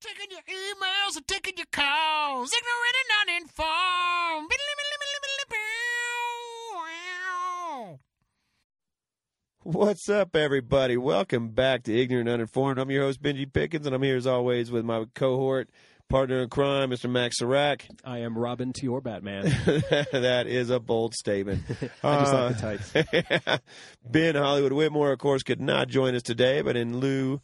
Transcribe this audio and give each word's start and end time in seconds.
Taking 0.00 0.30
your 0.30 0.42
emails 0.42 1.16
and 1.16 1.26
taking 1.26 1.54
your 1.56 1.66
calls. 1.72 2.52
Ignorant 2.52 2.96
and 3.02 3.28
uninformed. 3.36 4.50
What's 9.64 10.08
up, 10.08 10.34
everybody? 10.36 10.96
Welcome 10.96 11.48
back 11.50 11.82
to 11.84 11.94
Ignorant 12.00 12.28
Uninformed. 12.28 12.78
I'm 12.78 12.90
your 12.90 13.02
host, 13.02 13.20
Benji 13.22 13.52
Pickens, 13.52 13.86
and 13.86 13.94
I'm 13.94 14.02
here 14.02 14.16
as 14.16 14.26
always 14.26 14.70
with 14.70 14.84
my 14.84 15.04
cohort, 15.14 15.68
partner 16.08 16.42
in 16.42 16.48
crime, 16.48 16.90
Mr. 16.90 17.10
Max 17.10 17.38
Serac. 17.38 17.86
I 18.04 18.18
am 18.18 18.38
Robin 18.38 18.72
to 18.74 18.82
your 18.84 19.00
Batman. 19.00 19.44
that 20.12 20.44
is 20.46 20.70
a 20.70 20.78
bold 20.80 21.14
statement. 21.14 21.64
I 22.02 22.18
just 22.20 22.32
Uh, 22.32 22.44
like 22.44 22.56
the 22.56 23.02
tights. 23.02 23.62
ben 24.08 24.36
Hollywood 24.36 24.72
Whitmore, 24.72 25.12
of 25.12 25.18
course, 25.18 25.42
could 25.42 25.60
not 25.60 25.88
join 25.88 26.14
us 26.14 26.22
today, 26.22 26.62
but 26.62 26.76
in 26.76 26.98
lieu 26.98 27.40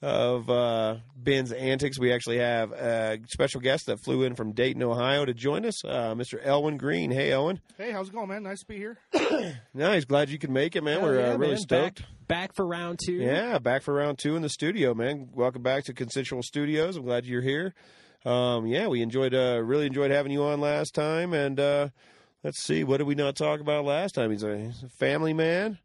of 0.00 0.48
uh, 0.48 0.96
Ben's 1.16 1.52
antics, 1.52 1.98
we 1.98 2.12
actually 2.12 2.38
have 2.38 2.72
a 2.72 3.18
special 3.26 3.60
guest 3.60 3.86
that 3.86 3.98
flew 3.98 4.22
in 4.22 4.34
from 4.34 4.52
Dayton, 4.52 4.82
Ohio 4.82 5.24
to 5.24 5.34
join 5.34 5.64
us, 5.64 5.84
uh, 5.84 6.14
Mr. 6.14 6.44
Elwin 6.44 6.76
Green. 6.76 7.10
Hey, 7.10 7.32
Elwin. 7.32 7.60
Hey, 7.76 7.90
how's 7.90 8.08
it 8.08 8.14
going, 8.14 8.28
man? 8.28 8.44
Nice 8.44 8.60
to 8.60 8.66
be 8.66 8.76
here. 8.76 8.98
Nice. 9.74 10.04
Glad 10.04 10.30
you 10.30 10.38
could 10.38 10.50
make 10.50 10.74
it, 10.74 10.82
man. 10.82 11.02
We're 11.02 11.20
yeah, 11.20 11.32
uh, 11.32 11.36
really 11.36 11.52
man. 11.52 11.60
stoked. 11.60 12.00
Back, 12.00 12.08
back 12.26 12.54
for 12.54 12.66
round 12.66 12.98
two. 13.04 13.14
Yeah, 13.14 13.58
back 13.58 13.82
for 13.82 13.94
round 13.94 14.18
two 14.18 14.34
in 14.34 14.42
the 14.42 14.48
studio, 14.48 14.94
man. 14.94 15.28
Welcome 15.32 15.62
back 15.62 15.84
to 15.84 15.92
Consensual 15.92 16.42
Studios. 16.42 16.96
I'm 16.96 17.04
glad 17.04 17.24
you're 17.24 17.42
here. 17.42 17.74
Um, 18.24 18.66
yeah, 18.66 18.88
we 18.88 19.00
enjoyed, 19.00 19.34
uh, 19.34 19.60
really 19.62 19.86
enjoyed 19.86 20.10
having 20.10 20.32
you 20.32 20.42
on 20.42 20.60
last 20.60 20.94
time. 20.94 21.32
And 21.32 21.60
uh, 21.60 21.88
let's 22.42 22.62
see, 22.62 22.82
what 22.82 22.96
did 22.96 23.06
we 23.06 23.14
not 23.14 23.36
talk 23.36 23.60
about 23.60 23.84
last 23.84 24.16
time? 24.16 24.32
He's 24.32 24.42
a 24.42 24.72
family 24.98 25.32
man. 25.32 25.78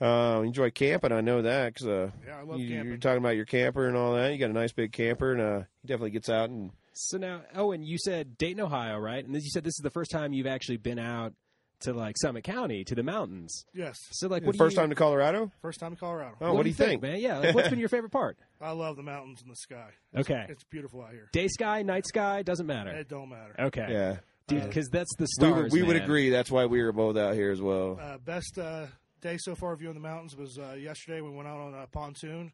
Uh, 0.00 0.40
enjoy 0.44 0.70
camping, 0.70 1.12
I 1.12 1.20
know 1.20 1.42
that 1.42 1.74
because 1.74 1.86
uh, 1.86 2.10
Yeah, 2.26 2.56
you, 2.56 2.82
you're 2.84 2.96
talking 2.96 3.18
about 3.18 3.36
your 3.36 3.44
camper 3.44 3.86
and 3.86 3.96
all 3.96 4.14
that. 4.14 4.32
You 4.32 4.38
got 4.38 4.50
a 4.50 4.54
nice 4.54 4.72
big 4.72 4.92
camper, 4.92 5.32
and 5.32 5.40
uh, 5.40 5.64
he 5.82 5.88
definitely 5.88 6.10
gets 6.12 6.28
out 6.30 6.48
and 6.48 6.70
So 6.94 7.18
now, 7.18 7.42
Owen, 7.54 7.82
you 7.82 7.98
said 7.98 8.38
Dayton, 8.38 8.60
Ohio, 8.62 8.98
right? 8.98 9.22
And 9.24 9.34
then 9.34 9.42
you 9.42 9.50
said 9.50 9.62
this 9.64 9.74
is 9.78 9.82
the 9.82 9.90
first 9.90 10.10
time 10.10 10.32
you've 10.32 10.46
actually 10.46 10.78
been 10.78 10.98
out 10.98 11.34
to 11.80 11.92
like 11.92 12.14
Summit 12.18 12.44
County 12.44 12.84
to 12.84 12.94
the 12.94 13.02
mountains. 13.02 13.64
Yes, 13.74 13.96
So 14.12 14.28
like, 14.28 14.44
what 14.44 14.56
first 14.56 14.74
you, 14.76 14.80
time 14.82 14.88
to 14.90 14.94
Colorado. 14.94 15.50
first 15.62 15.80
time 15.80 15.94
to 15.94 16.00
Colorado. 16.00 16.34
Oh, 16.40 16.52
what, 16.54 16.62
do 16.64 16.68
you 16.68 16.74
think, 16.74 17.00
man? 17.02 17.20
Yeah, 17.20 17.38
like, 17.38 17.54
what's 17.54 17.68
been 17.68 17.78
your 17.78 17.88
favorite 17.88 18.12
part? 18.12 18.36
I 18.60 18.72
love 18.72 18.96
the 18.96 19.02
mountains 19.02 19.40
and 19.42 19.50
the 19.50 19.56
sky. 19.56 19.88
Okay, 20.16 20.44
It's 20.48 20.64
beautiful 20.64 21.02
out 21.02 21.12
here. 21.12 21.28
day 21.32 21.48
sky, 21.48 21.82
night 21.82 22.06
sky, 22.06 22.42
doesn't 22.42 22.66
matter. 22.66 22.90
It 22.90 23.08
don't 23.08 23.28
matter. 23.30 23.54
Okay, 23.58 23.86
Yeah, 23.90 24.16
dude, 24.46 24.62
Uh, 24.62 24.66
because 24.66 24.88
that's 24.90 25.14
the 25.16 25.22
we, 25.24 25.26
stars. 25.48 25.62
would- 25.64 25.72
we 25.72 25.82
would 25.82 25.96
agree. 25.96 26.28
That's 26.30 26.50
why 26.50 26.66
we 26.66 26.82
were 26.82 26.92
both 26.92 27.16
out 27.16 27.34
here 27.34 27.50
as 27.50 27.62
well. 27.62 27.98
Uh, 28.00 28.18
best 28.18 28.58
uh, 28.58 28.86
day 29.20 29.36
so 29.38 29.54
far 29.54 29.74
viewing 29.76 29.94
the 29.94 30.00
mountains 30.00 30.36
was 30.36 30.58
uh, 30.58 30.76
yesterday. 30.78 31.20
We 31.20 31.30
went 31.30 31.48
out 31.48 31.60
on 31.60 31.74
a 31.74 31.86
pontoon. 31.86 32.52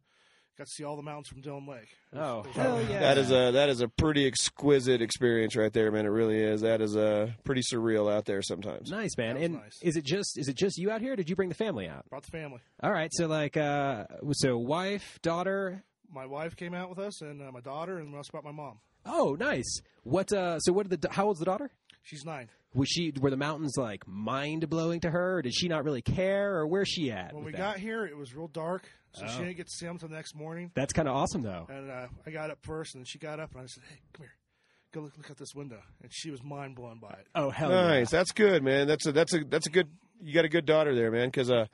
Got 0.58 0.68
to 0.68 0.72
see 0.72 0.84
all 0.84 0.96
the 0.96 1.02
mountains 1.02 1.28
from 1.28 1.42
Dillon 1.42 1.66
Lake. 1.66 1.88
Was- 2.14 2.22
Oh, 2.46 2.50
hell 2.54 2.80
yeah. 2.88 3.00
That 3.00 3.18
is 3.18 3.30
a 3.30 3.50
that 3.52 3.68
is 3.68 3.82
a 3.82 3.88
pretty 3.88 4.26
exquisite 4.26 5.02
experience 5.02 5.54
right 5.54 5.70
there, 5.70 5.90
man. 5.92 6.06
It 6.06 6.08
really 6.08 6.40
is. 6.40 6.62
That 6.62 6.80
is 6.80 6.96
uh, 6.96 7.32
pretty 7.44 7.60
surreal 7.60 8.10
out 8.10 8.24
there 8.24 8.40
sometimes. 8.40 8.90
Nice 8.90 9.18
man, 9.18 9.36
and 9.36 9.54
nice. 9.56 9.78
is 9.82 9.96
it 9.96 10.04
just 10.04 10.38
is 10.38 10.48
it 10.48 10.56
just 10.56 10.78
you 10.78 10.90
out 10.90 11.02
here? 11.02 11.12
Or 11.12 11.16
did 11.16 11.28
you 11.28 11.36
bring 11.36 11.50
the 11.50 11.54
family 11.54 11.86
out? 11.88 12.08
Brought 12.08 12.22
the 12.24 12.30
family. 12.30 12.60
All 12.82 12.90
right, 12.90 13.10
so 13.12 13.26
like, 13.26 13.58
uh, 13.58 14.04
so 14.32 14.56
wife, 14.56 15.18
daughter. 15.20 15.82
My 16.10 16.24
wife 16.24 16.56
came 16.56 16.72
out 16.72 16.88
with 16.88 17.00
us, 17.00 17.20
and 17.20 17.42
uh, 17.42 17.52
my 17.52 17.60
daughter, 17.60 17.98
and 17.98 18.10
we 18.10 18.16
also 18.16 18.30
brought 18.30 18.44
my 18.44 18.52
mom. 18.52 18.78
Oh, 19.04 19.36
nice. 19.38 19.80
What? 20.04 20.32
Uh, 20.32 20.58
so 20.60 20.72
what 20.72 20.88
did 20.88 21.02
the? 21.02 21.10
How 21.10 21.26
old's 21.26 21.38
the 21.40 21.44
daughter? 21.44 21.70
She's 22.02 22.24
nine. 22.24 22.48
Was 22.76 22.88
she? 22.88 23.12
Were 23.18 23.30
the 23.30 23.36
mountains 23.36 23.74
like 23.76 24.06
mind 24.06 24.68
blowing 24.68 25.00
to 25.00 25.10
her? 25.10 25.38
Or 25.38 25.42
did 25.42 25.54
she 25.54 25.66
not 25.68 25.84
really 25.84 26.02
care, 26.02 26.56
or 26.58 26.66
where's 26.66 26.88
she 26.88 27.10
at? 27.10 27.32
When 27.34 27.44
we 27.44 27.52
that? 27.52 27.58
got 27.58 27.78
here, 27.78 28.04
it 28.06 28.16
was 28.16 28.34
real 28.34 28.48
dark, 28.48 28.88
so 29.14 29.24
Oh. 29.24 29.28
she 29.28 29.38
didn't 29.38 29.56
get 29.56 29.66
to 29.66 29.72
see 29.72 29.86
them 29.86 29.96
until 29.96 30.08
the 30.08 30.14
next 30.14 30.34
morning. 30.36 30.70
That's 30.74 30.92
kind 30.92 31.08
of 31.08 31.16
awesome, 31.16 31.42
though. 31.42 31.66
And 31.68 31.90
uh, 31.90 32.06
I 32.26 32.30
got 32.30 32.50
up 32.50 32.58
first, 32.62 32.94
and 32.94 33.00
then 33.00 33.06
she 33.06 33.18
got 33.18 33.40
up, 33.40 33.52
and 33.52 33.62
I 33.62 33.66
said, 33.66 33.82
"Hey, 33.88 33.96
come 34.12 34.24
here, 34.24 34.34
go 34.92 35.00
look, 35.00 35.16
look 35.16 35.30
out 35.30 35.36
this 35.38 35.54
window." 35.54 35.80
And 36.02 36.12
she 36.12 36.30
was 36.30 36.42
mind 36.42 36.76
blown 36.76 36.98
by 37.00 37.12
it. 37.12 37.26
Oh 37.34 37.50
hell 37.50 37.70
Nice. 37.70 38.10
That's 38.10 38.32
good, 38.32 38.62
man. 38.62 38.86
That's 38.86 39.06
a 39.06 39.12
that's 39.12 39.32
a 39.34 39.44
that's 39.44 39.66
a 39.66 39.70
good. 39.70 39.88
You 40.22 40.32
got 40.34 40.44
a 40.44 40.48
good 40.50 40.66
daughter 40.66 40.94
there, 40.94 41.10
man. 41.10 41.28
Because 41.28 41.50
uh, 41.50 41.66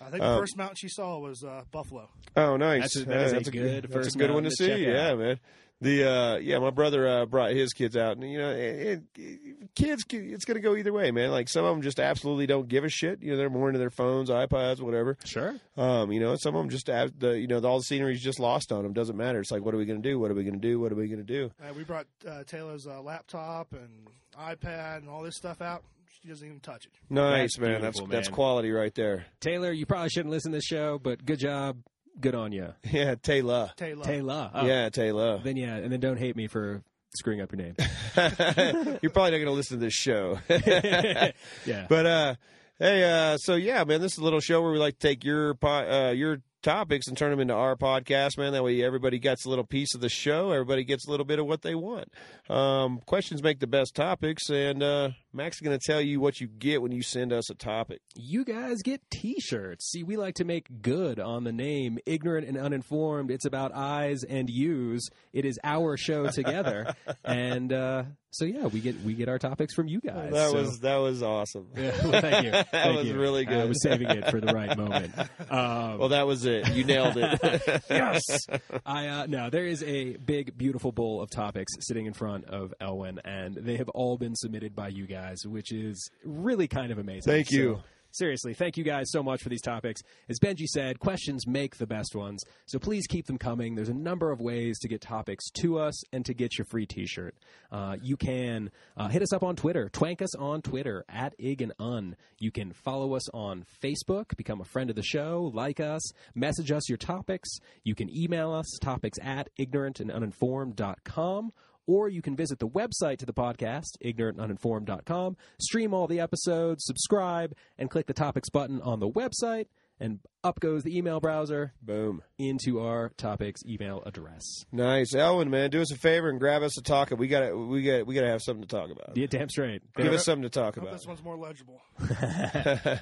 I 0.00 0.10
think 0.10 0.22
Uh, 0.22 0.32
the 0.34 0.40
first 0.40 0.56
mountain 0.56 0.76
she 0.76 0.88
saw 0.88 1.18
was 1.18 1.42
uh, 1.42 1.62
Buffalo. 1.70 2.08
oh, 2.36 2.56
nice. 2.56 2.82
That's 2.94 2.96
a- 2.96 3.04
that 3.06 3.20
is 3.26 3.32
a 3.32 3.34
that's 3.36 3.50
good 3.50 3.84
that's 3.84 3.94
first 3.94 4.16
a 4.16 4.18
good 4.18 4.30
one 4.30 4.44
to 4.44 4.50
see. 4.50 4.84
Yeah, 4.86 5.14
man. 5.14 5.38
The 5.82 6.10
uh, 6.10 6.36
yeah, 6.36 6.58
my 6.58 6.70
brother 6.70 7.06
uh, 7.06 7.26
brought 7.26 7.50
his 7.50 7.74
kids 7.74 7.96
out, 7.98 8.16
and 8.16 8.30
you 8.30 8.38
know, 8.38 8.50
it, 8.50 9.02
it, 9.14 9.74
kids, 9.74 10.04
it's 10.08 10.44
going 10.46 10.54
to 10.54 10.60
go 10.60 10.74
either 10.74 10.92
way, 10.92 11.10
man. 11.10 11.30
Like 11.30 11.50
some 11.50 11.66
of 11.66 11.74
them 11.74 11.82
just 11.82 12.00
absolutely 12.00 12.46
don't 12.46 12.66
give 12.66 12.84
a 12.84 12.88
shit. 12.88 13.22
You 13.22 13.32
know, 13.32 13.36
they're 13.36 13.50
more 13.50 13.68
into 13.68 13.78
their 13.78 13.90
phones, 13.90 14.30
iPads, 14.30 14.80
whatever. 14.80 15.18
Sure. 15.24 15.54
Um, 15.76 16.10
you 16.12 16.20
know, 16.20 16.34
some 16.36 16.54
of 16.56 16.62
them 16.62 16.70
just 16.70 16.86
have 16.86 17.18
the, 17.18 17.38
you 17.38 17.46
know, 17.46 17.60
all 17.60 17.76
the 17.76 17.84
scenery's 17.84 18.22
just 18.22 18.40
lost 18.40 18.72
on 18.72 18.84
them. 18.84 18.94
Doesn't 18.94 19.18
matter. 19.18 19.38
It's 19.38 19.50
like, 19.50 19.66
what 19.66 19.74
are 19.74 19.78
we 19.78 19.84
going 19.84 20.02
to 20.02 20.08
do? 20.08 20.18
What 20.18 20.30
are 20.30 20.34
we 20.34 20.44
going 20.44 20.58
to 20.58 20.66
do? 20.66 20.80
What 20.80 20.92
are 20.92 20.96
we 20.96 21.08
going 21.08 21.24
to 21.24 21.24
do? 21.24 21.50
Uh, 21.62 21.74
we 21.74 21.84
brought 21.84 22.06
uh, 22.26 22.44
Taylor's 22.44 22.86
uh, 22.86 23.02
laptop 23.02 23.74
and 23.74 24.08
iPad 24.40 24.98
and 24.98 25.10
all 25.10 25.22
this 25.22 25.36
stuff 25.36 25.60
out. 25.60 25.84
She 26.22 26.28
doesn't 26.28 26.46
even 26.46 26.60
touch 26.60 26.86
it. 26.86 26.92
Nice, 27.10 27.56
That's 27.56 27.58
man. 27.58 27.80
That's 27.82 27.98
beautiful, 27.98 28.06
that's 28.06 28.28
quality 28.28 28.70
right 28.70 28.94
there. 28.94 29.26
Taylor, 29.40 29.72
you 29.72 29.84
probably 29.84 30.08
shouldn't 30.08 30.30
listen 30.30 30.52
to 30.52 30.56
this 30.56 30.64
show, 30.64 30.98
but 30.98 31.24
good 31.24 31.38
job. 31.38 31.76
Good 32.20 32.34
on 32.34 32.52
you, 32.52 32.72
Yeah, 32.90 33.14
Taylor. 33.16 33.70
Taylor. 33.76 34.04
Taylor. 34.04 34.50
Oh, 34.54 34.66
Yeah, 34.66 34.88
Taylor. 34.88 35.38
Then 35.42 35.56
yeah, 35.56 35.76
and 35.76 35.92
then 35.92 36.00
don't 36.00 36.16
hate 36.18 36.34
me 36.36 36.46
for 36.46 36.82
screwing 37.14 37.40
up 37.40 37.52
your 37.52 37.58
name. 37.62 37.74
You're 39.02 39.10
probably 39.10 39.30
not 39.30 39.38
going 39.38 39.44
to 39.46 39.50
listen 39.52 39.78
to 39.78 39.84
this 39.84 39.94
show. 39.94 40.38
yeah. 40.48 41.86
but 41.88 42.06
uh 42.06 42.34
hey 42.78 43.04
uh 43.04 43.36
so 43.38 43.54
yeah, 43.54 43.84
man, 43.84 44.00
this 44.00 44.12
is 44.12 44.18
a 44.18 44.24
little 44.24 44.40
show 44.40 44.60
where 44.62 44.72
we 44.72 44.78
like 44.78 44.98
to 44.98 45.08
take 45.08 45.24
your 45.24 45.54
po- 45.54 46.08
uh 46.08 46.10
your 46.12 46.38
topics 46.62 47.06
and 47.06 47.16
turn 47.16 47.30
them 47.30 47.40
into 47.40 47.54
our 47.54 47.76
podcast, 47.76 48.38
man. 48.38 48.52
That 48.52 48.64
way 48.64 48.82
everybody 48.82 49.18
gets 49.18 49.44
a 49.44 49.48
little 49.50 49.64
piece 49.66 49.94
of 49.94 50.00
the 50.00 50.08
show. 50.08 50.50
Everybody 50.50 50.84
gets 50.84 51.06
a 51.06 51.10
little 51.10 51.26
bit 51.26 51.38
of 51.38 51.46
what 51.46 51.62
they 51.62 51.74
want. 51.74 52.08
Um 52.48 53.00
questions 53.06 53.42
make 53.42 53.60
the 53.60 53.66
best 53.66 53.94
topics 53.94 54.48
and 54.50 54.82
uh 54.82 55.10
Max 55.32 55.56
is 55.56 55.60
going 55.60 55.78
to 55.78 55.86
tell 55.86 56.00
you 56.00 56.18
what 56.18 56.40
you 56.40 56.46
get 56.46 56.80
when 56.80 56.92
you 56.92 57.02
send 57.02 57.30
us 57.30 57.50
a 57.50 57.54
topic. 57.54 58.00
you 58.14 58.42
guys 58.42 58.76
get 58.82 59.02
t-shirts 59.10 59.90
see 59.90 60.02
we 60.02 60.16
like 60.16 60.34
to 60.36 60.44
make 60.46 60.66
good 60.80 61.20
on 61.20 61.44
the 61.44 61.52
name 61.52 61.98
ignorant 62.06 62.48
and 62.48 62.56
uninformed 62.56 63.30
it's 63.30 63.44
about 63.44 63.70
eyes 63.74 64.22
and 64.24 64.48
yous 64.48 65.06
it 65.34 65.44
is 65.44 65.58
our 65.62 65.98
show 65.98 66.28
together 66.28 66.94
and 67.24 67.70
uh, 67.70 68.04
so 68.30 68.46
yeah 68.46 68.64
we 68.66 68.80
get 68.80 68.98
we 69.02 69.12
get 69.12 69.28
our 69.28 69.38
topics 69.38 69.74
from 69.74 69.88
you 69.88 70.00
guys 70.00 70.32
that 70.32 70.50
So- 70.50 70.56
was 70.56 70.78
that 70.80 70.96
was 70.96 71.22
awesome. 71.22 71.66
yeah, 71.76 71.90
well, 72.06 72.20
thank 72.22 72.44
you 72.46 72.50
That 72.52 72.70
Thank 72.70 72.96
was 72.96 73.08
you. 73.08 73.18
really 73.18 73.44
good. 73.44 73.58
i 73.58 73.64
was 73.66 73.82
saving 73.82 74.08
it 74.08 74.30
for 74.30 74.40
the 74.40 74.54
right 74.54 74.74
moment 74.78 75.12
um, 75.50 75.98
Well, 75.98 76.08
that 76.10 76.26
was 76.26 76.46
it. 76.46 76.55
You 76.72 76.84
nailed 76.84 77.16
it. 77.16 77.82
yes. 77.90 78.22
I 78.86 79.08
uh, 79.08 79.26
no, 79.26 79.50
there 79.50 79.66
is 79.66 79.82
a 79.82 80.16
big, 80.16 80.56
beautiful 80.56 80.92
bowl 80.92 81.22
of 81.22 81.30
topics 81.30 81.72
sitting 81.80 82.06
in 82.06 82.12
front 82.12 82.46
of 82.46 82.74
Elwin, 82.80 83.20
and 83.24 83.54
they 83.54 83.76
have 83.76 83.88
all 83.90 84.16
been 84.18 84.34
submitted 84.34 84.74
by 84.74 84.88
you 84.88 85.06
guys, 85.06 85.46
which 85.46 85.72
is 85.72 86.10
really 86.24 86.68
kind 86.68 86.92
of 86.92 86.98
amazing. 86.98 87.32
Thank 87.32 87.50
you. 87.50 87.76
So, 87.76 87.82
seriously, 88.16 88.54
thank 88.54 88.76
you 88.76 88.84
guys 88.84 89.10
so 89.10 89.22
much 89.22 89.42
for 89.42 89.48
these 89.48 89.62
topics. 89.62 90.02
As 90.28 90.38
Benji 90.38 90.66
said, 90.66 90.98
questions 90.98 91.46
make 91.46 91.76
the 91.76 91.86
best 91.86 92.14
ones, 92.14 92.42
so 92.66 92.78
please 92.78 93.06
keep 93.06 93.26
them 93.26 93.38
coming. 93.38 93.74
There's 93.74 93.88
a 93.88 93.94
number 93.94 94.30
of 94.30 94.40
ways 94.40 94.78
to 94.80 94.88
get 94.88 95.00
topics 95.00 95.50
to 95.60 95.78
us 95.78 96.02
and 96.12 96.24
to 96.26 96.34
get 96.34 96.58
your 96.58 96.64
free 96.64 96.86
T-shirt. 96.86 97.34
Uh, 97.70 97.96
you 98.02 98.16
can 98.16 98.70
uh, 98.96 99.08
hit 99.08 99.22
us 99.22 99.32
up 99.32 99.42
on 99.42 99.56
Twitter, 99.56 99.88
twank 99.92 100.22
us 100.22 100.34
on 100.36 100.62
Twitter 100.62 101.04
at 101.08 101.34
ig 101.38 101.62
and 101.62 101.72
un. 101.78 102.16
You 102.38 102.50
can 102.50 102.72
follow 102.72 103.14
us 103.14 103.28
on 103.30 103.64
Facebook, 103.82 104.36
become 104.36 104.60
a 104.60 104.64
friend 104.64 104.90
of 104.90 104.96
the 104.96 105.02
show, 105.02 105.50
like 105.54 105.80
us, 105.80 106.02
message 106.34 106.72
us 106.72 106.88
your 106.88 106.98
topics. 106.98 107.58
You 107.84 107.94
can 107.94 108.14
email 108.14 108.52
us 108.52 108.66
topics 108.80 109.18
at 109.22 109.48
ignorantanduninformed.com. 109.58 111.52
Or 111.86 112.08
you 112.08 112.20
can 112.20 112.34
visit 112.34 112.58
the 112.58 112.68
website 112.68 113.18
to 113.18 113.26
the 113.26 113.32
podcast, 113.32 113.96
ignorantanduninformed.com, 114.04 115.36
stream 115.60 115.94
all 115.94 116.06
the 116.06 116.20
episodes, 116.20 116.84
subscribe, 116.84 117.54
and 117.78 117.90
click 117.90 118.06
the 118.06 118.12
topics 118.12 118.50
button 118.50 118.80
on 118.82 118.98
the 118.98 119.08
website, 119.08 119.66
and 120.00 120.18
up 120.44 120.60
goes 120.60 120.82
the 120.82 120.96
email 120.96 121.20
browser 121.20 121.72
Boom. 121.80 122.22
into 122.38 122.80
our 122.80 123.10
topics 123.16 123.62
email 123.66 124.02
address. 124.04 124.42
Nice. 124.72 125.14
Elwin, 125.14 125.48
man, 125.48 125.70
do 125.70 125.80
us 125.80 125.92
a 125.92 125.96
favor 125.96 126.28
and 126.28 126.38
grab 126.38 126.62
us 126.62 126.76
a 126.78 126.82
talk. 126.82 127.10
We 127.16 127.28
got 127.28 127.48
to 127.48 127.54
we 127.56 127.82
got 127.82 128.06
we 128.06 128.14
got 128.14 128.22
to 128.22 128.30
have 128.30 128.42
something 128.42 128.66
to 128.66 128.68
talk 128.68 128.90
about. 128.90 129.16
Yeah, 129.16 129.26
damn 129.26 129.48
straight. 129.48 129.82
Give 129.94 130.12
us 130.12 130.24
something 130.24 130.42
to 130.42 130.50
talk 130.50 130.76
I 130.76 130.80
hope 130.80 130.88
about. 130.88 130.92
this 130.92 131.06
one's 131.06 131.22
more 131.22 131.36
legible. 131.36 131.80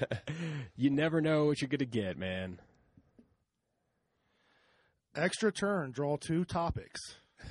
you 0.77 0.91
never 0.91 1.21
know 1.21 1.47
what 1.47 1.61
you're 1.61 1.69
going 1.69 1.79
to 1.79 1.87
get, 1.87 2.17
man. 2.19 2.61
Extra 5.17 5.53
turn. 5.53 5.93
Draw 5.93 6.17
two 6.19 6.45
topics. 6.45 7.01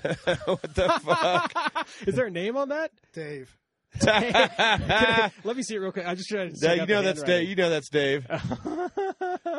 what 0.45 0.75
the 0.75 1.01
fuck? 1.03 1.87
Is 2.07 2.15
there 2.15 2.25
a 2.27 2.31
name 2.31 2.57
on 2.57 2.69
that? 2.69 2.91
Dave. 3.13 3.55
Let 4.03 5.55
me 5.55 5.61
see 5.61 5.75
it 5.75 5.77
real 5.79 5.91
quick. 5.91 6.07
I 6.07 6.15
just 6.15 6.27
trying 6.27 6.51
to. 6.51 6.59
That- 6.59 6.77
check 6.77 6.89
you 6.89 6.95
know 6.95 7.01
that's 7.03 7.21
Dave. 7.21 7.47
You 7.49 7.55
know 7.55 7.69
that's 7.69 7.89
Dave. 7.89 8.25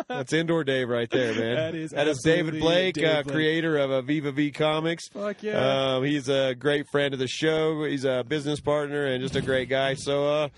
that's 0.09 0.33
indoor 0.33 0.65
Dave 0.65 0.89
right 0.89 1.09
there, 1.09 1.35
man. 1.35 1.55
That 1.57 1.75
is 1.77 1.91
that 1.93 2.09
is 2.09 2.21
David 2.25 2.59
Blake, 2.61 2.95
David 2.97 3.11
uh, 3.11 3.23
Blake. 3.23 3.35
creator 3.35 3.77
of 3.79 3.91
Aviva 3.91 4.35
V 4.35 4.51
Comics. 4.51 5.09
Fuck 5.09 5.43
yeah. 5.45 5.95
Um, 5.97 6.05
he's 6.05 6.29
a 6.29 6.55
great 6.57 6.89
friend 6.89 7.15
of 7.15 7.21
the 7.21 7.29
show. 7.29 7.85
He's 7.85 8.05
a 8.05 8.25
business 8.27 8.61
partner 8.61 9.07
and 9.07 9.23
just 9.23 9.37
a 9.37 9.41
great 9.43 9.69
guy. 9.69 9.95
So, 9.95 10.27
uh, 10.27 10.49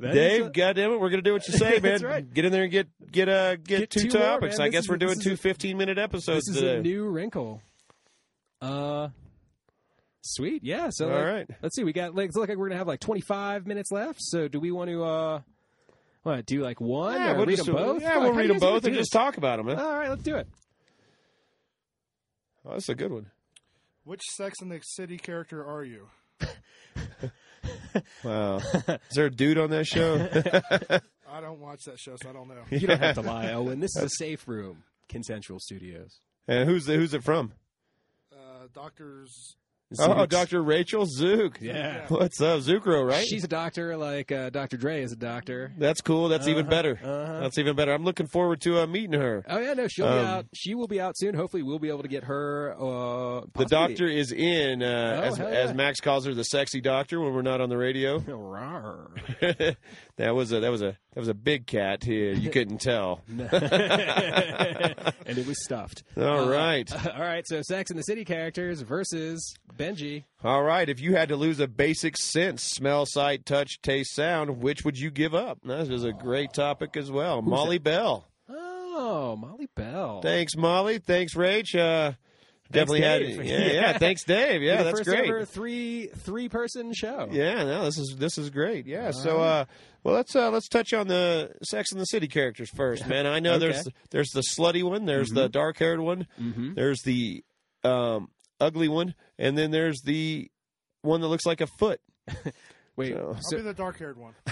That 0.00 0.10
is 0.10 0.14
Dave, 0.14 0.46
a- 0.46 0.50
goddamn 0.50 0.92
it, 0.92 1.00
we're 1.00 1.10
gonna 1.10 1.20
do 1.22 1.34
what 1.34 1.46
you 1.48 1.54
say, 1.54 1.72
man. 1.72 1.82
That's 1.82 2.02
right. 2.02 2.32
Get 2.32 2.46
in 2.46 2.52
there 2.52 2.62
and 2.62 2.72
get 2.72 2.88
get 3.12 3.28
uh 3.28 3.56
get, 3.56 3.66
Get 3.80 3.90
two, 3.90 4.00
two 4.04 4.08
topics. 4.18 4.56
man. 4.58 4.68
I 4.68 4.70
guess 4.70 4.84
is 4.84 4.88
we're 4.88 4.96
doing 4.96 5.16
this 5.16 5.24
two 5.24 5.32
is 5.32 5.38
a- 5.38 5.42
15 5.42 5.76
minute 5.76 5.98
episodes 5.98 6.46
this 6.46 6.56
is 6.56 6.62
today. 6.62 6.76
a 6.78 6.82
new 6.82 7.04
wrinkle. 7.08 7.60
Uh, 8.60 9.08
Sweet. 10.22 10.62
Yeah. 10.64 10.88
So 10.90 11.08
All 11.08 11.14
like, 11.16 11.24
right. 11.24 11.50
let's 11.62 11.76
see. 11.76 11.84
We 11.84 11.92
got 11.92 12.14
like, 12.14 12.28
it's 12.28 12.36
look 12.36 12.48
like 12.48 12.58
we're 12.58 12.68
gonna 12.68 12.78
have 12.78 12.88
like 12.88 13.00
25 13.00 13.66
minutes 13.66 13.90
left. 13.90 14.18
So 14.20 14.48
do 14.48 14.60
we 14.60 14.70
want 14.70 14.90
to 14.90 15.04
uh, 15.04 15.40
what 16.22 16.44
do 16.44 16.60
like 16.62 16.80
one 16.80 17.14
Yeah, 17.14 17.32
or 17.32 17.36
we'll 17.36 17.46
read 17.46 17.56
just, 17.56 17.66
them 17.66 17.76
both? 17.76 18.02
Yeah, 18.02 18.14
Fuck, 18.14 18.22
we'll 18.24 18.32
read 18.34 18.50
them 18.50 18.58
both 18.58 18.84
and 18.84 18.94
just 18.94 19.10
this? 19.12 19.18
talk 19.18 19.36
about 19.38 19.56
them. 19.58 19.66
Man. 19.66 19.78
All 19.78 19.96
right, 19.96 20.10
let's 20.10 20.22
do 20.22 20.36
it. 20.36 20.46
Oh, 22.66 22.72
that's 22.72 22.88
a 22.88 22.94
good 22.94 23.12
one. 23.12 23.30
Which 24.04 24.20
Sex 24.36 24.60
and 24.60 24.70
the 24.70 24.80
City 24.82 25.16
character 25.18 25.64
are 25.64 25.84
you? 25.84 26.08
Wow. 28.22 28.58
Is 28.58 29.14
there 29.14 29.26
a 29.26 29.30
dude 29.30 29.58
on 29.58 29.70
that 29.70 29.86
show? 29.86 30.14
I 31.30 31.40
don't 31.40 31.58
watch 31.60 31.80
that 31.86 31.98
show, 31.98 32.16
so 32.22 32.30
I 32.30 32.32
don't 32.32 32.48
know. 32.48 32.62
You 32.70 32.86
don't 32.86 33.00
have 33.00 33.16
to 33.16 33.20
lie, 33.22 33.52
Owen. 33.52 33.80
This 33.80 33.96
is 33.96 34.02
a 34.04 34.08
safe 34.08 34.46
room. 34.46 34.84
Consensual 35.08 35.58
Studios. 35.58 36.20
and 36.46 36.68
who's 36.68 36.86
the, 36.86 36.94
who's 36.94 37.12
it 37.14 37.24
from? 37.24 37.52
Doctors. 38.72 39.56
Oh, 39.98 40.06
Zooks. 40.08 40.28
Dr. 40.28 40.62
Rachel 40.62 41.06
Zook. 41.06 41.58
Yeah. 41.62 42.04
What's 42.08 42.42
up, 42.42 42.60
Zookro, 42.60 43.08
right? 43.08 43.26
She's 43.26 43.44
a 43.44 43.48
doctor, 43.48 43.96
like 43.96 44.30
uh, 44.30 44.50
Dr. 44.50 44.76
Dre 44.76 45.00
is 45.02 45.12
a 45.12 45.16
doctor. 45.16 45.72
That's 45.78 46.02
cool. 46.02 46.28
That's 46.28 46.46
even 46.46 46.66
Uh-huh, 46.66 46.70
better. 46.70 47.00
uh-huh. 47.02 47.40
That's 47.40 47.56
even 47.56 47.74
better. 47.74 47.94
I'm 47.94 48.04
looking 48.04 48.26
forward 48.26 48.60
to 48.62 48.80
uh, 48.82 48.86
meeting 48.86 49.18
her. 49.18 49.46
Oh 49.48 49.58
yeah, 49.58 49.72
no, 49.72 49.88
she'll 49.88 50.04
Um, 50.06 50.18
be 50.18 50.26
out. 50.26 50.46
She 50.54 50.74
will 50.74 50.88
be 50.88 51.00
out 51.00 51.16
soon. 51.16 51.34
Hopefully, 51.34 51.62
we'll 51.62 51.78
be 51.78 51.88
able 51.88 52.02
to 52.02 52.08
get 52.08 52.24
her. 52.24 52.74
Uh, 52.78 53.40
The 53.40 53.48
possibly- 53.54 53.64
doctor 53.88 54.06
is 54.06 54.30
in, 54.30 54.82
uh, 54.82 55.20
Oh, 55.22 55.26
as, 55.26 55.36
hell 55.38 55.48
as. 55.48 55.72
Max 55.72 56.00
calls 56.00 56.26
her, 56.26 56.34
the 56.34 56.44
sexy 56.44 56.82
doctor 56.82 57.18
when 57.20 57.32
we're 57.32 57.40
not 57.40 57.62
on 57.62 57.70
the 57.70 57.78
radio. 57.78 58.18
Rawr. 58.28 59.08
that 60.18 60.34
was 60.34 60.52
a 60.52 60.60
that 60.60 60.70
was 60.70 60.82
a 60.82 60.98
that 61.18 61.22
was 61.22 61.28
a 61.28 61.34
big 61.34 61.66
cat. 61.66 62.04
Here, 62.04 62.32
you 62.32 62.48
couldn't 62.52 62.80
tell. 62.80 63.22
and 63.28 63.40
it 65.26 65.46
was 65.48 65.64
stuffed. 65.64 66.04
All 66.16 66.44
Uh, 66.44 66.48
right, 66.48 67.06
All 67.12 67.20
right, 67.20 67.44
so 67.44 67.60
Sex 67.62 67.90
and 67.90 67.98
the 67.98 68.04
City 68.04 68.24
characters 68.24 68.82
versus 68.82 69.52
Benji. 69.76 70.22
all 70.44 70.62
right. 70.62 70.88
If 70.88 71.00
you 71.00 71.16
had 71.16 71.28
to 71.30 71.36
lose 71.36 71.58
a 71.58 71.66
basic 71.66 72.16
sense, 72.16 72.62
smell, 72.62 73.04
sight, 73.04 73.44
touch, 73.44 73.80
taste, 73.82 74.14
sound, 74.14 74.60
which 74.62 74.84
would 74.84 74.96
you 74.96 75.10
give 75.10 75.34
up? 75.34 75.58
That 75.64 75.90
is 75.90 76.04
a 76.04 76.12
great 76.12 76.52
topic 76.52 76.96
as 76.96 77.10
well. 77.10 77.42
Molly 77.42 77.78
Bell. 77.78 78.28
Oh, 78.48 79.34
Molly 79.36 79.66
Bell. 79.74 80.20
Thanks, 80.22 80.56
Molly. 80.56 80.98
Thanks, 80.98 81.34
Rach. 81.34 81.74
Uh, 81.76 82.12
definitely 82.70 83.00
had 83.02 83.22
yeah, 83.46 83.72
yeah. 83.72 83.98
Thanks, 83.98 84.24
Dave. 84.24 84.62
Yeah, 84.62 84.82
that's 84.82 84.98
first 84.98 85.08
great. 85.08 85.28
ever 85.28 85.44
three 85.44 86.08
three 86.08 86.48
person 86.48 86.92
show. 86.94 87.28
Yeah, 87.30 87.64
no, 87.64 87.84
this 87.84 87.98
is 87.98 88.16
this 88.18 88.38
is 88.38 88.50
great. 88.50 88.86
Yeah, 88.86 89.10
so 89.10 89.40
uh, 89.40 89.64
well, 90.04 90.14
let's 90.14 90.34
uh, 90.36 90.50
let's 90.50 90.68
touch 90.68 90.92
on 90.92 91.08
the 91.08 91.52
Sex 91.62 91.92
and 91.92 92.00
the 92.00 92.04
City 92.06 92.28
characters 92.28 92.70
first, 92.70 93.06
man. 93.06 93.26
I 93.26 93.40
know 93.40 93.58
there's 93.60 93.80
Okay. 93.86 93.90
there's 94.10 94.30
the 94.30 94.42
slutty 94.56 94.82
one, 94.82 95.04
there's 95.06 95.30
the 95.30 95.48
dark 95.48 95.78
haired 95.78 96.00
one, 96.00 96.26
Mhm. 96.40 96.74
there's 96.74 97.02
the 97.02 97.44
um, 97.84 98.28
ugly 98.60 98.88
one, 98.88 99.14
and 99.38 99.56
then 99.56 99.70
there's 99.70 100.00
the 100.04 100.50
one 101.02 101.20
that 101.20 101.28
looks 101.28 101.46
like 101.46 101.60
a 101.60 101.66
foot. 101.66 102.00
Wait, 102.98 103.14
So- 103.14 103.32
I'll 103.36 103.40
so 103.42 103.56
be 103.56 103.62
the 103.62 103.72
dark-haired 103.74 104.18
one. 104.18 104.34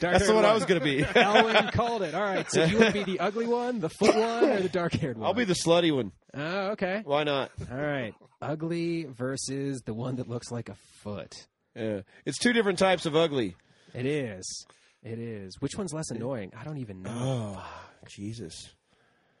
That's 0.00 0.26
the 0.26 0.34
one 0.34 0.44
I 0.44 0.54
was 0.54 0.64
going 0.64 0.80
to 0.80 0.84
be. 0.84 1.04
Elwin 1.14 1.68
called 1.72 2.02
it. 2.02 2.14
All 2.14 2.22
right, 2.22 2.50
so 2.50 2.64
you 2.64 2.78
want 2.78 2.94
to 2.94 3.04
be 3.04 3.12
the 3.12 3.20
ugly 3.20 3.46
one, 3.46 3.78
the 3.80 3.90
foot 3.90 4.16
one, 4.16 4.44
or 4.44 4.60
the 4.60 4.68
dark 4.68 4.94
haired 4.94 5.18
one? 5.18 5.26
I'll 5.26 5.34
be 5.34 5.44
the 5.44 5.54
slutty 5.54 5.94
one. 5.94 6.10
Oh, 6.32 6.70
okay. 6.70 7.02
Why 7.04 7.24
not? 7.24 7.50
All 7.70 7.76
right, 7.76 8.14
ugly 8.42 9.04
versus 9.04 9.82
the 9.82 9.94
one 9.94 10.16
that 10.16 10.28
looks 10.28 10.50
like 10.50 10.68
a 10.70 10.76
foot. 11.02 11.34
Yeah. 11.76 12.00
It's 12.24 12.38
two 12.38 12.52
different 12.52 12.78
types 12.78 13.04
of 13.06 13.14
ugly. 13.14 13.54
It 13.92 14.06
is. 14.06 14.66
It 15.02 15.18
is. 15.18 15.60
Which 15.60 15.76
one's 15.76 15.92
less 15.92 16.10
annoying? 16.10 16.52
I 16.58 16.64
don't 16.64 16.78
even 16.78 17.02
know. 17.02 17.12
Oh, 17.58 17.66
Jesus. 18.08 18.72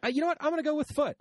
Uh, 0.04 0.08
you 0.08 0.20
know 0.20 0.26
what? 0.26 0.36
I'm 0.40 0.50
going 0.50 0.62
to 0.62 0.68
go 0.68 0.74
with 0.76 0.88
foot. 0.94 1.16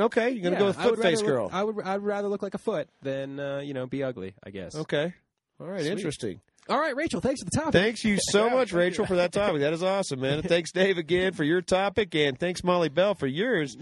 Okay, 0.00 0.30
you're 0.30 0.42
going 0.42 0.54
to 0.54 0.58
Yeah, 0.58 0.58
go 0.58 0.66
with 0.68 0.76
foot 0.76 1.02
face 1.02 1.20
rather 1.20 1.32
girl. 1.32 1.44
Look, 1.44 1.54
I 1.54 1.62
would. 1.64 1.84
I'd 1.84 2.02
rather 2.02 2.28
look 2.28 2.42
like 2.42 2.54
a 2.54 2.58
foot 2.58 2.88
than 3.02 3.38
uh, 3.38 3.58
you 3.58 3.74
know 3.74 3.86
be 3.86 4.02
ugly. 4.02 4.34
I 4.42 4.50
guess. 4.50 4.74
okay. 4.74 5.12
All 5.60 5.68
right, 5.68 5.82
Sweet. 5.82 5.92
interesting. 5.92 6.40
All 6.68 6.78
right, 6.78 6.96
Rachel. 6.96 7.20
Thanks 7.20 7.40
for 7.40 7.44
the 7.44 7.50
topic. 7.50 7.72
Thanks 7.74 8.04
you 8.04 8.16
so 8.30 8.46
Yeah, 8.46 8.54
much, 8.54 8.72
Rachel, 8.72 9.04
you. 9.04 9.08
for 9.08 9.16
that 9.16 9.32
topic. 9.32 9.60
That 9.60 9.72
is 9.74 9.82
awesome, 9.82 10.20
man. 10.20 10.38
And 10.38 10.48
thanks, 10.48 10.72
Dave, 10.72 10.96
again 10.96 11.32
for 11.34 11.44
your 11.44 11.60
topic, 11.60 12.14
and 12.14 12.38
thanks, 12.38 12.64
Molly 12.64 12.88
Bell, 12.88 13.14
for 13.14 13.26
yours. 13.26 13.76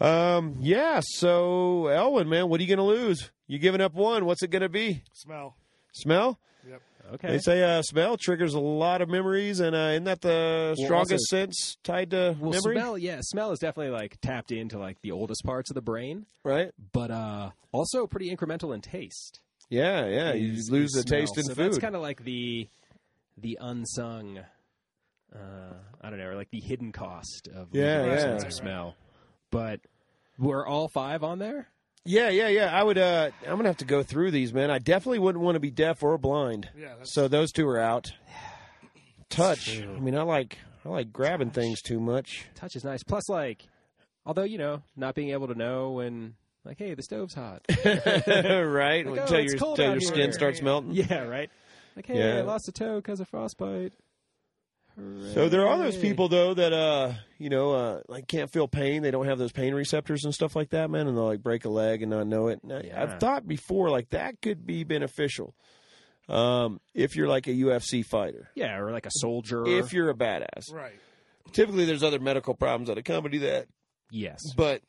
Um, 0.00 0.56
yeah. 0.60 1.00
So, 1.02 1.86
Elwin, 1.86 2.28
man, 2.28 2.48
what 2.50 2.60
are 2.60 2.62
you 2.62 2.68
going 2.68 2.76
to 2.78 2.82
lose? 3.02 3.30
You 3.46 3.58
giving 3.58 3.80
up 3.80 3.94
one? 3.94 4.26
What's 4.26 4.42
it 4.42 4.50
going 4.50 4.60
to 4.62 4.68
be? 4.68 5.02
Smell. 5.14 5.56
Smell? 5.92 6.38
Yep. 6.68 6.82
Okay. 7.14 7.28
They 7.28 7.38
say 7.38 7.62
uh, 7.62 7.80
smell 7.82 8.16
triggers 8.18 8.52
a 8.52 8.60
lot 8.60 9.00
of 9.00 9.08
memories, 9.08 9.60
and 9.60 9.74
uh, 9.74 9.90
isn't 9.92 10.04
that 10.04 10.20
the 10.20 10.74
Well, 10.76 10.86
strongest 10.86 11.32
also- 11.32 11.36
sense 11.46 11.76
tied 11.84 12.10
to 12.10 12.36
well, 12.38 12.50
memory? 12.50 12.74
smell. 12.76 12.98
Yeah, 12.98 13.20
smell 13.22 13.52
is 13.52 13.60
definitely 13.60 13.92
like 13.92 14.20
tapped 14.20 14.50
into 14.52 14.78
like 14.78 15.00
the 15.00 15.12
oldest 15.12 15.42
parts 15.44 15.70
of 15.70 15.74
the 15.74 15.80
brain, 15.82 16.26
Right? 16.44 16.72
but 16.92 17.10
uh 17.10 17.50
also 17.72 18.06
pretty 18.06 18.34
incremental 18.34 18.74
in 18.74 18.80
taste. 18.80 19.40
Yeah, 19.68 20.06
yeah. 20.06 20.32
You 20.34 20.52
is- 20.52 20.70
lose 20.70 20.94
is 20.94 21.04
the 21.04 21.10
taste 21.10 21.36
in 21.36 21.44
so 21.44 21.54
food. 21.54 21.66
That's 21.66 21.78
kind 21.78 21.94
of 21.96 22.02
like 22.02 22.22
the 22.24 22.68
the 23.38 23.58
unsung. 23.60 24.38
Uh, 25.34 25.74
I 26.00 26.08
don't 26.10 26.18
know, 26.18 26.28
or 26.28 26.36
like 26.36 26.50
the 26.50 26.60
hidden 26.60 26.92
cost 26.92 27.48
of 27.54 27.68
Yeah, 27.72 27.98
losing 28.02 28.10
yeah. 28.12 28.18
sense 28.20 28.44
of 28.44 28.52
smell. 28.52 28.94
But 29.50 29.80
were 30.38 30.66
all 30.66 30.88
five 30.88 31.22
on 31.24 31.38
there? 31.38 31.68
Yeah, 32.04 32.28
yeah, 32.30 32.48
yeah. 32.48 32.70
I 32.72 32.82
would. 32.84 32.96
Uh, 32.98 33.30
I'm 33.44 33.56
gonna 33.56 33.68
have 33.68 33.78
to 33.78 33.84
go 33.84 34.02
through 34.04 34.30
these, 34.30 34.52
man. 34.54 34.70
I 34.70 34.78
definitely 34.78 35.18
wouldn't 35.18 35.42
want 35.42 35.56
to 35.56 35.60
be 35.60 35.70
deaf 35.72 36.02
or 36.02 36.16
blind. 36.18 36.70
Yeah, 36.78 36.88
that's- 36.90 37.12
So 37.12 37.26
those 37.28 37.50
two 37.52 37.66
are 37.68 37.80
out. 37.80 38.12
Touch. 39.28 39.80
I 39.80 39.86
mean, 39.98 40.16
I 40.16 40.22
like 40.22 40.58
I 40.84 40.88
like 40.88 41.12
grabbing 41.12 41.50
things 41.50 41.82
too 41.82 41.98
much. 41.98 42.46
Touch 42.54 42.76
is 42.76 42.84
nice. 42.84 43.02
Plus, 43.02 43.28
like, 43.28 43.66
although 44.24 44.44
you 44.44 44.56
know, 44.58 44.82
not 44.94 45.16
being 45.16 45.30
able 45.30 45.48
to 45.48 45.54
know 45.56 45.90
when, 45.90 46.34
like, 46.66 46.78
hey, 46.78 46.94
the 46.94 47.02
stove's 47.02 47.34
hot. 47.34 47.62
right? 47.84 49.06
Like, 49.06 49.20
oh, 49.20 49.22
until 49.22 49.36
it's 49.38 49.52
your 49.54 49.70
until 49.70 49.76
your 49.84 49.92
here. 49.94 50.00
skin 50.00 50.32
starts 50.32 50.60
melting. 50.62 50.92
yeah, 50.92 51.22
right. 51.22 51.50
Like, 51.94 52.06
hey, 52.06 52.18
Yeah. 52.18 52.38
I 52.38 52.40
lost 52.42 52.68
a 52.68 52.72
toe 52.72 52.96
because 52.96 53.20
of 53.20 53.28
frostbite. 53.28 53.92
So 55.34 55.50
there 55.50 55.68
are 55.68 55.76
those 55.76 55.96
people 55.96 56.28
though 56.30 56.54
that 56.54 56.72
uh 56.72 57.12
you 57.36 57.50
know 57.50 57.72
uh 57.72 58.00
like 58.08 58.26
can't 58.28 58.50
feel 58.50 58.66
pain. 58.66 59.02
They 59.02 59.10
don't 59.10 59.26
have 59.26 59.36
those 59.36 59.52
pain 59.52 59.74
receptors 59.74 60.24
and 60.24 60.32
stuff 60.32 60.56
like 60.56 60.70
that, 60.70 60.88
man, 60.88 61.06
and 61.06 61.14
they'll 61.14 61.26
like 61.26 61.42
break 61.42 61.66
a 61.66 61.68
leg 61.68 62.00
and 62.00 62.10
not 62.10 62.26
know 62.26 62.48
it. 62.48 62.60
I, 62.64 62.80
Yeah. 62.82 63.02
I've 63.02 63.20
thought 63.20 63.46
before 63.46 63.90
like 63.90 64.08
that 64.10 64.40
could 64.40 64.64
be 64.66 64.84
beneficial. 64.84 65.54
Um, 66.30 66.80
if 66.94 67.14
you're 67.14 67.28
like 67.28 67.46
a 67.46 67.52
UFC 67.52 68.04
fighter, 68.04 68.48
Yeah, 68.54 68.78
or 68.78 68.90
like 68.90 69.04
a 69.06 69.10
soldier. 69.12 69.64
if 69.66 69.92
you're 69.92 70.08
a 70.10 70.14
badass, 70.14 70.72
Right. 70.72 70.94
typically 71.52 71.84
there's 71.84 72.02
other 72.02 72.18
medical 72.18 72.54
problems 72.54 72.88
that 72.88 72.96
accompany 72.98 73.36
that. 73.38 73.66
yes, 74.10 74.40
But 74.56 74.80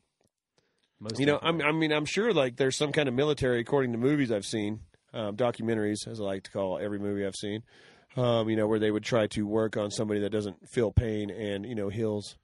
most 1.00 1.18
you 1.20 1.26
know, 1.26 1.38
I'm. 1.40 1.60
I 1.62 1.72
mean, 1.72 1.92
I'm 1.92 2.04
sure 2.04 2.32
like 2.32 2.56
there's 2.56 2.76
some 2.76 2.92
kind 2.92 3.08
of 3.08 3.14
military, 3.14 3.60
according 3.60 3.92
to 3.92 3.98
movies 3.98 4.32
I've 4.32 4.44
seen, 4.44 4.80
um, 5.12 5.36
documentaries, 5.36 6.06
as 6.06 6.20
I 6.20 6.24
like 6.24 6.42
to 6.44 6.50
call 6.50 6.78
every 6.78 6.98
movie 6.98 7.24
I've 7.24 7.36
seen. 7.36 7.62
Um, 8.16 8.48
you 8.48 8.56
know, 8.56 8.66
where 8.66 8.78
they 8.80 8.90
would 8.90 9.04
try 9.04 9.26
to 9.28 9.46
work 9.46 9.76
on 9.76 9.90
somebody 9.90 10.20
that 10.20 10.30
doesn't 10.30 10.68
feel 10.68 10.90
pain 10.90 11.30
and 11.30 11.64
you 11.64 11.74
know 11.74 11.88
heals 11.88 12.36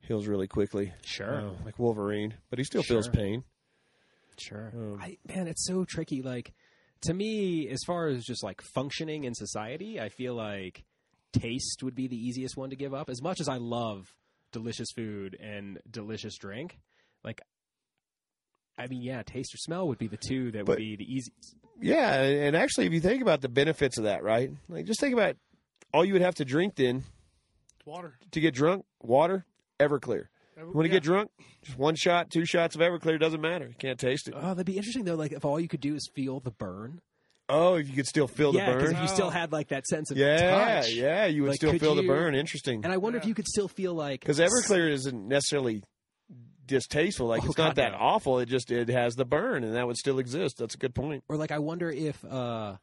heals 0.00 0.26
really 0.26 0.46
quickly, 0.48 0.92
sure, 1.04 1.34
Uh, 1.34 1.50
like 1.64 1.78
Wolverine, 1.78 2.34
but 2.50 2.58
he 2.58 2.64
still 2.64 2.82
feels 2.82 3.08
pain. 3.08 3.44
sure. 4.38 4.72
Um, 4.74 4.98
I, 5.00 5.18
man, 5.28 5.46
it's 5.48 5.66
so 5.66 5.84
tricky. 5.84 6.22
Like 6.22 6.54
to 7.02 7.12
me, 7.14 7.68
as 7.68 7.80
far 7.86 8.06
as 8.06 8.24
just 8.24 8.42
like 8.42 8.62
functioning 8.74 9.24
in 9.24 9.34
society, 9.34 10.00
I 10.00 10.08
feel 10.08 10.34
like 10.34 10.84
taste 11.32 11.82
would 11.82 11.94
be 11.94 12.08
the 12.08 12.16
easiest 12.16 12.56
one 12.56 12.70
to 12.70 12.76
give 12.76 12.94
up. 12.94 13.10
As 13.10 13.20
much 13.22 13.40
as 13.40 13.48
I 13.48 13.56
love 13.56 14.14
delicious 14.52 14.88
food 14.94 15.36
and 15.40 15.78
delicious 15.90 16.38
drink, 16.38 16.78
like. 17.24 17.42
I 18.78 18.86
mean, 18.86 19.02
yeah, 19.02 19.22
taste 19.22 19.54
or 19.54 19.58
smell 19.58 19.86
would 19.88 19.98
be 19.98 20.08
the 20.08 20.16
two 20.16 20.50
that 20.52 20.64
But- 20.64 20.72
would 20.72 20.78
be 20.78 20.96
the 20.96 21.04
easiest. 21.04 21.56
Yeah, 21.80 22.20
and 22.22 22.54
actually, 22.56 22.86
if 22.86 22.92
you 22.92 23.00
think 23.00 23.22
about 23.22 23.40
the 23.40 23.48
benefits 23.48 23.98
of 23.98 24.04
that, 24.04 24.22
right? 24.22 24.50
Like, 24.68 24.84
just 24.86 25.00
think 25.00 25.12
about 25.14 25.36
all 25.92 26.04
you 26.04 26.12
would 26.12 26.22
have 26.22 26.36
to 26.36 26.44
drink 26.44 26.76
then 26.76 27.02
Water. 27.84 28.18
to 28.30 28.40
get 28.40 28.54
drunk: 28.54 28.84
water, 29.02 29.44
Everclear. 29.80 30.26
You 30.56 30.66
want 30.66 30.84
to 30.84 30.88
Yeah. 30.88 30.92
get 30.92 31.02
drunk? 31.02 31.30
Just 31.64 31.76
one 31.78 31.96
shot, 31.96 32.30
two 32.30 32.44
shots 32.44 32.76
of 32.76 32.80
Everclear 32.82 33.18
doesn't 33.18 33.40
matter. 33.40 33.66
You 33.66 33.74
can't 33.78 33.98
taste 33.98 34.28
it. 34.28 34.34
Oh, 34.36 34.50
that'd 34.54 34.66
be 34.66 34.76
interesting 34.76 35.04
though. 35.04 35.16
Like 35.16 35.32
if 35.32 35.44
all 35.44 35.58
you 35.58 35.66
could 35.66 35.80
do 35.80 35.94
is 35.96 36.08
feel 36.14 36.38
the 36.40 36.50
burn. 36.52 37.00
Oh, 37.48 37.74
if 37.74 37.88
you 37.88 37.94
could 37.96 38.06
still 38.06 38.28
feel 38.28 38.52
the 38.52 38.58
yeah, 38.58 38.72
because 38.74 38.92
burn. 38.92 39.02
if 39.02 39.02
you 39.02 39.08
still 39.14 39.30
had 39.30 39.50
like 39.50 39.68
that 39.68 39.86
sense 39.86 40.10
of 40.12 40.16
Yeah, 40.16 40.80
touch. 40.82 40.92
yeah, 40.92 41.26
you 41.26 41.42
would 41.42 41.48
Like, 41.50 41.56
still 41.56 41.72
could 41.72 41.80
feel 41.80 41.94
the 41.96 42.06
burn. 42.06 42.34
Interesting. 42.36 42.84
And 42.84 42.92
I 42.92 42.98
wonder 42.98 43.18
if 43.18 43.24
you 43.26 43.34
could 43.34 43.48
still 43.48 43.66
feel 43.68 43.92
like 43.94 44.20
Because 44.20 44.38
Everclear 44.38 44.88
isn't 44.90 45.26
necessarily 45.26 45.82
distasteful. 46.66 47.26
Like 47.26 47.42
Oh, 47.42 47.46
it's 47.46 47.58
not 47.58 47.76
that 47.76 47.92
no. 47.92 47.98
awful. 47.98 48.38
It 48.38 48.46
just 48.46 48.70
it 48.70 48.88
has 48.88 49.14
the 49.14 49.24
burn, 49.24 49.64
and 49.64 49.74
that 49.74 49.86
would 49.86 49.96
still 49.96 50.18
exist. 50.18 50.58
That's 50.58 50.74
a 50.74 50.78
good 50.78 50.94
point. 50.94 51.24
or 51.28 51.36
like 51.36 51.50
I 51.52 51.58
wonder 51.58 51.90
if 51.90 52.24
uh 52.24 52.76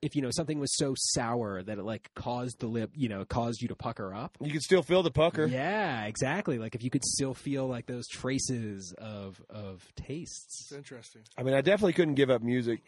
if 0.00 0.16
you 0.16 0.22
know 0.22 0.30
something 0.32 0.58
was 0.58 0.76
so 0.76 0.94
sour 0.96 1.62
that 1.62 1.78
it 1.78 1.84
like 1.84 2.10
caused 2.16 2.58
the 2.58 2.66
lip, 2.66 2.90
you 2.94 3.08
know, 3.08 3.24
caused 3.24 3.62
you 3.62 3.68
to 3.68 3.76
pucker 3.76 4.12
up. 4.12 4.36
You 4.40 4.50
could 4.50 4.62
still 4.62 4.82
feel 4.82 5.02
the 5.04 5.12
pucker. 5.12 5.46
Yeah, 5.46 6.04
exactly. 6.06 6.58
Like 6.58 6.74
if 6.74 6.82
you 6.82 6.90
could 6.90 7.04
still 7.04 7.34
feel 7.34 7.68
like 7.68 7.86
those 7.86 8.08
traces 8.08 8.92
of 8.98 9.40
of 9.48 9.86
tastes. 9.94 10.62
It's 10.62 10.72
interesting. 10.72 11.22
I 11.38 11.42
mean, 11.44 11.54
I 11.54 11.60
definitely 11.60 11.92
couldn't 11.92 12.14
give 12.16 12.30
up 12.30 12.42
music. 12.42 12.80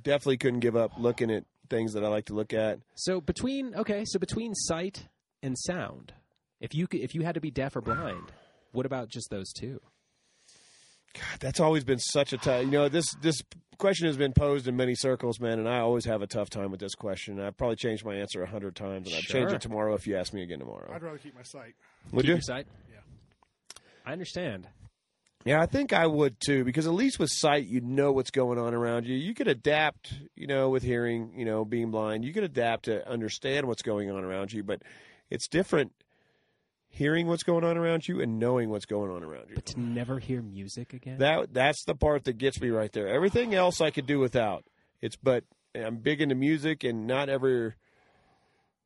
Definitely 0.00 0.36
couldn't 0.36 0.60
give 0.60 0.76
up 0.76 0.92
looking 0.98 1.32
at 1.32 1.44
things 1.68 1.94
that 1.94 2.04
I 2.04 2.08
like 2.08 2.26
to 2.26 2.34
look 2.34 2.52
at. 2.52 2.78
So 2.94 3.20
between 3.20 3.74
okay, 3.74 4.04
so 4.06 4.20
between 4.20 4.54
sight 4.54 5.08
and 5.42 5.56
sound, 5.58 6.12
if 6.60 6.72
you 6.74 6.86
could, 6.86 7.00
if 7.00 7.16
you 7.16 7.22
had 7.22 7.34
to 7.34 7.40
be 7.40 7.50
deaf 7.50 7.74
or 7.74 7.80
blind, 7.80 8.30
what 8.72 8.86
about 8.86 9.08
just 9.08 9.30
those 9.30 9.52
two? 9.52 9.80
God, 11.14 11.40
that's 11.40 11.58
always 11.60 11.82
been 11.84 11.98
such 11.98 12.32
a 12.32 12.38
tough. 12.38 12.62
You 12.64 12.70
know, 12.70 12.88
this 12.88 13.12
this 13.20 13.42
question 13.78 14.06
has 14.06 14.16
been 14.16 14.32
posed 14.32 14.68
in 14.68 14.76
many 14.76 14.94
circles, 14.94 15.40
man, 15.40 15.58
and 15.58 15.68
I 15.68 15.80
always 15.80 16.04
have 16.04 16.22
a 16.22 16.26
tough 16.26 16.50
time 16.50 16.70
with 16.70 16.78
this 16.78 16.94
question. 16.94 17.40
I've 17.40 17.56
probably 17.56 17.76
changed 17.76 18.04
my 18.04 18.14
answer 18.14 18.42
a 18.42 18.46
hundred 18.46 18.76
times, 18.76 19.08
and 19.08 19.16
I'd 19.16 19.22
change 19.24 19.52
it 19.52 19.60
tomorrow 19.60 19.94
if 19.94 20.06
you 20.06 20.16
ask 20.16 20.32
me 20.32 20.42
again 20.42 20.60
tomorrow. 20.60 20.90
I'd 20.94 21.02
rather 21.02 21.18
keep 21.18 21.34
my 21.34 21.42
sight. 21.42 21.74
Would 22.12 22.22
Keep 22.22 22.28
you? 22.28 22.34
your 22.34 22.42
sight. 22.42 22.66
Yeah. 22.92 23.00
I 24.06 24.12
understand. 24.12 24.68
Yeah, 25.44 25.60
I 25.62 25.66
think 25.66 25.92
I 25.94 26.06
would 26.06 26.38
too, 26.38 26.64
because 26.64 26.86
at 26.86 26.92
least 26.92 27.18
with 27.18 27.30
sight, 27.32 27.66
you 27.66 27.80
know 27.80 28.12
what's 28.12 28.30
going 28.30 28.58
on 28.58 28.74
around 28.74 29.06
you. 29.06 29.16
You 29.16 29.32
could 29.34 29.48
adapt, 29.48 30.12
you 30.36 30.46
know, 30.46 30.68
with 30.68 30.82
hearing, 30.82 31.32
you 31.34 31.46
know, 31.46 31.64
being 31.64 31.90
blind, 31.90 32.24
you 32.26 32.34
could 32.34 32.44
adapt 32.44 32.84
to 32.84 33.08
understand 33.08 33.66
what's 33.66 33.80
going 33.82 34.10
on 34.10 34.22
around 34.22 34.52
you, 34.52 34.62
but 34.62 34.82
it's 35.30 35.48
different 35.48 35.92
hearing 36.92 37.26
what's 37.28 37.42
going 37.44 37.64
on 37.64 37.78
around 37.78 38.06
you 38.06 38.20
and 38.20 38.38
knowing 38.38 38.68
what's 38.68 38.84
going 38.86 39.10
on 39.10 39.22
around 39.22 39.46
you. 39.48 39.54
But 39.54 39.66
to 39.66 39.80
never 39.80 40.18
hear 40.18 40.42
music 40.42 40.92
again. 40.92 41.18
That 41.18 41.54
that's 41.54 41.84
the 41.84 41.94
part 41.94 42.24
that 42.24 42.36
gets 42.36 42.60
me 42.60 42.68
right 42.70 42.92
there. 42.92 43.08
Everything 43.08 43.54
else 43.54 43.80
I 43.80 43.90
could 43.90 44.06
do 44.06 44.18
without. 44.18 44.64
It's 45.00 45.16
but 45.16 45.44
I'm 45.74 45.96
big 45.98 46.20
into 46.20 46.34
music 46.34 46.84
and 46.84 47.06
not 47.06 47.28
ever 47.28 47.76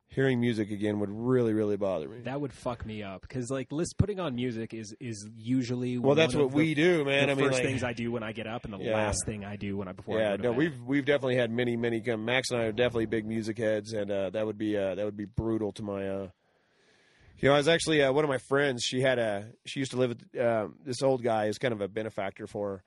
hearing 0.07 0.39
music 0.39 0.69
again 0.71 0.99
would 0.99 1.09
really 1.09 1.51
really 1.51 1.75
bother 1.75 2.07
me. 2.07 2.19
that 2.21 2.39
would 2.39 2.53
fuck 2.53 2.85
me 2.85 3.03
up 3.03 3.21
because 3.21 3.49
like 3.49 3.69
list 3.71 3.95
putting 3.97 4.19
on 4.19 4.33
music 4.35 4.73
is 4.73 4.95
is 5.01 5.27
usually 5.35 5.97
well, 5.97 6.15
that's 6.15 6.33
what 6.35 6.45
of 6.45 6.53
we 6.53 6.73
do, 6.75 7.03
man. 7.03 7.25
the 7.25 7.31
I 7.31 7.35
mean, 7.35 7.45
first 7.47 7.57
like, 7.59 7.63
things 7.67 7.83
I 7.83 7.91
do 7.93 8.11
when 8.11 8.23
I 8.23 8.31
get 8.31 8.47
up 8.47 8.63
and 8.65 8.73
the 8.73 8.77
Yeah. 8.77 8.93
last 8.93 9.25
thing 9.25 9.43
I 9.43 9.55
do 9.57 9.75
when 9.75 9.87
I 9.87 9.91
before 9.93 10.19
I 10.19 10.21
yeah, 10.21 10.37
to 10.37 10.43
no, 10.43 10.51
we've 10.51 10.79
we've 10.85 11.03
definitely 11.05 11.35
had 11.37 11.49
many 11.51 11.75
many. 11.75 11.99
come- 12.01 12.23
Max 12.23 12.51
and 12.51 12.61
I 12.61 12.65
are 12.65 12.71
definitely 12.71 13.07
big 13.07 13.25
music 13.25 13.57
heads, 13.57 13.91
and 13.93 14.09
uh, 14.11 14.29
that 14.29 14.45
would 14.45 14.57
be 14.59 14.77
uh, 14.77 14.95
that 14.95 15.03
would 15.03 15.17
be 15.17 15.25
brutal 15.25 15.71
to 15.73 15.83
my. 15.83 16.07
Uh, 16.07 16.27
you 17.39 17.49
know, 17.49 17.55
I 17.55 17.57
was 17.57 17.67
actually 17.67 18.01
uh, 18.01 18.11
one 18.11 18.23
of 18.23 18.29
my 18.29 18.37
friends. 18.37 18.83
She 18.83 19.01
had 19.01 19.19
a 19.19 19.45
she 19.65 19.79
used 19.79 19.91
to 19.91 19.97
live 19.97 20.09
with 20.09 20.39
um, 20.41 20.75
this 20.85 21.01
old 21.01 21.23
guy. 21.23 21.45
is 21.45 21.57
kind 21.57 21.73
of 21.73 21.81
a 21.81 21.87
benefactor 21.87 22.47
for 22.47 22.81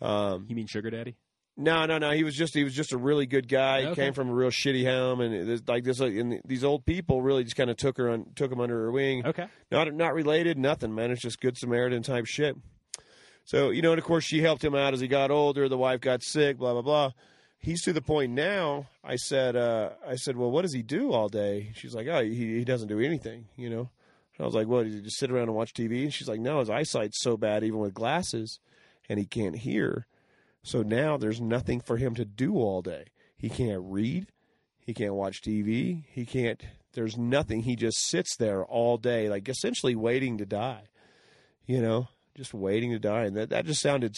her. 0.00 0.06
Um, 0.06 0.46
you 0.48 0.56
mean 0.56 0.66
sugar 0.66 0.90
daddy? 0.90 1.16
No, 1.56 1.84
no, 1.84 1.98
no. 1.98 2.12
He 2.12 2.24
was 2.24 2.34
just 2.34 2.54
he 2.54 2.64
was 2.64 2.72
just 2.74 2.92
a 2.92 2.96
really 2.96 3.26
good 3.26 3.46
guy. 3.48 3.82
He 3.82 3.86
Okay. 3.88 4.04
came 4.04 4.12
from 4.14 4.30
a 4.30 4.32
real 4.34 4.48
shitty 4.50 4.86
home, 4.86 5.20
and 5.20 5.46
was 5.46 5.62
like 5.68 5.84
this. 5.84 6.00
And 6.00 6.40
these 6.46 6.64
old 6.64 6.86
people 6.86 7.20
really 7.20 7.44
just 7.44 7.56
kind 7.56 7.68
of 7.68 7.76
took 7.76 7.98
her 7.98 8.08
on, 8.08 8.26
took 8.34 8.50
him 8.50 8.60
under 8.60 8.78
her 8.84 8.90
wing. 8.90 9.26
Okay. 9.26 9.46
Not 9.70 9.92
not 9.92 10.14
related, 10.14 10.56
nothing, 10.56 10.94
man. 10.94 11.10
It's 11.10 11.20
just 11.20 11.40
good 11.40 11.58
Samaritan 11.58 12.02
type 12.02 12.24
shit. 12.26 12.56
So 13.44 13.70
you 13.70 13.82
know, 13.82 13.90
and 13.92 13.98
of 13.98 14.04
course, 14.04 14.24
she 14.24 14.40
helped 14.40 14.64
him 14.64 14.74
out 14.74 14.94
as 14.94 15.00
he 15.00 15.08
got 15.08 15.30
older. 15.30 15.68
The 15.68 15.76
wife 15.76 16.00
got 16.00 16.22
sick. 16.22 16.56
Blah 16.56 16.72
blah 16.74 16.82
blah. 16.82 17.10
He's 17.60 17.82
to 17.82 17.92
the 17.92 18.00
point 18.00 18.32
now. 18.32 18.88
I 19.04 19.16
said, 19.16 19.54
uh, 19.54 19.90
I 20.06 20.16
said, 20.16 20.36
well, 20.36 20.50
what 20.50 20.62
does 20.62 20.72
he 20.72 20.82
do 20.82 21.12
all 21.12 21.28
day? 21.28 21.72
She's 21.74 21.94
like, 21.94 22.06
oh, 22.08 22.22
he 22.22 22.58
he 22.58 22.64
doesn't 22.64 22.88
do 22.88 23.00
anything. 23.00 23.46
You 23.56 23.70
know. 23.70 23.90
And 24.40 24.44
I 24.44 24.44
was 24.46 24.54
like, 24.54 24.68
well, 24.68 24.82
Does 24.82 24.94
he 24.94 25.00
just 25.02 25.18
sit 25.18 25.30
around 25.30 25.44
and 25.44 25.54
watch 25.54 25.74
TV? 25.74 26.02
And 26.02 26.14
she's 26.14 26.28
like, 26.28 26.40
no, 26.40 26.60
his 26.60 26.70
eyesight's 26.70 27.20
so 27.22 27.36
bad, 27.36 27.62
even 27.62 27.78
with 27.78 27.92
glasses, 27.92 28.58
and 29.08 29.18
he 29.18 29.26
can't 29.26 29.56
hear. 29.56 30.06
So 30.62 30.82
now 30.82 31.18
there's 31.18 31.40
nothing 31.40 31.80
for 31.80 31.98
him 31.98 32.14
to 32.14 32.24
do 32.24 32.54
all 32.56 32.80
day. 32.80 33.04
He 33.36 33.50
can't 33.50 33.82
read. 33.84 34.28
He 34.78 34.94
can't 34.94 35.14
watch 35.14 35.42
TV. 35.42 36.04
He 36.10 36.24
can't. 36.24 36.62
There's 36.94 37.18
nothing. 37.18 37.62
He 37.62 37.76
just 37.76 37.98
sits 38.08 38.36
there 38.36 38.64
all 38.64 38.96
day, 38.96 39.28
like 39.28 39.48
essentially 39.48 39.94
waiting 39.94 40.38
to 40.38 40.46
die. 40.46 40.84
You 41.66 41.80
know, 41.80 42.08
just 42.34 42.52
waiting 42.54 42.90
to 42.90 42.98
die, 42.98 43.24
and 43.24 43.36
that 43.36 43.50
that 43.50 43.66
just 43.66 43.80
sounded 43.82 44.16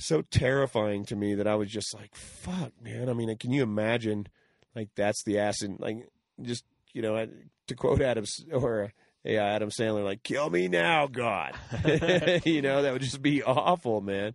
so 0.00 0.22
terrifying 0.22 1.04
to 1.06 1.16
me 1.16 1.34
that 1.34 1.46
I 1.46 1.54
was 1.54 1.70
just 1.70 1.94
like, 1.94 2.14
"Fuck, 2.14 2.72
man." 2.82 3.08
I 3.08 3.12
mean, 3.12 3.36
can 3.36 3.52
you 3.52 3.62
imagine? 3.62 4.26
Like 4.74 4.90
that's 4.94 5.22
the 5.24 5.38
acid. 5.38 5.76
Like 5.78 6.08
just 6.42 6.64
you 6.92 7.02
know, 7.02 7.26
to 7.66 7.74
quote 7.74 8.00
Adam 8.00 8.24
or 8.52 8.92
yeah, 9.24 9.44
Adam 9.44 9.70
Sandler, 9.70 10.04
like 10.04 10.22
"Kill 10.22 10.50
me 10.50 10.68
now, 10.68 11.06
God." 11.06 11.54
you 12.44 12.62
know, 12.62 12.82
that 12.82 12.92
would 12.92 13.02
just 13.02 13.22
be 13.22 13.42
awful, 13.42 14.00
man. 14.00 14.34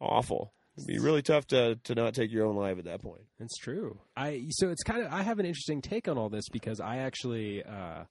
Awful. 0.00 0.52
It'd 0.76 0.86
be 0.86 0.98
really 0.98 1.22
tough 1.22 1.46
to 1.48 1.76
to 1.76 1.94
not 1.94 2.14
take 2.14 2.32
your 2.32 2.46
own 2.46 2.56
life 2.56 2.78
at 2.78 2.84
that 2.84 3.02
point. 3.02 3.22
It's 3.38 3.58
true. 3.58 4.00
I 4.16 4.46
so 4.50 4.70
it's 4.70 4.82
kind 4.82 5.02
of 5.02 5.12
I 5.12 5.22
have 5.22 5.38
an 5.38 5.46
interesting 5.46 5.82
take 5.82 6.08
on 6.08 6.16
all 6.16 6.30
this 6.30 6.48
because 6.48 6.80
I 6.80 6.98
actually 6.98 7.62
uh, 7.62 8.04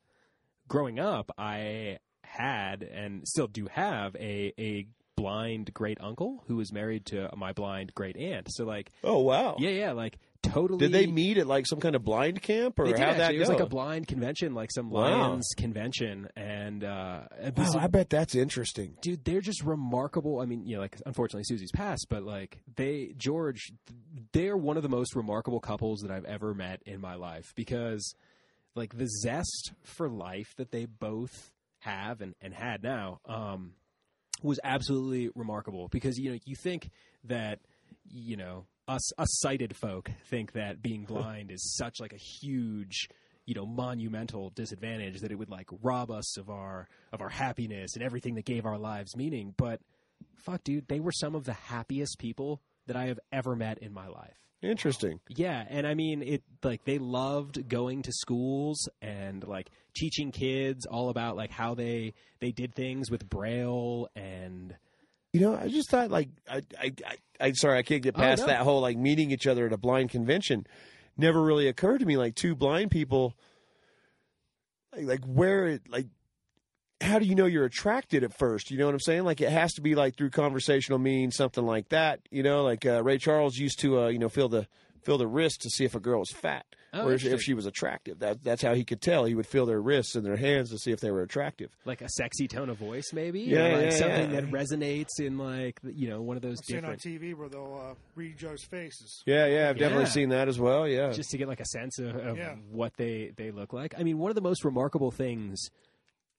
growing 0.68 1.00
up 1.00 1.32
I 1.38 1.98
had 2.24 2.84
and 2.84 3.28
still 3.28 3.48
do 3.48 3.68
have 3.72 4.16
a 4.16 4.54
a 4.58 4.88
blind 5.22 5.74
great 5.74 5.98
uncle 6.02 6.44
who 6.48 6.56
was 6.56 6.72
married 6.74 7.06
to 7.08 7.30
my 7.38 7.54
blind 7.54 7.94
great 7.94 8.18
aunt. 8.18 8.48
So 8.50 8.66
like 8.66 8.92
Oh 9.04 9.20
wow! 9.20 9.56
yeah 9.60 9.70
yeah 9.70 9.92
like 9.92 10.18
totally 10.44 10.80
Did 10.80 10.92
they 10.92 11.06
meet 11.06 11.38
at 11.38 11.46
like 11.46 11.68
some 11.68 11.80
kind 11.80 11.96
of 11.96 12.04
blind 12.04 12.42
camp, 12.42 12.80
or 12.80 12.86
They 12.86 12.94
did 12.94 13.00
how'd 13.02 13.16
that 13.18 13.22
actually. 13.22 13.36
It 13.36 13.40
was 13.40 13.50
go? 13.50 13.54
like 13.56 13.64
a 13.64 13.70
blind 13.70 14.08
convention, 14.08 14.56
like 14.56 14.72
some 14.74 14.90
Wow. 14.90 15.02
Lions 15.02 15.48
convention, 15.56 16.28
and 16.36 16.84
uh, 16.84 17.22
Wow, 17.56 17.74
I 17.78 17.88
bet 17.88 18.10
that's 18.10 18.34
interesting. 18.34 18.96
dude, 19.02 19.24
they're 19.24 19.42
just 19.42 19.64
remarkable. 19.64 20.40
I 20.40 20.46
mean, 20.46 20.66
you 20.66 20.76
know, 20.76 20.82
like 20.82 21.00
unfortunately 21.06 21.44
Susie's 21.44 21.72
passed, 21.72 22.08
but 22.10 22.24
like 22.24 22.60
they 22.76 23.14
George, 23.18 23.72
they're 24.34 24.58
one 24.58 24.78
of 24.78 24.84
the 24.84 24.90
most 24.90 25.16
remarkable 25.16 25.60
couples 25.60 26.00
that 26.02 26.10
I've 26.12 26.26
ever 26.26 26.54
met 26.56 26.82
in 26.86 27.00
my 27.00 27.14
life 27.16 27.54
because 27.56 28.16
like 28.74 28.98
the 28.98 29.08
zest 29.22 29.74
for 29.84 30.10
life 30.10 30.54
that 30.58 30.72
they 30.72 30.86
both 30.86 31.52
have 31.82 32.22
and, 32.22 32.34
and 32.42 32.54
had 32.54 32.82
now 32.84 33.20
um, 33.26 33.74
was 34.44 34.60
absolutely 34.64 35.30
remarkable 35.36 35.88
because 35.90 36.18
you 36.18 36.32
know 36.32 36.40
you 36.46 36.56
think 36.56 36.90
that 37.24 37.60
you 38.10 38.36
know 38.38 38.66
us 38.88 39.14
us 39.18 39.40
sighted 39.40 39.76
folk 39.76 40.12
think 40.30 40.54
that 40.54 40.82
being 40.82 41.06
blind 41.06 41.52
is 41.52 41.76
such 41.78 42.00
like 42.00 42.14
a 42.14 42.18
huge 42.18 43.08
you 43.46 43.54
know 43.54 43.66
monumental 43.66 44.50
disadvantage 44.52 45.20
that 45.22 45.32
it 45.32 45.36
would 45.36 45.50
like 45.50 45.68
rob 45.82 46.12
us 46.12 46.38
of 46.38 46.50
our 46.50 46.88
of 47.12 47.22
our 47.22 47.30
happiness 47.30 47.96
and 47.96 48.04
everything 48.04 48.36
that 48.36 48.46
gave 48.46 48.66
our 48.66 48.78
lives 48.78 49.16
meaning. 49.16 49.54
But 49.58 49.82
fuck 50.36 50.64
dude 50.64 50.88
they 50.88 51.00
were 51.00 51.12
some 51.12 51.36
of 51.36 51.46
the 51.46 51.54
happiest 51.54 52.20
people 52.20 52.62
that 52.88 52.96
I 52.96 53.08
have 53.08 53.20
ever 53.32 53.56
met 53.56 53.80
in 53.80 53.94
my 53.94 54.08
life 54.08 54.38
Interesting. 54.62 55.20
yeah, 55.30 55.66
and 55.70 55.88
I 55.88 55.96
mean 55.96 56.22
it 56.22 56.44
like 56.64 56.84
they 56.86 57.00
loved 57.00 57.68
going 57.68 58.04
to 58.04 58.12
schools 58.14 58.88
and 59.02 59.46
like 59.48 59.70
teaching 59.96 60.32
kids 60.32 60.86
all 60.86 61.10
about 61.10 61.36
like 61.36 61.50
how 61.52 61.74
they 61.74 62.14
they 62.40 62.52
did 62.52 62.76
things 62.76 63.10
with 63.10 63.28
braille 63.28 64.08
and 64.16 64.76
You 65.34 65.42
know, 65.42 65.56
I 65.56 65.68
just 65.68 65.90
thought 65.90 66.12
like 66.12 66.30
I 66.50 66.62
I 66.80 66.92
I, 67.06 67.16
I 67.48 67.52
sorry, 67.54 67.80
I 67.80 67.84
can't 67.84 68.04
get 68.04 68.16
Oh, 68.16 68.20
past 68.20 68.42
no. 68.42 68.48
that 68.48 68.62
whole 68.62 68.82
like 68.82 68.98
meeting 68.98 69.32
each 69.32 69.48
other 69.48 69.66
at 69.66 69.74
a 69.74 69.78
blind 69.78 70.12
convention. 70.12 70.68
Never 71.18 71.42
really 71.42 71.68
occurred 71.68 72.00
to 72.02 72.06
me 72.06 72.16
like 72.18 72.36
two 72.36 72.56
blind 72.56 72.92
people. 72.92 73.36
Like, 74.96 75.06
like 75.06 75.24
where 75.26 75.68
it 75.68 75.82
like. 75.90 76.06
How 77.02 77.20
do 77.20 77.26
you 77.26 77.36
know 77.36 77.46
you're 77.46 77.66
attracted 77.66 78.24
at 78.24 78.34
first? 78.38 78.72
You 78.72 78.78
know 78.78 78.86
what 78.86 78.94
I'm 78.94 79.00
saying? 79.00 79.24
Like 79.24 79.42
it 79.42 79.50
has 79.52 79.74
to 79.74 79.82
be 79.82 79.96
like 79.96 80.16
through 80.16 80.30
conversational 80.30 81.00
means, 81.00 81.36
something 81.36 81.66
like 81.66 81.90
that. 81.90 82.20
You 82.30 82.44
know, 82.44 82.64
like 82.64 82.86
uh, 82.86 83.04
Ray 83.04 83.18
Charles 83.18 83.58
used 83.58 83.80
to, 83.80 84.02
uh, 84.04 84.08
you 84.10 84.20
know, 84.20 84.30
feel 84.30 84.50
the 84.50 84.68
feel 85.02 85.18
the 85.18 85.28
wrist 85.28 85.62
to 85.62 85.70
see 85.70 85.84
if 85.84 85.96
a 85.96 86.00
girl 86.00 86.20
was 86.20 86.30
fat 86.30 86.64
Oh, 86.94 87.08
or 87.08 87.14
if, 87.14 87.26
if 87.26 87.42
she 87.42 87.54
was 87.56 87.66
attractive. 87.66 88.20
That 88.20 88.44
that's 88.44 88.62
how 88.62 88.74
he 88.76 88.84
could 88.84 89.02
tell. 89.02 89.24
He 89.26 89.34
would 89.34 89.48
feel 89.48 89.66
their 89.66 89.82
wrists 89.82 90.14
and 90.16 90.24
their 90.26 90.36
hands 90.36 90.70
to 90.72 90.78
see 90.78 90.92
if 90.92 91.00
they 91.00 91.10
were 91.10 91.22
attractive. 91.24 91.72
like 91.86 92.02
a 92.02 92.10
sexy 92.10 92.48
tone 92.50 92.70
of 92.70 92.78
voice 92.78 93.12
maybe 93.14 93.40
Yeah, 93.42 93.60
or 93.68 93.78
like 93.78 93.86
yeah, 93.86 93.90
something 93.98 94.32
yeah. 94.34 94.42
that 94.42 94.52
resonates 94.52 95.20
in 95.20 95.38
like 95.40 95.80
you 95.84 96.08
know 96.10 96.22
one 96.22 96.36
of 96.36 96.44
those 96.44 96.58
I've 96.60 96.66
seen 96.66 96.86
on 96.86 96.92
different 96.98 97.02
TV 97.22 97.34
where 97.34 97.50
they'll 97.50 97.92
uh, 97.92 97.96
read 98.16 98.38
Joe's 98.38 98.64
faces. 98.66 99.24
Yeah, 99.26 99.48
yeah, 99.48 99.70
I've 99.70 99.78
definitely 99.80 100.04
Yeah. 100.06 100.10
seen 100.12 100.30
that 100.30 100.48
as 100.50 100.60
well. 100.60 100.88
Yeah, 100.88 101.12
just 101.12 101.30
to 101.32 101.38
get 101.38 101.48
like 101.48 101.62
a 101.62 101.66
sense 101.66 101.98
of, 101.98 102.16
of 102.16 102.38
Yeah. 102.38 102.56
what 102.70 102.94
they 102.98 103.32
they 103.38 103.50
look 103.52 103.72
like. 103.74 103.96
I 103.98 104.04
mean, 104.04 104.18
one 104.20 104.30
of 104.30 104.36
the 104.36 104.42
most 104.42 104.64
remarkable 104.66 105.10
things 105.12 105.70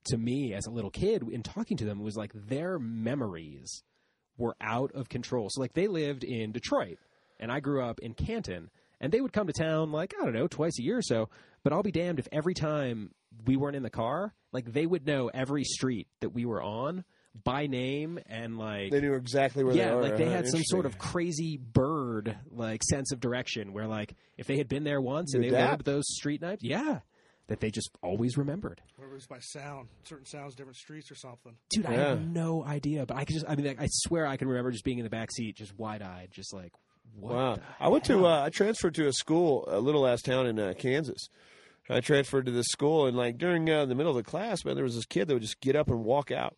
to 0.05 0.17
me 0.17 0.55
as 0.55 0.67
a 0.67 0.71
little 0.71 0.91
kid 0.91 1.23
in 1.31 1.43
talking 1.43 1.77
to 1.79 1.85
them 1.85 2.03
was 2.03 2.17
like 2.17 2.33
their 2.35 2.79
memories 2.79 3.83
were 4.37 4.57
out 4.61 4.93
of 4.95 5.09
control. 5.09 5.49
So 5.51 5.61
like 5.61 5.75
they 5.75 5.87
lived 5.87 6.25
in 6.25 6.53
Detroit 6.53 6.99
and 7.39 7.51
I 7.51 7.61
grew 7.61 7.83
up 7.83 8.01
in 8.01 8.15
Canton 8.15 8.71
and 9.01 9.13
they 9.13 9.21
would 9.21 9.33
come 9.33 9.47
to 9.47 9.53
town 9.53 9.93
like 9.93 10.15
I 10.21 10.25
don't 10.25 10.35
know 10.35 10.47
twice 10.47 10.79
a 10.79 10.83
year 10.83 10.99
or 10.99 11.03
so, 11.03 11.29
but 11.63 11.73
I'll 11.73 11.83
be 11.83 11.93
damned 11.93 12.19
if 12.19 12.29
every 12.33 12.55
time 12.55 13.11
we 13.45 13.57
weren't 13.57 13.77
in 13.77 13.83
the 13.83 13.91
car, 13.91 14.35
like 14.53 14.73
they 14.73 14.87
would 14.87 15.07
know 15.07 15.31
every 15.33 15.65
street 15.65 16.09
that 16.21 16.31
we 16.31 16.45
were 16.45 16.63
on 16.63 17.05
by 17.45 17.67
name 17.67 18.19
and 18.27 18.59
like 18.59 18.91
they 18.91 19.01
knew 19.01 19.15
exactly 19.15 19.65
where 19.65 19.75
yeah, 19.75 19.89
they 19.89 19.95
were. 19.95 20.03
like 20.03 20.17
they 20.19 20.29
had 20.29 20.47
some 20.47 20.63
sort 20.65 20.85
of 20.85 20.99
crazy 20.99 21.57
bird 21.57 22.37
like 22.51 22.83
sense 22.83 23.11
of 23.11 23.21
direction 23.21 23.73
where 23.73 23.87
like 23.87 24.15
if 24.37 24.47
they 24.47 24.59
had 24.59 24.69
been 24.69 24.85
there 24.85 25.01
once 25.01 25.33
and 25.33 25.43
they 25.43 25.49
adapt. 25.49 25.87
learned 25.87 25.97
those 25.97 26.05
street 26.09 26.43
names, 26.43 26.59
yeah, 26.63 27.01
that 27.53 27.61
they 27.61 27.71
just 27.71 27.91
always 28.03 28.37
remembered. 28.37 28.81
Or 28.99 29.07
it 29.07 29.13
was 29.13 29.27
by 29.27 29.39
sound, 29.41 29.89
certain 30.05 30.27
sounds, 30.27 30.55
different 30.55 30.77
streets 30.77 31.11
or 31.11 31.15
something. 31.15 31.55
Dude, 31.71 31.87
I 31.87 31.93
Yeah. 31.95 32.09
have 32.11 32.27
no 32.27 32.65
idea, 32.65 33.07
but 33.07 33.17
I 33.17 33.25
could 33.25 33.35
just 33.35 33.47
I 33.49 33.55
mean 33.55 33.67
like, 33.67 33.81
I 33.81 33.87
swear 33.89 34.27
I 34.27 34.37
can 34.37 34.49
remember 34.49 34.71
just 34.71 34.85
being 34.85 34.99
in 34.99 35.05
the 35.05 35.11
back 35.11 35.31
seat 35.33 35.57
just 35.57 35.79
wide-eyed 35.79 36.29
just 36.33 36.53
like 36.53 36.73
what 37.15 37.35
Wow. 37.35 37.59
I 37.79 37.89
went 37.89 38.05
to 38.05 38.15
hell? 38.19 38.27
uh, 38.27 38.45
I 38.47 38.51
transferred 38.51 38.95
to 38.97 39.07
a 39.07 39.13
school, 39.13 39.65
a 39.69 39.79
little 39.81 40.07
ass 40.07 40.23
town 40.23 40.47
in 40.47 40.59
uh, 40.59 40.73
Kansas. 40.79 41.29
I 41.91 42.01
transferred 42.01 42.47
to 42.47 42.53
this 42.53 42.69
school, 42.69 43.07
and 43.07 43.17
like 43.17 43.37
during 43.37 43.69
uh, 43.69 43.85
the 43.85 43.95
middle 43.95 44.17
of 44.17 44.17
the 44.17 44.23
class, 44.29 44.65
man, 44.65 44.77
there 44.77 44.85
was 44.85 44.95
this 44.95 45.05
kid 45.05 45.29
that 45.29 45.35
would 45.35 45.43
just 45.43 45.61
get 45.61 45.77
up 45.77 45.89
and 45.89 46.05
walk 46.05 46.31
out. 46.31 46.57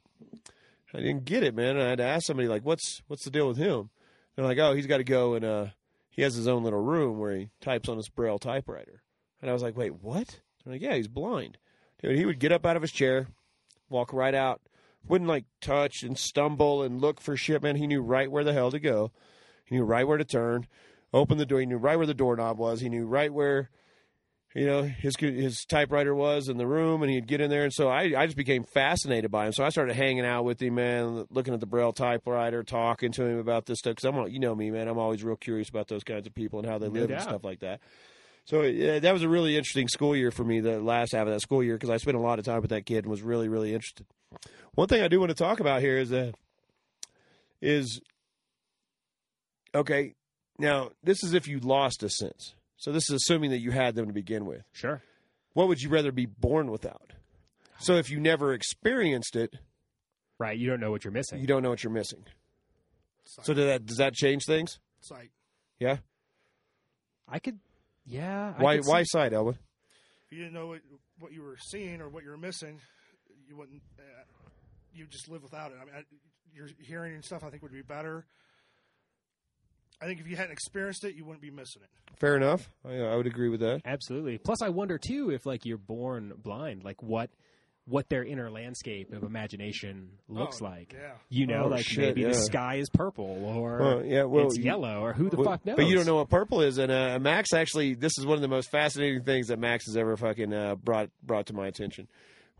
I 0.92 0.98
didn't 0.98 1.24
get 1.24 1.42
it, 1.42 1.56
man. 1.56 1.70
And 1.76 1.82
I 1.82 1.88
had 1.88 1.98
to 1.98 2.04
ask 2.04 2.24
somebody 2.26 2.46
like, 2.46 2.62
"What's 2.64 3.02
what's 3.08 3.24
the 3.24 3.30
deal 3.30 3.48
with 3.48 3.56
him?" 3.56 3.90
They're 4.36 4.44
like, 4.44 4.58
"Oh, 4.58 4.74
he's 4.74 4.86
got 4.86 4.98
to 4.98 5.04
go 5.04 5.34
and 5.34 5.44
uh, 5.44 5.66
he 6.10 6.22
has 6.22 6.34
his 6.36 6.46
own 6.46 6.62
little 6.62 6.80
room 6.80 7.18
where 7.18 7.34
he 7.34 7.48
types 7.60 7.88
on 7.88 7.96
his 7.96 8.08
braille 8.08 8.38
typewriter." 8.38 9.02
And 9.42 9.50
I 9.50 9.54
was 9.54 9.62
like, 9.62 9.76
"Wait, 9.76 9.94
what?" 9.94 10.40
They're 10.64 10.74
like, 10.74 10.82
"Yeah, 10.82 10.94
he's 10.94 11.08
blind." 11.08 11.58
Dude, 12.02 12.16
he 12.16 12.26
would 12.26 12.38
get 12.38 12.52
up 12.52 12.66
out 12.66 12.76
of 12.76 12.82
his 12.82 12.92
chair, 12.92 13.28
walk 13.88 14.12
right 14.12 14.34
out, 14.34 14.60
wouldn't 15.06 15.28
like 15.28 15.44
touch 15.60 16.02
and 16.02 16.18
stumble 16.18 16.82
and 16.82 17.00
look 17.00 17.20
for 17.20 17.36
shit, 17.36 17.62
man. 17.62 17.76
He 17.76 17.86
knew 17.86 18.02
right 18.02 18.30
where 18.30 18.44
the 18.44 18.52
hell 18.52 18.70
to 18.70 18.80
go. 18.80 19.10
He 19.64 19.74
knew 19.74 19.84
right 19.84 20.06
where 20.06 20.18
to 20.18 20.24
turn, 20.24 20.66
open 21.12 21.38
the 21.38 21.46
door. 21.46 21.60
He 21.60 21.66
knew 21.66 21.76
right 21.76 21.96
where 21.96 22.06
the 22.06 22.14
doorknob 22.14 22.58
was. 22.58 22.80
He 22.80 22.88
knew 22.88 23.06
right 23.06 23.32
where, 23.32 23.70
you 24.54 24.66
know, 24.66 24.82
his 24.82 25.14
his 25.18 25.64
typewriter 25.64 26.14
was 26.14 26.48
in 26.48 26.58
the 26.58 26.66
room, 26.66 27.02
and 27.02 27.10
he'd 27.10 27.26
get 27.26 27.40
in 27.40 27.50
there. 27.50 27.64
And 27.64 27.72
so 27.72 27.88
I, 27.88 28.12
I 28.16 28.26
just 28.26 28.36
became 28.36 28.64
fascinated 28.64 29.30
by 29.30 29.46
him. 29.46 29.52
So 29.52 29.64
I 29.64 29.70
started 29.70 29.96
hanging 29.96 30.26
out 30.26 30.44
with 30.44 30.60
him, 30.60 30.74
man, 30.74 31.26
looking 31.30 31.54
at 31.54 31.60
the 31.60 31.66
Braille 31.66 31.92
typewriter, 31.92 32.62
talking 32.62 33.12
to 33.12 33.24
him 33.24 33.38
about 33.38 33.66
this 33.66 33.78
stuff. 33.78 33.96
Because 33.96 34.04
I'm, 34.04 34.28
you 34.28 34.40
know 34.40 34.54
me, 34.54 34.70
man, 34.70 34.88
I'm 34.88 34.98
always 34.98 35.24
real 35.24 35.36
curious 35.36 35.68
about 35.68 35.88
those 35.88 36.04
kinds 36.04 36.26
of 36.26 36.34
people 36.34 36.58
and 36.58 36.68
how 36.68 36.78
they 36.78 36.88
No 36.88 37.00
live 37.00 37.10
and 37.10 37.22
stuff 37.22 37.44
like 37.44 37.60
that. 37.60 37.80
So 38.44 38.62
yeah, 38.62 38.98
that 38.98 39.12
was 39.12 39.22
a 39.22 39.28
really 39.28 39.56
interesting 39.56 39.88
school 39.88 40.14
year 40.14 40.30
for 40.30 40.44
me, 40.44 40.60
the 40.60 40.80
last 40.80 41.12
half 41.12 41.26
of 41.26 41.32
that 41.32 41.40
school 41.40 41.62
year, 41.62 41.74
because 41.76 41.90
I 41.90 41.96
spent 41.96 42.16
a 42.16 42.20
lot 42.20 42.38
of 42.38 42.44
time 42.44 42.60
with 42.60 42.70
that 42.70 42.84
kid 42.84 42.98
and 43.04 43.06
was 43.06 43.22
really, 43.22 43.48
really 43.48 43.72
interested. 43.72 44.06
One 44.74 44.88
thing 44.88 45.02
I 45.02 45.08
do 45.08 45.18
want 45.18 45.30
to 45.30 45.34
talk 45.34 45.60
about 45.60 45.80
here 45.80 45.96
is 45.98 46.10
that 46.10 46.34
is 47.62 48.00
okay. 49.74 50.14
Now 50.58 50.90
this 51.02 51.22
is 51.24 51.32
if 51.32 51.48
you 51.48 51.58
lost 51.60 52.02
a 52.02 52.08
sense. 52.10 52.54
So 52.76 52.92
this 52.92 53.08
is 53.08 53.14
assuming 53.16 53.50
that 53.50 53.60
you 53.60 53.70
had 53.70 53.94
them 53.94 54.06
to 54.06 54.12
begin 54.12 54.44
with. 54.44 54.62
Sure. 54.72 55.02
What 55.54 55.68
would 55.68 55.80
you 55.80 55.88
rather 55.88 56.12
be 56.12 56.26
born 56.26 56.70
without? 56.70 57.12
So 57.78 57.94
if 57.94 58.10
you 58.10 58.20
never 58.20 58.52
experienced 58.52 59.36
it, 59.36 59.54
Right. 60.38 60.58
You 60.58 60.68
don't 60.68 60.80
know 60.80 60.90
what 60.90 61.04
you're 61.04 61.12
missing. 61.12 61.40
you 61.40 61.46
don't 61.46 61.62
know 61.62 61.70
what 61.70 61.84
you're 61.84 61.92
missing. 61.92 62.24
Sight. 63.24 63.46
So 63.46 63.54
does 63.54 63.66
that 63.66 63.86
does 63.86 63.96
that 63.98 64.14
change 64.14 64.44
things? 64.46 64.78
Sight. 65.00 65.30
Yeah. 65.78 65.98
I 67.28 67.38
could. 67.38 67.58
Yeah. 68.04 68.54
Why 68.58 68.78
why 68.78 69.02
see- 69.02 69.08
side, 69.10 69.32
Elwood? 69.32 69.58
If 70.26 70.32
you 70.32 70.38
didn't 70.38 70.54
know 70.54 70.68
what, 70.68 70.80
what 71.18 71.32
you 71.32 71.42
were 71.42 71.56
seeing 71.58 72.00
or 72.00 72.08
what 72.08 72.24
you 72.24 72.30
were 72.30 72.36
missing, 72.38 72.80
you 73.48 73.56
wouldn't. 73.56 73.82
Uh, 73.98 74.02
you 74.92 75.06
just 75.06 75.28
live 75.28 75.42
without 75.42 75.70
it. 75.72 75.76
I 75.80 75.84
mean, 75.84 75.94
I, 75.96 76.02
your 76.54 76.68
hearing 76.80 77.14
and 77.14 77.24
stuff, 77.24 77.42
I 77.44 77.50
think, 77.50 77.62
would 77.62 77.72
be 77.72 77.82
better. 77.82 78.26
I 80.00 80.06
think 80.06 80.20
if 80.20 80.26
you 80.28 80.36
hadn't 80.36 80.52
experienced 80.52 81.04
it, 81.04 81.14
you 81.14 81.24
wouldn't 81.24 81.42
be 81.42 81.50
missing 81.50 81.82
it. 81.82 82.18
Fair 82.18 82.36
enough. 82.36 82.68
I, 82.84 82.96
I 82.98 83.16
would 83.16 83.26
agree 83.26 83.48
with 83.48 83.60
that. 83.60 83.82
Absolutely. 83.84 84.38
Plus, 84.38 84.60
I 84.62 84.68
wonder 84.68 84.98
too 84.98 85.30
if 85.30 85.46
like 85.46 85.64
you're 85.64 85.78
born 85.78 86.32
blind, 86.36 86.84
like 86.84 87.02
what 87.02 87.30
what 87.86 88.08
their 88.08 88.24
inner 88.24 88.50
landscape 88.50 89.12
of 89.12 89.22
imagination 89.24 90.08
looks 90.28 90.62
Oh, 90.62 90.64
like. 90.64 90.94
Yeah. 90.94 91.12
You 91.28 91.46
know, 91.46 91.64
Oh, 91.64 91.68
like 91.68 91.84
shit, 91.84 91.98
maybe 92.16 92.22
yeah. 92.22 92.28
the 92.28 92.34
sky 92.34 92.76
is 92.76 92.88
purple 92.90 93.44
or 93.44 93.78
Well, 93.78 94.04
yeah, 94.04 94.22
well, 94.24 94.46
it's 94.46 94.56
you- 94.56 94.64
yellow 94.64 95.02
or 95.02 95.12
who 95.12 95.28
the 95.28 95.36
Well, 95.36 95.44
fuck 95.50 95.66
knows. 95.66 95.76
But 95.76 95.86
you 95.86 95.94
don't 95.94 96.06
know 96.06 96.16
what 96.16 96.30
purple 96.30 96.62
is, 96.62 96.78
and 96.78 96.90
uh, 96.90 97.18
Max 97.20 97.52
actually, 97.52 97.94
this 97.94 98.12
is 98.18 98.24
one 98.24 98.36
of 98.36 98.42
the 98.42 98.48
most 98.48 98.70
fascinating 98.70 99.22
things 99.22 99.48
that 99.48 99.58
Max 99.58 99.84
has 99.86 99.96
ever 99.96 100.16
fucking 100.16 100.52
uh, 100.54 100.76
brought 100.76 101.10
brought 101.22 101.46
to 101.46 101.52
my 101.52 101.66
attention, 101.66 102.08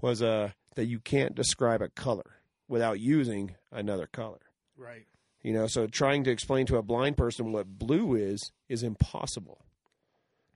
was 0.02 0.22
uh, 0.22 0.50
that 0.74 0.86
you 0.86 0.98
can't 1.00 1.34
describe 1.34 1.80
a 1.80 1.88
color 1.88 2.36
without 2.68 3.00
using 3.00 3.54
another 3.72 4.06
color. 4.06 4.40
Right. 4.76 5.06
You 5.42 5.52
know, 5.52 5.66
so 5.66 5.86
trying 5.86 6.24
to 6.24 6.30
explain 6.30 6.66
to 6.66 6.76
a 6.76 6.82
blind 6.82 7.16
person 7.16 7.52
what 7.52 7.66
blue 7.78 8.14
is 8.14 8.52
is 8.68 8.82
impossible. 8.82 9.60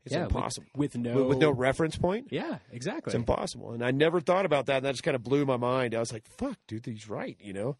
It's 0.05 0.15
yeah, 0.15 0.25
impossible 0.25 0.67
with, 0.75 0.97
no 0.97 1.17
with, 1.17 1.27
with 1.27 1.39
no 1.39 1.51
reference 1.51 1.97
point. 1.97 2.29
Yeah, 2.31 2.59
exactly. 2.73 3.11
It's 3.11 3.15
impossible, 3.15 3.73
and 3.73 3.85
I 3.85 3.91
never 3.91 4.21
thought 4.21 4.47
about 4.47 4.67
that. 4.67 4.79
And 4.79 4.87
that 4.87 4.93
just 4.93 5.03
kind 5.03 5.15
of 5.15 5.23
blew 5.23 5.45
my 5.45 5.57
mind. 5.57 5.95
I 5.95 5.99
was 5.99 6.13
like, 6.13 6.27
"Fuck, 6.27 6.57
dude, 6.67 6.87
he's 6.87 7.09
right," 7.09 7.37
you 7.41 7.53
know. 7.53 7.77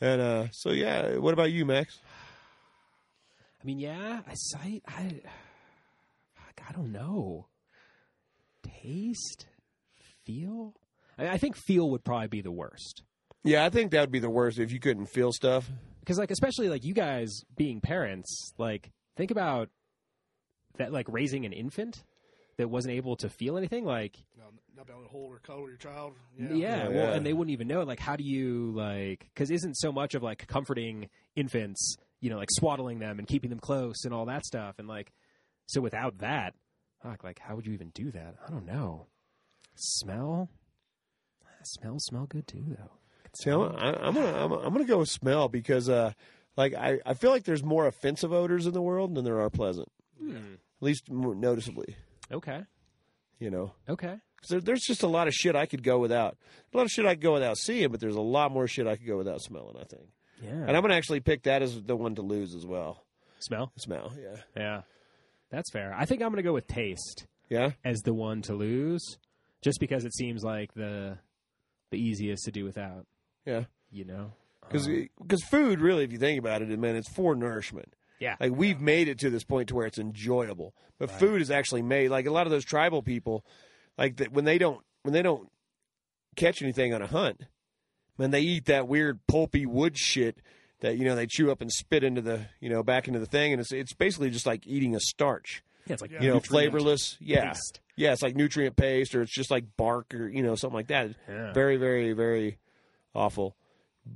And 0.00 0.20
uh, 0.20 0.46
so, 0.52 0.70
yeah. 0.70 1.16
What 1.16 1.34
about 1.34 1.50
you, 1.50 1.64
Max? 1.64 1.98
I 3.60 3.64
mean, 3.64 3.78
yeah, 3.78 4.20
I 4.28 4.34
sight. 4.34 4.82
I, 4.86 5.20
fuck, 6.34 6.62
I 6.68 6.72
don't 6.72 6.92
know. 6.92 7.46
Taste, 8.82 9.46
feel. 10.24 10.74
I, 11.18 11.28
I 11.28 11.38
think 11.38 11.56
feel 11.56 11.90
would 11.90 12.04
probably 12.04 12.28
be 12.28 12.40
the 12.42 12.52
worst 12.52 13.02
Yeah, 13.42 13.64
I 13.64 13.70
think 13.70 13.90
that 13.90 14.00
would 14.00 14.12
be 14.12 14.20
the 14.20 14.30
worst 14.30 14.58
if 14.58 14.70
you 14.70 14.78
couldn't 14.78 15.06
feel 15.06 15.32
stuff. 15.32 15.68
because, 16.00 16.18
like, 16.18 16.30
especially 16.30 16.68
like 16.68 16.84
you 16.84 16.94
guys 16.94 17.40
being 17.56 17.80
parents, 17.80 18.52
like, 18.58 18.90
think 19.16 19.30
about 19.30 19.70
that, 20.78 20.92
like 20.92 21.06
raising 21.08 21.44
an 21.46 21.52
infant 21.52 22.02
that 22.56 22.68
wasn't 22.70 22.94
able 22.94 23.16
to 23.16 23.28
feel 23.28 23.56
anything. 23.56 23.84
Like, 23.84 24.16
No, 24.36 24.44
not 24.76 24.86
being 24.86 24.98
able 24.98 25.08
to 25.08 25.12
hold 25.12 25.32
or 25.32 25.38
cuddle 25.38 25.68
your 25.68 25.76
child. 25.76 26.14
yeah, 26.36 26.48
Yeah. 26.48 26.54
Yeah, 26.54 26.88
well, 26.88 27.12
and 27.12 27.24
they 27.24 27.32
wouldn't 27.32 27.52
even 27.52 27.68
know. 27.68 27.82
Like, 27.82 28.00
how 28.00 28.16
do 28.16 28.24
you 28.24 28.72
like? 28.74 29.28
Because 29.32 29.50
isn't 29.50 29.74
so 29.76 29.92
much 29.92 30.14
of 30.14 30.22
like 30.22 30.46
comforting 30.48 31.08
infants, 31.36 31.96
you 32.20 32.30
know, 32.30 32.36
like 32.38 32.48
swaddling 32.50 32.98
them 32.98 33.18
and 33.18 33.28
keeping 33.28 33.50
them 33.50 33.60
close 33.60 34.04
and 34.04 34.12
all 34.12 34.26
that 34.26 34.44
stuff, 34.44 34.76
and 34.78 34.88
like, 34.88 35.12
so 35.66 35.80
without 35.80 36.18
that, 36.18 36.54
fuck, 37.02 37.22
like, 37.22 37.38
how 37.38 37.54
would 37.54 37.66
you 37.66 37.74
even 37.74 37.90
do 37.94 38.10
that? 38.10 38.34
I 38.46 38.50
don't 38.50 38.66
know. 38.66 39.06
Smell, 39.76 40.48
smell, 41.62 41.96
smell 41.98 42.26
good 42.26 42.46
too, 42.46 42.64
though. 42.76 42.90
See, 43.34 43.50
I'm, 43.50 43.60
I- 43.76 44.06
I'm 44.06 44.14
gonna 44.14 44.32
I'm, 44.44 44.52
I'm 44.52 44.72
gonna 44.72 44.84
go 44.84 44.98
with 44.98 45.10
smell 45.10 45.48
because 45.48 45.88
uh, 45.88 46.12
like 46.56 46.74
I, 46.74 46.98
I 47.06 47.14
feel 47.14 47.30
like 47.30 47.44
there's 47.44 47.62
more 47.62 47.86
offensive 47.86 48.32
odors 48.32 48.66
in 48.66 48.72
the 48.72 48.82
world 48.82 49.14
than 49.14 49.24
there 49.24 49.40
are 49.40 49.50
pleasant, 49.50 49.88
Hmm. 50.20 50.54
At 50.80 50.82
least 50.82 51.10
more 51.10 51.34
noticeably. 51.34 51.96
Okay, 52.30 52.62
You 53.38 53.50
know, 53.50 53.72
okay, 53.88 54.16
there, 54.48 54.60
there's 54.60 54.82
just 54.82 55.02
a 55.02 55.08
lot 55.08 55.28
of 55.28 55.34
shit 55.34 55.56
I 55.56 55.66
could 55.66 55.82
go 55.82 55.98
without. 55.98 56.36
A 56.72 56.76
lot 56.76 56.84
of 56.84 56.90
shit 56.90 57.06
I 57.06 57.14
could 57.14 57.22
go 57.22 57.32
without 57.34 57.56
seeing, 57.58 57.90
but 57.90 58.00
there's 58.00 58.16
a 58.16 58.20
lot 58.20 58.52
more 58.52 58.66
shit 58.66 58.86
I 58.86 58.96
could 58.96 59.06
go 59.06 59.16
without 59.16 59.40
smelling. 59.40 59.76
I 59.80 59.84
think, 59.84 60.08
yeah. 60.42 60.50
and 60.50 60.76
I'm 60.76 60.82
gonna 60.82 60.94
actually 60.94 61.20
pick 61.20 61.44
that 61.44 61.62
as 61.62 61.80
the 61.82 61.96
one 61.96 62.14
to 62.16 62.22
lose 62.22 62.54
as 62.54 62.66
well. 62.66 63.04
smell, 63.40 63.72
Smell, 63.76 64.12
yeah, 64.20 64.40
yeah, 64.56 64.82
that's 65.50 65.70
fair. 65.72 65.94
I 65.96 66.04
think 66.04 66.22
I'm 66.22 66.30
gonna 66.30 66.42
go 66.42 66.52
with 66.52 66.66
taste 66.66 67.26
yeah. 67.48 67.70
as 67.84 68.00
the 68.00 68.12
one 68.14 68.42
to 68.42 68.54
lose, 68.54 69.18
just 69.62 69.80
because 69.80 70.04
it 70.04 70.14
seems 70.14 70.42
like 70.44 70.74
the 70.74 71.18
the 71.90 71.98
easiest 71.98 72.44
to 72.44 72.50
do 72.50 72.64
without. 72.64 73.06
Yeah. 73.46 73.64
You 73.90 74.04
know, 74.04 74.32
Because 74.68 74.86
Um, 74.86 75.48
food, 75.50 75.80
really, 75.80 76.04
if 76.04 76.12
you 76.12 76.18
think 76.18 76.38
about 76.38 76.60
it, 76.60 76.68
man, 76.78 76.96
it's 76.96 77.08
for 77.14 77.34
nourishment. 77.34 77.94
Yeah, 78.18 78.36
Like 78.40 78.52
we've 78.52 78.80
made 78.80 79.08
it 79.08 79.18
to 79.20 79.30
this 79.30 79.44
point 79.44 79.68
to 79.68 79.74
where 79.74 79.86
it's 79.86 79.98
enjoyable, 79.98 80.74
but 80.98 81.10
Right. 81.10 81.18
food 81.18 81.42
is 81.42 81.50
actually 81.50 81.82
made. 81.82 82.08
Like 82.10 82.26
a 82.26 82.30
lot 82.32 82.46
of 82.46 82.50
those 82.50 82.64
tribal 82.64 83.02
people, 83.02 83.44
like 83.96 84.16
that 84.16 84.32
when 84.32 84.44
they 84.44 84.58
don't 84.58 84.80
when 85.02 85.12
they 85.12 85.22
don't 85.22 85.48
catch 86.36 86.62
anything 86.62 86.92
on 86.94 87.02
a 87.02 87.06
hunt, 87.06 87.42
man, 88.18 88.30
they 88.30 88.40
eat 88.40 88.66
that 88.66 88.88
weird 88.88 89.20
pulpy 89.26 89.66
wood 89.66 89.96
shit 89.98 90.38
that 90.80 90.96
you 90.96 91.04
know 91.04 91.16
they 91.16 91.26
chew 91.26 91.50
up 91.50 91.60
and 91.60 91.72
spit 91.72 92.04
into 92.04 92.20
the 92.20 92.46
you 92.60 92.68
know 92.68 92.82
back 92.82 93.08
into 93.08 93.20
the 93.20 93.26
thing, 93.26 93.52
and 93.52 93.60
it's 93.60 93.72
it's 93.72 93.92
basically 93.94 94.30
just 94.30 94.46
like 94.46 94.66
eating 94.66 94.94
a 94.94 95.00
starch, 95.00 95.62
yeah, 95.86 95.92
it's 95.94 96.02
like 96.02 96.10
Yeah. 96.12 96.22
you 96.22 96.28
know, 96.30 96.40
flavorless. 96.40 97.16
Yeah, 97.20 97.48
paste. 97.50 97.80
yeah, 97.96 98.12
it's 98.12 98.22
like 98.22 98.36
nutrient 98.36 98.76
paste, 98.76 99.14
or 99.14 99.22
it's 99.22 99.32
just 99.34 99.50
like 99.50 99.64
bark, 99.76 100.14
or 100.14 100.28
you 100.28 100.42
know 100.42 100.54
something 100.54 100.76
like 100.76 100.88
that. 100.88 101.10
Yeah. 101.28 101.52
Very, 101.52 101.76
very, 101.76 102.12
very 102.12 102.58
awful, 103.14 103.56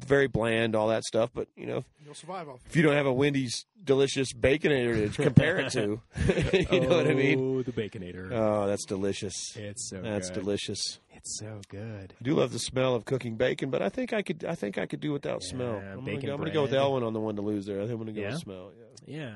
very 0.05 0.27
bland, 0.27 0.75
all 0.75 0.89
that 0.89 1.05
stuff. 1.05 1.31
But 1.35 1.49
you 1.57 1.67
know, 1.67 1.85
You'll 2.05 2.15
survive 2.15 2.49
off. 2.49 2.61
if 2.67 2.77
you 2.77 2.83
don't 2.83 2.95
have 2.95 3.07
a 3.07 3.13
Wendy's 3.13 3.65
delicious 3.83 4.33
baconator 4.33 5.13
to 5.15 5.23
compare 5.23 5.59
it 5.59 5.73
to, 5.73 6.01
you 6.71 6.81
know 6.81 6.97
what 6.97 7.07
I 7.07 7.15
mean? 7.15 7.39
Oh, 7.41 7.63
the 7.63 7.73
baconator. 7.73 8.31
Oh, 8.33 8.67
that's 8.67 8.85
delicious. 8.87 9.35
it's 9.57 9.89
so 9.91 9.97
good. 9.97 10.05
That's 10.05 10.31
good. 10.31 10.41
delicious. 10.41 10.99
It's 11.11 11.39
so 11.39 11.61
good. 11.69 12.15
I 12.21 12.25
do 12.25 12.35
love 12.35 12.53
the 12.53 12.59
smell 12.59 12.95
of 12.97 13.05
cooking 13.05 13.37
bacon, 13.37 13.71
but 13.71 13.81
I 13.81 13.89
think 13.89 14.13
I 14.13 14.23
could. 14.23 14.45
I 14.45 14.55
think 14.57 14.77
I 14.79 14.87
could 14.87 15.01
do 15.01 15.13
without 15.13 15.41
Yeah, 15.43 15.49
smell. 15.51 15.75
I'm 15.77 16.05
gonna, 16.05 16.21
go, 16.21 16.33
I'm 16.33 16.39
gonna 16.39 16.51
go 16.51 16.63
with. 16.63 16.75
Elwin 16.75 17.05
on 17.05 17.13
the 17.13 17.21
one 17.21 17.37
to 17.37 17.43
lose 17.43 17.65
there. 17.67 17.77
I 17.79 17.83
think 17.83 17.93
I'm 17.93 17.99
gonna 17.99 18.13
go 18.13 18.21
Yeah? 18.23 18.31
with 18.33 18.41
smell. 18.41 18.73
Yeah. 19.07 19.17
Yeah. 19.19 19.33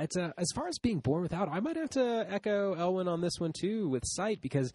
It's 0.00 0.16
uh, 0.16 0.32
as 0.38 0.46
far 0.54 0.68
as 0.68 0.78
being 0.78 1.00
born 1.00 1.20
without, 1.20 1.50
I 1.50 1.60
might 1.60 1.76
have 1.76 1.90
to 1.90 2.26
echo 2.30 2.72
Elwin 2.74 3.08
on 3.08 3.20
this 3.20 3.38
one 3.38 3.52
too 3.52 3.88
with 3.90 4.04
sight 4.06 4.40
because 4.40 4.72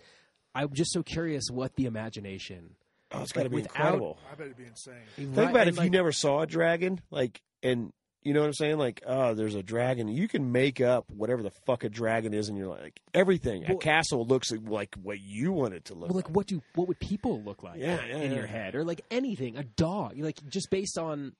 I'm 0.53 0.71
just 0.73 0.91
so 0.93 1.01
curious 1.01 1.45
what 1.51 1.75
the 1.75 1.85
imagination. 1.85 2.75
Oh, 3.11 3.21
it's 3.21 3.31
got 3.31 3.41
to 3.41 3.45
Like, 3.45 3.51
be 3.51 3.55
without- 3.57 3.75
incredible. 3.75 4.17
I 4.31 4.35
bet 4.35 4.45
it'd 4.47 4.57
be 4.57 4.65
insane. 4.65 4.95
Think 5.15 5.37
about 5.51 5.67
if 5.67 5.79
you 5.79 5.89
never 5.89 6.11
saw 6.11 6.41
a 6.41 6.47
dragon, 6.47 6.99
like, 7.09 7.41
and 7.63 7.93
you 8.21 8.33
know 8.33 8.41
what 8.41 8.47
I'm 8.47 8.53
saying? 8.53 8.77
Like, 8.77 9.01
oh, 9.05 9.33
there's 9.33 9.55
a 9.55 9.63
dragon. 9.63 10.09
You 10.09 10.27
can 10.27 10.51
make 10.51 10.81
up 10.81 11.09
whatever 11.09 11.41
the 11.41 11.51
fuck 11.51 11.85
a 11.85 11.89
dragon 11.89 12.33
is, 12.33 12.49
and 12.49 12.57
you're 12.57 12.67
like, 12.67 12.99
everything. 13.13 13.63
a 13.65 13.75
castle 13.77 14.25
looks 14.25 14.51
like 14.51 14.95
what 14.95 15.21
you 15.21 15.53
want 15.53 15.73
it 15.73 15.85
to 15.85 15.93
look 15.93 16.09
Well, 16.09 16.17
like 16.17 16.29
what 16.31 16.47
do 16.47 16.61
what 16.75 16.89
would 16.89 16.99
people 16.99 17.41
look 17.41 17.63
like 17.63 17.79
Yeah, 17.79 18.05
yeah, 18.05 18.17
in 18.17 18.31
yeah. 18.31 18.37
your 18.37 18.47
head 18.47 18.75
or 18.75 18.83
like 18.83 19.01
anything 19.09 19.55
a 19.55 19.63
dog 19.63 20.17
like 20.17 20.45
just 20.49 20.69
based 20.69 20.97
on 20.97 21.33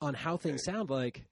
on 0.00 0.14
how 0.14 0.36
things 0.36 0.64
sound 0.64 0.90
like 0.90 1.24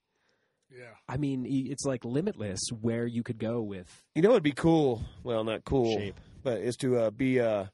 Yeah. 0.71 0.85
I 1.09 1.17
mean 1.17 1.45
it's 1.49 1.85
like 1.85 2.05
limitless 2.05 2.61
where 2.81 3.05
you 3.07 3.25
could 3.25 3.39
go 3.39 3.61
with 3.61 4.05
You 4.15 4.23
know, 4.23 4.31
it'd 4.31 4.45
be 4.45 4.53
cool. 4.53 5.03
Well, 5.25 5.43
not 5.43 5.65
cool, 5.65 5.99
Shape. 5.99 6.21
but 6.45 6.61
is 6.61 6.77
to 6.77 6.99
uh, 6.99 7.11
be 7.11 7.41
uh, 7.41 7.65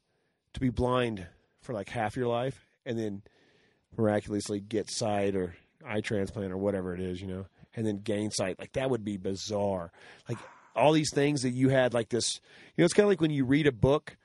to 0.53 0.59
be 0.59 0.69
blind 0.69 1.27
for 1.61 1.73
like 1.73 1.89
half 1.89 2.15
your 2.15 2.27
life, 2.27 2.67
and 2.85 2.97
then 2.97 3.21
miraculously 3.97 4.59
get 4.59 4.89
sight 4.89 5.35
or 5.35 5.55
eye 5.85 6.01
transplant 6.01 6.51
or 6.51 6.57
whatever 6.57 6.93
it 6.93 6.99
is, 6.99 7.21
you 7.21 7.27
know, 7.27 7.45
and 7.75 7.85
then 7.85 7.97
gain 7.97 8.31
sight. 8.31 8.59
Like 8.59 8.73
that 8.73 8.89
would 8.89 9.03
be 9.03 9.17
bizarre. 9.17 9.91
Like 10.27 10.37
all 10.75 10.93
these 10.93 11.11
things 11.13 11.41
that 11.41 11.51
you 11.51 11.69
had, 11.69 11.93
like 11.93 12.09
this. 12.09 12.39
You 12.75 12.81
know, 12.81 12.85
it's 12.85 12.93
kind 12.93 13.05
of 13.05 13.09
like 13.09 13.21
when 13.21 13.31
you 13.31 13.45
read 13.45 13.67
a 13.67 13.71
book 13.71 14.17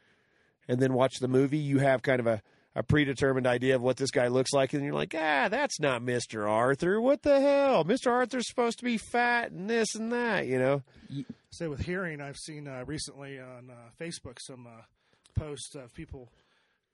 and 0.68 0.80
then 0.80 0.94
watch 0.94 1.18
the 1.20 1.28
movie. 1.28 1.58
You 1.58 1.78
have 1.78 2.02
kind 2.02 2.20
of 2.20 2.26
a 2.26 2.42
a 2.76 2.82
predetermined 2.82 3.46
idea 3.46 3.76
of 3.76 3.82
what 3.82 3.96
this 3.96 4.10
guy 4.10 4.26
looks 4.26 4.52
like, 4.52 4.72
and 4.72 4.84
you're 4.84 4.94
like, 4.94 5.14
ah, 5.16 5.48
that's 5.48 5.78
not 5.78 6.02
Mister 6.02 6.48
Arthur. 6.48 7.00
What 7.00 7.22
the 7.22 7.40
hell? 7.40 7.84
Mister 7.84 8.10
Arthur's 8.10 8.48
supposed 8.48 8.78
to 8.78 8.84
be 8.84 8.98
fat 8.98 9.52
and 9.52 9.70
this 9.70 9.94
and 9.94 10.12
that, 10.12 10.46
you 10.46 10.58
know. 10.58 10.82
Say 11.50 11.68
with 11.68 11.82
hearing, 11.82 12.20
I've 12.20 12.36
seen 12.36 12.66
uh, 12.66 12.82
recently 12.84 13.38
on 13.38 13.70
uh, 13.70 13.90
Facebook 14.00 14.38
some 14.40 14.66
uh, 14.66 14.82
posts 15.38 15.76
of 15.76 15.94
people 15.94 16.32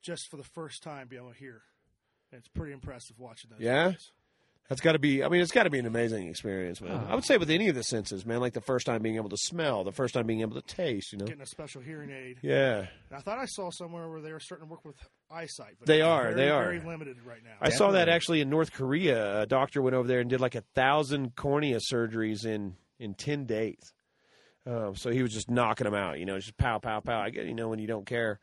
just 0.02 0.28
for 0.30 0.36
the 0.36 0.44
first 0.44 0.82
time 0.82 1.08
being 1.08 1.22
able 1.22 1.32
to 1.32 1.38
hear. 1.38 1.62
And 2.32 2.38
it's 2.38 2.48
pretty 2.48 2.72
impressive 2.72 3.18
watching 3.18 3.50
those. 3.50 3.60
Yeah? 3.60 3.90
guys. 3.90 4.10
That's 4.70 4.80
got 4.80 4.92
to 4.92 5.00
be. 5.00 5.24
I 5.24 5.28
mean, 5.28 5.40
it's 5.40 5.50
got 5.50 5.64
to 5.64 5.70
be 5.70 5.80
an 5.80 5.86
amazing 5.86 6.28
experience, 6.28 6.80
man. 6.80 6.92
Oh. 6.92 7.10
I 7.10 7.16
would 7.16 7.24
say 7.24 7.36
with 7.38 7.50
any 7.50 7.68
of 7.68 7.74
the 7.74 7.82
senses, 7.82 8.24
man. 8.24 8.38
Like 8.38 8.52
the 8.52 8.60
first 8.60 8.86
time 8.86 9.02
being 9.02 9.16
able 9.16 9.28
to 9.30 9.36
smell, 9.36 9.82
the 9.82 9.90
first 9.90 10.14
time 10.14 10.28
being 10.28 10.42
able 10.42 10.54
to 10.54 10.62
taste. 10.62 11.10
You 11.10 11.18
know. 11.18 11.24
Getting 11.24 11.42
a 11.42 11.46
special 11.46 11.82
hearing 11.82 12.10
aid. 12.12 12.38
Yeah. 12.40 12.78
And 12.78 13.18
I 13.18 13.18
thought 13.18 13.38
I 13.38 13.46
saw 13.46 13.72
somewhere 13.72 14.08
where 14.08 14.20
they 14.20 14.32
were 14.32 14.38
starting 14.38 14.68
to 14.68 14.70
work 14.70 14.84
with 14.84 14.94
eyesight. 15.28 15.74
But 15.80 15.88
They 15.88 16.02
are, 16.02 16.22
Very, 16.22 16.34
they 16.36 16.50
are. 16.50 16.62
Very 16.62 16.78
limited 16.78 17.16
right 17.26 17.42
now. 17.42 17.56
I 17.60 17.70
saw 17.70 17.90
that 17.90 18.08
actually 18.08 18.42
in 18.42 18.48
North 18.48 18.72
Korea. 18.72 19.40
A 19.42 19.46
doctor 19.46 19.82
went 19.82 19.96
over 19.96 20.06
there 20.06 20.20
and 20.20 20.30
did 20.30 20.40
like 20.40 20.54
a 20.54 20.62
thousand 20.76 21.34
cornea 21.34 21.80
surgeries 21.92 22.46
in 22.46 22.76
in 23.00 23.14
ten 23.14 23.46
days. 23.46 23.92
Um, 24.66 24.94
so 24.94 25.10
he 25.10 25.22
was 25.22 25.32
just 25.32 25.50
knocking 25.50 25.86
them 25.86 25.94
out. 25.94 26.20
You 26.20 26.26
know, 26.26 26.38
just 26.38 26.56
pow, 26.56 26.78
pow, 26.78 27.00
pow. 27.00 27.20
I 27.20 27.30
get 27.30 27.46
you 27.46 27.54
know 27.54 27.68
when 27.68 27.80
you 27.80 27.88
don't 27.88 28.06
care. 28.06 28.38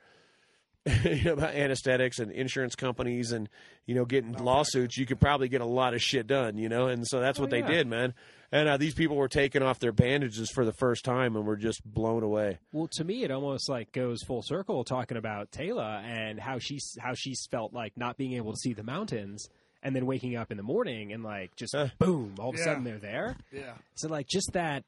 You 1.03 1.23
know, 1.25 1.33
about 1.33 1.53
anesthetics 1.55 2.19
and 2.19 2.31
insurance 2.31 2.75
companies 2.75 3.31
and 3.31 3.49
you 3.85 3.95
know 3.95 4.05
getting 4.05 4.33
lawsuits, 4.33 4.97
you 4.97 5.05
could 5.05 5.19
probably 5.19 5.49
get 5.49 5.61
a 5.61 5.65
lot 5.65 5.93
of 5.93 6.01
shit 6.01 6.27
done. 6.27 6.57
You 6.57 6.69
know, 6.69 6.87
and 6.87 7.05
so 7.07 7.19
that's 7.19 7.39
Oh, 7.39 7.43
what 7.43 7.49
they 7.49 7.59
yeah. 7.59 7.67
did, 7.67 7.87
man. 7.87 8.13
And 8.51 8.69
uh, 8.69 8.77
these 8.77 8.93
people 8.93 9.17
were 9.17 9.27
taking 9.27 9.61
off 9.61 9.79
their 9.79 9.91
bandages 9.91 10.49
for 10.49 10.63
the 10.63 10.71
first 10.73 11.03
time 11.03 11.35
and 11.35 11.45
were 11.45 11.57
just 11.57 11.83
blown 11.83 12.23
away. 12.23 12.59
Well, 12.71 12.87
to 12.93 13.03
me, 13.03 13.23
it 13.23 13.31
almost 13.31 13.67
like 13.69 13.91
goes 13.91 14.23
full 14.23 14.41
circle 14.41 14.85
talking 14.85 15.17
about 15.17 15.51
Taylor 15.51 15.83
and 16.05 16.39
how 16.39 16.57
she's 16.59 16.97
how 16.99 17.13
she's 17.13 17.45
felt 17.51 17.73
like 17.73 17.97
not 17.97 18.15
being 18.17 18.33
able 18.33 18.53
to 18.53 18.57
see 18.57 18.73
the 18.73 18.83
mountains, 18.83 19.49
and 19.83 19.95
then 19.95 20.05
waking 20.05 20.35
up 20.35 20.49
in 20.51 20.57
the 20.57 20.63
morning 20.63 21.11
and 21.11 21.23
like 21.23 21.55
just 21.55 21.75
Huh. 21.75 21.89
boom, 21.99 22.35
all 22.39 22.49
of 22.49 22.55
a 22.55 22.57
Yeah. 22.57 22.63
sudden 22.63 22.83
they're 22.85 22.97
there. 22.99 23.35
Yeah. 23.51 23.73
So 23.95 24.07
like 24.07 24.27
just 24.27 24.51
that, 24.53 24.83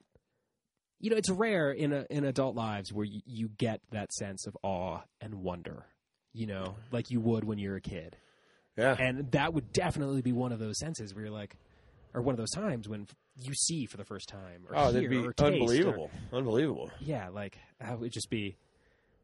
you 1.00 1.10
know, 1.10 1.16
it's 1.16 1.30
rare 1.30 1.70
in 1.72 1.92
a, 1.92 2.06
in 2.10 2.24
adult 2.24 2.54
lives 2.54 2.92
where 2.92 3.04
you, 3.06 3.20
you 3.26 3.48
get 3.56 3.80
that 3.90 4.12
sense 4.12 4.46
of 4.46 4.56
awe 4.62 5.00
and 5.20 5.34
wonder, 5.36 5.86
you 6.32 6.46
know, 6.46 6.76
like 6.92 7.10
you 7.10 7.20
would 7.20 7.44
when 7.44 7.58
you're 7.58 7.76
a 7.76 7.80
kid, 7.80 8.16
Yeah, 8.76 8.96
and 8.98 9.30
that 9.32 9.54
would 9.54 9.72
definitely 9.72 10.22
be 10.22 10.32
one 10.32 10.52
of 10.52 10.58
those 10.58 10.78
senses 10.78 11.14
where 11.14 11.24
you're 11.24 11.32
like, 11.32 11.56
or 12.14 12.22
one 12.22 12.32
of 12.34 12.38
those 12.38 12.50
times 12.50 12.88
when 12.88 13.06
you 13.40 13.54
see 13.54 13.86
for 13.86 13.96
the 13.96 14.04
first 14.04 14.28
time, 14.28 14.64
or 14.68 14.76
oh, 14.76 14.82
hear, 14.84 14.92
that'd 14.92 15.10
be 15.10 15.16
or 15.18 15.32
taste, 15.32 15.40
or- 15.40 15.46
unbelievable, 15.46 16.10
unbelievable. 16.32 16.90
yeah, 17.00 17.28
like 17.30 17.56
that 17.80 17.98
would 17.98 18.12
just 18.12 18.28
be, 18.28 18.56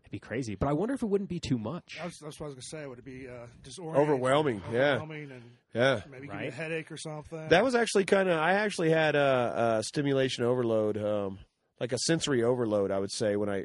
it'd 0.02 0.12
be 0.12 0.18
crazy. 0.18 0.54
But 0.54 0.68
I 0.68 0.72
wonder 0.72 0.94
if 0.94 1.02
it 1.02 1.06
wouldn't 1.06 1.28
be 1.28 1.40
too 1.40 1.58
much. 1.58 1.98
That's, 2.00 2.18
that's 2.20 2.38
what 2.40 2.46
I 2.46 2.48
was 2.50 2.54
going 2.54 2.62
to 2.62 2.66
say. 2.68 2.86
Would 2.86 2.98
it 3.00 3.04
be 3.04 3.26
uh, 3.28 3.46
disorienting? 3.62 3.96
Overwhelming, 3.96 4.62
yeah. 4.72 5.02
And 5.02 5.42
Yeah. 5.74 6.00
maybe 6.10 6.28
give 6.28 6.40
you 6.40 6.48
a 6.48 6.50
headache 6.52 6.90
or 6.92 6.96
something. 6.96 7.48
That 7.48 7.64
was 7.64 7.74
actually 7.74 8.04
kind 8.04 8.28
of. 8.30 8.38
I 8.38 8.52
actually 8.54 8.90
had 8.90 9.14
a, 9.16 9.76
a 9.78 9.82
stimulation 9.82 10.44
overload, 10.44 10.96
um, 10.96 11.38
like 11.80 11.92
a 11.92 11.98
sensory 11.98 12.42
overload. 12.42 12.90
I 12.90 12.98
would 12.98 13.12
say 13.12 13.36
when 13.36 13.48
I 13.48 13.64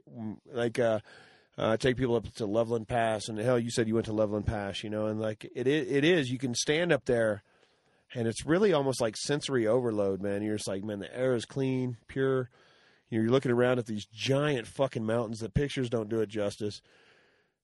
like 0.51 0.79
uh, 0.79 0.99
uh, 1.57 1.77
take 1.77 1.97
people 1.97 2.15
up 2.15 2.31
to 2.35 2.45
Loveland 2.45 2.87
Pass, 2.87 3.27
and 3.27 3.37
hell, 3.37 3.59
you 3.59 3.71
said 3.71 3.87
you 3.87 3.95
went 3.95 4.05
to 4.05 4.13
Loveland 4.13 4.45
Pass, 4.45 4.83
you 4.83 4.89
know, 4.89 5.07
and 5.07 5.19
like 5.19 5.45
it, 5.55 5.67
it 5.67 6.03
is. 6.03 6.29
You 6.29 6.37
can 6.37 6.55
stand 6.55 6.91
up 6.91 7.05
there, 7.05 7.43
and 8.13 8.27
it's 8.27 8.45
really 8.45 8.73
almost 8.73 9.01
like 9.01 9.15
sensory 9.17 9.67
overload, 9.67 10.21
man. 10.21 10.41
You're 10.41 10.57
just 10.57 10.67
like, 10.67 10.83
man, 10.83 10.99
the 10.99 11.15
air 11.15 11.35
is 11.35 11.45
clean, 11.45 11.97
pure. 12.07 12.49
You're 13.09 13.29
looking 13.29 13.51
around 13.51 13.77
at 13.77 13.85
these 13.85 14.05
giant 14.05 14.67
fucking 14.67 15.05
mountains. 15.05 15.39
The 15.39 15.49
pictures 15.49 15.89
don't 15.89 16.09
do 16.09 16.21
it 16.21 16.29
justice, 16.29 16.81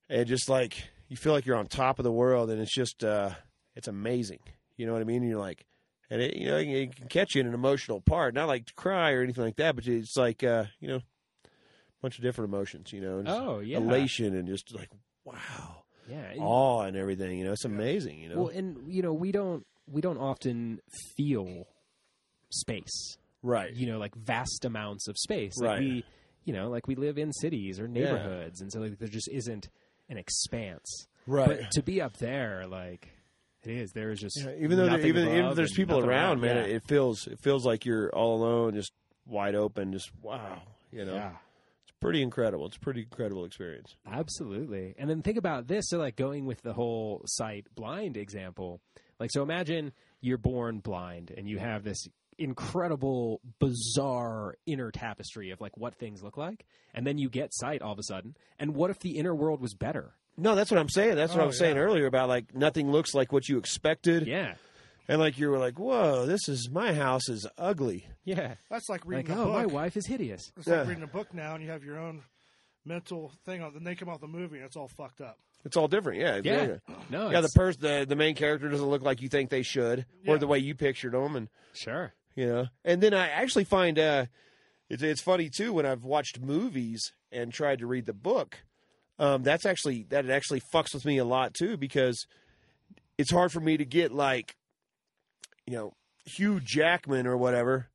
and 0.10 0.28
just 0.28 0.50
like 0.50 0.90
you 1.08 1.16
feel 1.16 1.34
like 1.34 1.46
you're 1.46 1.58
on 1.58 1.68
top 1.68 2.00
of 2.00 2.04
the 2.04 2.12
world, 2.12 2.50
and 2.50 2.62
it's 2.62 2.74
just 2.74 3.04
uh, 3.04 3.32
it's 3.76 3.88
amazing. 3.88 4.40
You 4.76 4.86
know 4.86 4.94
what 4.94 5.02
I 5.02 5.06
mean? 5.06 5.22
And 5.22 5.30
you're 5.30 5.40
like, 5.40 5.66
and 6.10 6.22
it, 6.22 6.36
you 6.38 6.48
know, 6.48 6.58
it 6.58 6.96
can 6.96 7.08
catch 7.08 7.36
you 7.36 7.42
in 7.42 7.48
an 7.48 7.54
emotional 7.54 8.02
part, 8.02 8.34
not 8.34 8.48
like 8.48 8.66
to 8.68 8.74
cry 8.74 9.12
or 9.12 9.22
anything 9.24 9.44
like 9.44 9.58
that, 9.58 9.76
but 9.76 9.86
it's 9.88 10.16
like, 10.18 10.44
uh, 10.44 10.66
you 10.80 10.88
know, 10.88 10.96
a 10.98 12.02
bunch 12.02 12.18
of 12.18 12.24
different 12.24 12.50
emotions, 12.54 12.94
you 12.94 13.02
know, 13.02 13.24
Oh 13.26 13.60
yeah, 13.60 13.78
elation 13.78 14.36
and 14.36 14.48
just 14.48 14.74
like, 14.74 14.90
wow, 15.26 15.84
yeah. 16.10 16.32
and- 16.32 16.40
awe 16.42 16.82
and 16.84 16.96
everything, 16.98 17.38
you 17.40 17.46
know, 17.46 17.52
it's 17.54 17.66
amazing, 17.66 18.20
you 18.20 18.30
know. 18.30 18.44
Well, 18.44 18.48
and 18.50 18.92
you 18.92 19.02
know, 19.02 19.14
we 19.14 19.32
don't 19.32 19.66
we 19.90 20.02
don't 20.02 20.18
often 20.18 20.80
feel 21.16 21.66
space. 22.52 23.18
right. 23.44 23.74
You 23.74 23.88
know, 23.88 24.00
like 24.00 24.16
vast 24.16 24.66
amounts 24.66 25.08
of 25.08 25.18
space. 25.18 25.58
Like 25.58 25.70
Right. 25.70 25.80
we, 25.80 26.06
you 26.46 26.54
know, 26.54 26.70
like 26.70 26.88
we 26.88 26.96
live 26.96 27.18
in 27.18 27.32
cities 27.34 27.80
or 27.80 27.84
Yeah. 27.86 27.92
neighborhoods, 28.04 28.62
and 28.62 28.72
so 28.72 28.80
like 28.80 28.98
there 29.00 29.08
just 29.08 29.30
isn't 29.32 29.70
an 30.10 30.18
expanse. 30.18 31.08
Right. 31.26 31.48
But 31.48 31.72
to 31.72 31.84
be 31.84 32.02
up 32.02 32.18
there, 32.18 32.66
like 32.68 33.10
it 33.68 33.78
is, 33.78 33.92
there 33.92 34.12
is 34.12 34.20
just 34.20 34.38
Yeah, 34.38 34.54
even 34.60 34.78
though 34.78 34.86
there, 34.86 35.06
even, 35.06 35.28
even 35.28 35.46
if 35.46 35.56
there's 35.56 35.74
people 35.74 35.98
nothing 35.98 36.10
around, 36.10 36.42
man, 36.42 36.56
yeah. 36.56 36.64
it, 36.64 36.72
it 36.72 36.84
feels 36.84 37.28
it 37.28 37.40
feels 37.40 37.66
like 37.66 37.86
you're 37.86 38.10
all 38.10 38.36
alone, 38.36 38.74
just 38.74 38.92
wide 39.26 39.56
open, 39.56 39.92
just 39.92 40.12
wow, 40.22 40.62
you 40.92 41.06
know, 41.06 41.16
yeah. 41.16 41.32
it's 41.84 41.98
pretty 42.00 42.22
incredible. 42.22 42.66
It's 42.66 42.78
a 42.78 42.80
pretty 42.80 43.02
incredible 43.02 43.46
experience. 43.46 43.96
Absolutely. 44.10 44.96
And 44.98 45.10
then 45.10 45.22
think 45.22 45.38
about 45.38 45.68
this. 45.68 45.90
So, 45.90 45.98
like, 45.98 46.16
going 46.16 46.46
with 46.46 46.62
the 46.62 46.74
whole 46.74 47.22
sight 47.26 47.68
blind 47.76 48.18
example, 48.18 48.82
like, 49.20 49.32
so 49.32 49.44
imagine 49.44 49.92
you're 50.22 50.38
born 50.38 50.80
blind 50.80 51.32
and 51.36 51.48
you 51.48 51.60
have 51.60 51.84
this 51.84 52.08
incredible, 52.40 53.42
bizarre 53.60 54.56
inner 54.66 54.92
tapestry 54.92 55.52
of 55.52 55.60
like 55.60 55.76
what 55.76 55.96
things 55.96 56.22
look 56.24 56.38
like. 56.38 56.66
And 56.94 57.06
then 57.06 57.18
you 57.18 57.30
get 57.30 57.54
sight 57.54 57.82
all 57.82 57.94
of 57.94 58.00
a 58.00 58.04
sudden. 58.04 58.36
And 58.60 58.76
what 58.76 58.92
if 58.92 59.00
the 59.00 59.18
inner 59.18 59.36
world 59.36 59.60
was 59.60 59.74
better? 59.74 60.14
No, 60.38 60.54
that's 60.56 60.70
what 60.72 60.80
I'm 60.80 60.90
saying. 60.90 61.16
That's 61.16 61.34
what 61.34 61.42
I 61.42 61.46
Oh, 61.46 61.48
was 61.48 61.58
saying 61.58 61.78
earlier 61.78 62.06
about 62.06 62.30
like 62.30 62.54
nothing 62.56 62.92
looks 62.92 63.14
like 63.16 63.32
what 63.32 63.50
you 63.50 63.58
expected, 63.58 64.28
Yeah. 64.28 64.54
and 65.08 65.20
like 65.20 65.38
you 65.40 65.50
were 65.50 65.58
like, 65.58 65.80
whoa, 65.80 66.26
this 66.26 66.48
is 66.48 66.70
my 66.72 66.94
house 66.94 67.28
is 67.30 67.48
ugly. 67.58 68.08
Yeah. 68.24 68.56
That's 68.70 68.88
like 68.90 69.06
Like, 69.06 69.28
reading 69.28 69.32
a 69.32 69.42
oh, 69.42 69.46
book. 69.46 69.54
my 69.54 69.66
wife 69.66 69.98
is 69.98 70.06
hideous. 70.06 70.52
It's 70.58 70.68
Yeah. 70.68 70.80
like 70.80 70.90
reading 70.90 71.04
a 71.04 71.08
book 71.08 71.34
now, 71.34 71.56
and 71.56 71.64
you 71.64 71.70
have 71.72 71.84
your 71.84 71.98
own 71.98 72.24
mental 72.86 73.32
thing 73.46 73.62
on. 73.62 73.74
Then 73.74 73.84
they 73.84 73.96
come 73.96 74.10
out 74.10 74.22
the 74.22 74.28
movie, 74.28 74.58
and 74.58 74.66
it's 74.66 74.76
all 74.76 74.88
fucked 74.88 75.22
up. 75.22 75.38
It's 75.66 75.76
all 75.76 75.88
different, 75.88 76.20
yeah. 76.22 76.40
Yeah. 76.44 76.78
No, 77.10 77.30
Yeah, 77.32 77.42
the 77.42 77.50
person, 77.50 77.82
the, 77.82 78.06
the 78.08 78.16
main 78.16 78.36
character 78.36 78.70
doesn't 78.70 78.86
look 78.86 79.02
like 79.02 79.22
you 79.22 79.28
think 79.28 79.50
they 79.50 79.64
should, 79.64 80.06
or 80.28 80.38
the 80.38 80.48
way 80.48 80.60
you 80.60 80.76
pictured 80.76 81.14
them, 81.14 81.36
and 81.36 81.50
sure. 81.74 82.14
you 82.36 82.46
know. 82.46 82.68
And 82.86 83.02
then 83.02 83.14
I 83.14 83.30
actually 83.30 83.64
find 83.66 83.98
uh, 84.00 84.26
it's 84.90 85.02
it's 85.04 85.22
funny 85.22 85.50
too 85.50 85.74
when 85.74 85.86
I've 85.86 86.04
watched 86.06 86.40
movies 86.40 87.12
and 87.32 87.52
tried 87.52 87.80
to 87.80 87.88
read 87.88 88.06
the 88.06 88.14
book. 88.14 88.60
Um, 89.20 89.44
that's 89.44 89.66
actually 89.66 90.06
that 90.10 90.26
it 90.26 90.32
actually 90.32 90.62
fucks 90.74 90.94
with 90.94 91.06
me 91.06 91.18
a 91.18 91.26
lot 91.26 91.54
too 91.54 91.78
because 91.78 92.26
it's 93.18 93.32
hard 93.32 93.52
for 93.52 93.60
me 93.60 93.78
to 93.78 93.86
get 93.86 94.12
like, 94.12 94.56
you 95.66 95.76
know, 95.76 95.94
Hugh 96.26 96.60
Jackman 96.60 97.26
or 97.26 97.36
whatever 97.38 97.88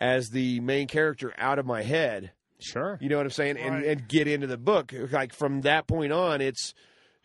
as 0.00 0.28
the 0.30 0.60
main 0.60 0.86
character 0.86 1.34
out 1.36 1.58
of 1.58 1.66
my 1.66 1.82
head. 1.82 2.30
Sure. 2.60 2.98
You 3.00 3.08
know 3.08 3.16
what 3.16 3.26
I'm 3.26 3.30
saying? 3.30 3.56
And 3.58 3.74
Right. 3.76 3.86
and 3.86 4.08
get 4.08 4.28
into 4.28 4.46
the 4.46 4.56
book. 4.56 4.92
Like 5.10 5.32
from 5.32 5.62
that 5.62 5.86
point 5.86 6.12
on, 6.12 6.40
it's 6.40 6.74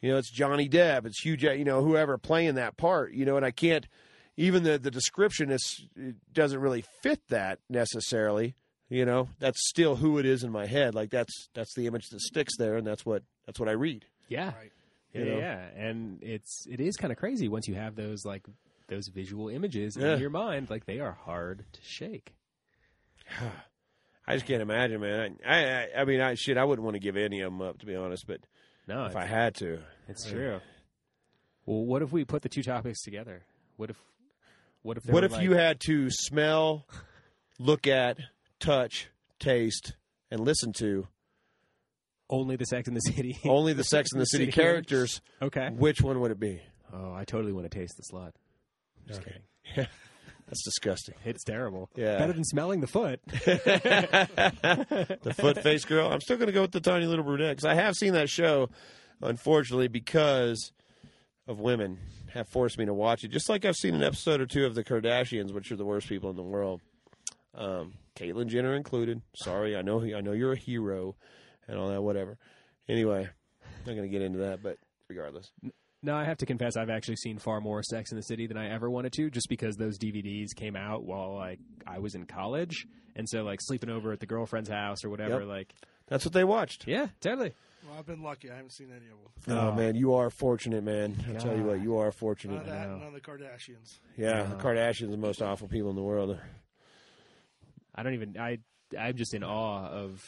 you 0.01 0.11
know, 0.11 0.17
it's 0.17 0.31
Johnny 0.31 0.67
Depp, 0.67 1.05
it's 1.05 1.21
Hugh 1.23 1.37
Jack, 1.37 1.57
you 1.57 1.63
know, 1.63 1.81
whoever 1.81 2.17
playing 2.17 2.55
that 2.55 2.75
part, 2.75 3.13
you 3.13 3.25
know, 3.25 3.37
and 3.37 3.45
I 3.45 3.51
can't 3.51 3.87
even 4.35 4.63
the 4.63 4.77
the 4.79 4.91
description 4.91 5.51
is 5.51 5.85
it 5.95 6.15
doesn't 6.33 6.59
really 6.59 6.83
fit 7.01 7.21
that 7.29 7.59
necessarily. 7.69 8.55
You 8.93 9.05
know, 9.05 9.27
that's 9.39 9.57
still 9.69 9.95
who 9.95 10.19
it 10.19 10.25
is 10.27 10.43
in 10.43 10.51
my 10.51 10.67
head. 10.67 10.93
Like 10.93 11.09
that's 11.09 11.49
that's 11.55 11.73
the 11.73 11.87
image 11.87 12.09
that 12.09 12.21
sticks 12.21 12.55
there, 12.59 12.75
and 12.77 12.85
that's 12.85 13.03
what 13.03 13.23
that's 13.47 13.59
what 13.59 13.67
I 13.67 13.71
read. 13.71 14.05
Yeah. 14.27 14.51
Right. 14.55 14.71
Yeah, 15.13 15.23
know? 15.23 15.37
yeah, 15.39 15.65
and 15.75 16.19
it's 16.21 16.67
it 16.69 16.79
is 16.79 16.95
kind 16.97 17.11
of 17.11 17.17
crazy 17.17 17.47
once 17.49 17.67
you 17.67 17.73
have 17.73 17.95
those 17.95 18.23
like 18.23 18.45
those 18.89 19.07
visual 19.07 19.49
images 19.49 19.97
Yeah. 19.99 20.13
in 20.13 20.19
your 20.19 20.29
mind. 20.29 20.69
Like 20.69 20.85
they 20.85 20.99
are 20.99 21.13
hard 21.25 21.65
to 21.71 21.79
shake. 21.81 22.35
I 24.27 24.35
just 24.35 24.45
can't 24.45 24.61
imagine, 24.61 25.01
man. 25.01 25.37
I 25.43 25.65
I, 25.65 25.87
I 26.01 26.05
mean, 26.05 26.21
I 26.21 26.35
shit, 26.35 26.57
I 26.57 26.63
wouldn't 26.63 26.83
want 26.83 26.93
to 26.93 26.99
give 26.99 27.17
any 27.17 27.41
of 27.41 27.51
them 27.51 27.61
up 27.61 27.79
to 27.79 27.87
be 27.87 27.95
honest, 27.95 28.25
but 28.27 28.41
No, 28.87 29.05
if 29.05 29.15
I 29.15 29.25
had 29.25 29.55
to, 29.55 29.79
it's 30.07 30.29
true. 30.29 30.59
Well, 31.65 31.83
what 31.83 32.01
if 32.03 32.11
we 32.11 32.25
put 32.25 32.43
the 32.43 32.49
two 32.49 32.61
topics 32.63 33.01
together? 33.01 33.43
What 33.75 33.89
if 33.89 33.97
what 34.83 34.97
if 34.97 35.05
what 35.07 35.23
if 35.23 35.31
like- 35.31 35.41
you 35.41 35.53
had 35.53 35.79
to 35.87 36.09
smell, 36.11 36.85
look 37.57 37.87
at, 37.87 38.17
touch, 38.63 39.09
taste, 39.39 39.93
and 40.31 40.39
listen 40.39 40.71
to 40.73 41.07
only 42.29 42.55
the 42.55 42.65
Sex 42.65 42.87
in 42.87 42.93
the 42.93 42.99
City? 43.01 43.37
only 43.45 43.73
the 43.73 43.83
Sex 43.83 44.09
and 44.13 44.21
the 44.21 44.25
City 44.25 44.51
characters? 44.51 45.21
Okay. 45.41 45.69
Which 45.71 46.01
one 46.01 46.19
would 46.21 46.31
it 46.31 46.39
be? 46.39 46.61
Oh, 46.93 47.13
I 47.13 47.25
totally 47.25 47.51
want 47.53 47.69
to 47.69 47.77
taste 47.77 47.95
the 47.97 48.03
slut. 48.15 48.31
Just 49.07 49.21
Okay. 49.21 49.31
kidding. 49.31 49.43
Yeah. 49.77 49.85
That's 50.47 50.63
disgusting. 50.63 51.15
It's 51.25 51.43
terrible. 51.43 51.89
Yeah. 51.95 52.17
Better 52.17 52.33
than 52.33 52.43
smelling 52.43 52.81
the 52.81 52.87
foot. 52.87 53.19
the 53.27 55.33
foot 55.35 55.63
face 55.63 55.85
girl. 55.85 56.11
I'm 56.11 56.21
still 56.21 56.37
going 56.37 56.47
to 56.47 56.53
go 56.53 56.61
with 56.61 56.71
the 56.73 56.81
tiny 56.81 57.05
little 57.05 57.23
brunette 57.23 57.55
because 57.57 57.65
I 57.65 57.73
have 57.75 57.95
seen 57.95 58.13
that 58.13 58.29
show, 58.29 58.69
unfortunately, 59.21 59.87
because 59.87 60.71
of 61.47 61.59
women 61.59 61.97
have 62.33 62.47
forced 62.49 62.77
me 62.77 62.85
to 62.85 62.93
watch 62.93 63.23
it. 63.23 63.29
Just 63.29 63.49
like 63.49 63.65
I've 63.65 63.75
seen 63.75 63.95
an 63.95 64.03
episode 64.03 64.41
or 64.41 64.45
two 64.45 64.65
of 64.65 64.75
the 64.75 64.83
Kardashians, 64.83 65.53
which 65.53 65.71
are 65.71 65.75
the 65.75 65.85
worst 65.85 66.07
people 66.09 66.29
in 66.29 66.35
the 66.35 66.43
world. 66.43 66.81
Um, 67.55 67.93
Caitlyn 68.15 68.47
Jenner 68.47 68.75
included. 68.75 69.21
Sorry, 69.35 69.75
I 69.75 69.81
know 69.81 70.01
I 70.03 70.21
know 70.21 70.31
you're 70.33 70.53
a 70.53 70.57
hero 70.57 71.15
and 71.67 71.77
all 71.77 71.89
that. 71.89 72.01
Whatever. 72.01 72.37
Anyway, 72.87 73.27
not 73.85 73.93
going 73.95 74.03
to 74.03 74.07
get 74.09 74.21
into 74.21 74.39
that, 74.39 74.61
but 74.61 74.77
regardless. 75.09 75.51
No, 76.05 76.15
I 76.15 76.25
have 76.25 76.37
to 76.39 76.45
confess, 76.45 76.75
I've 76.75 76.89
actually 76.89 77.15
seen 77.15 77.37
far 77.37 77.61
more 77.61 77.81
Sex 77.81 78.11
in 78.11 78.17
the 78.17 78.23
City 78.23 78.45
than 78.45 78.57
I 78.57 78.69
ever 78.69 78.89
wanted 78.89 79.13
to, 79.13 79.29
just 79.29 79.47
because 79.47 79.77
those 79.77 79.97
DVDs 79.97 80.53
came 80.53 80.75
out 80.75 81.05
while 81.05 81.33
like 81.33 81.59
I 81.87 81.99
was 81.99 82.13
in 82.13 82.25
college, 82.25 82.85
and 83.15 83.27
so 83.29 83.43
like 83.43 83.59
sleeping 83.61 83.89
over 83.89 84.11
at 84.11 84.19
the 84.19 84.25
girlfriend's 84.25 84.69
house 84.69 85.05
or 85.05 85.09
whatever. 85.09 85.39
Yep. 85.39 85.47
Like, 85.47 85.73
That's 86.09 86.25
what 86.25 86.33
they 86.33 86.43
watched. 86.43 86.87
yeah, 86.87 87.07
totally. 87.21 87.53
Well, 87.87 87.97
I've 87.99 88.05
been 88.05 88.21
lucky. 88.21 88.51
I 88.51 88.55
haven't 88.55 88.71
seen 88.73 88.87
any 88.89 89.05
of 89.07 89.45
them. 89.45 89.57
Oh, 89.57 89.71
man, 89.73 89.95
you 89.95 90.13
are 90.13 90.29
fortunate, 90.29 90.83
man. 90.83 91.15
I'll 91.29 91.41
tell 91.41 91.55
you 91.55 91.63
what, 91.63 91.81
you 91.81 91.97
are 91.97 92.05
None 92.05 92.11
fortunate. 92.11 92.61
of 92.61 92.65
that, 92.67 92.89
none 92.89 93.03
of 93.03 93.13
the 93.13 93.19
Kardashians. 93.21 93.99
Yeah, 94.17 94.43
No. 94.43 94.49
the 94.57 94.63
Kardashians 94.63 95.07
are 95.07 95.11
the 95.11 95.17
most 95.17 95.41
awful 95.41 95.67
people 95.69 95.89
in 95.89 95.95
the 95.95 96.01
world. 96.03 96.37
I 97.95 98.03
don't 98.03 98.13
even. 98.13 98.37
I 98.37 98.59
I'm 98.97 99.15
just 99.15 99.33
in 99.33 99.43
awe 99.43 99.87
of 99.87 100.23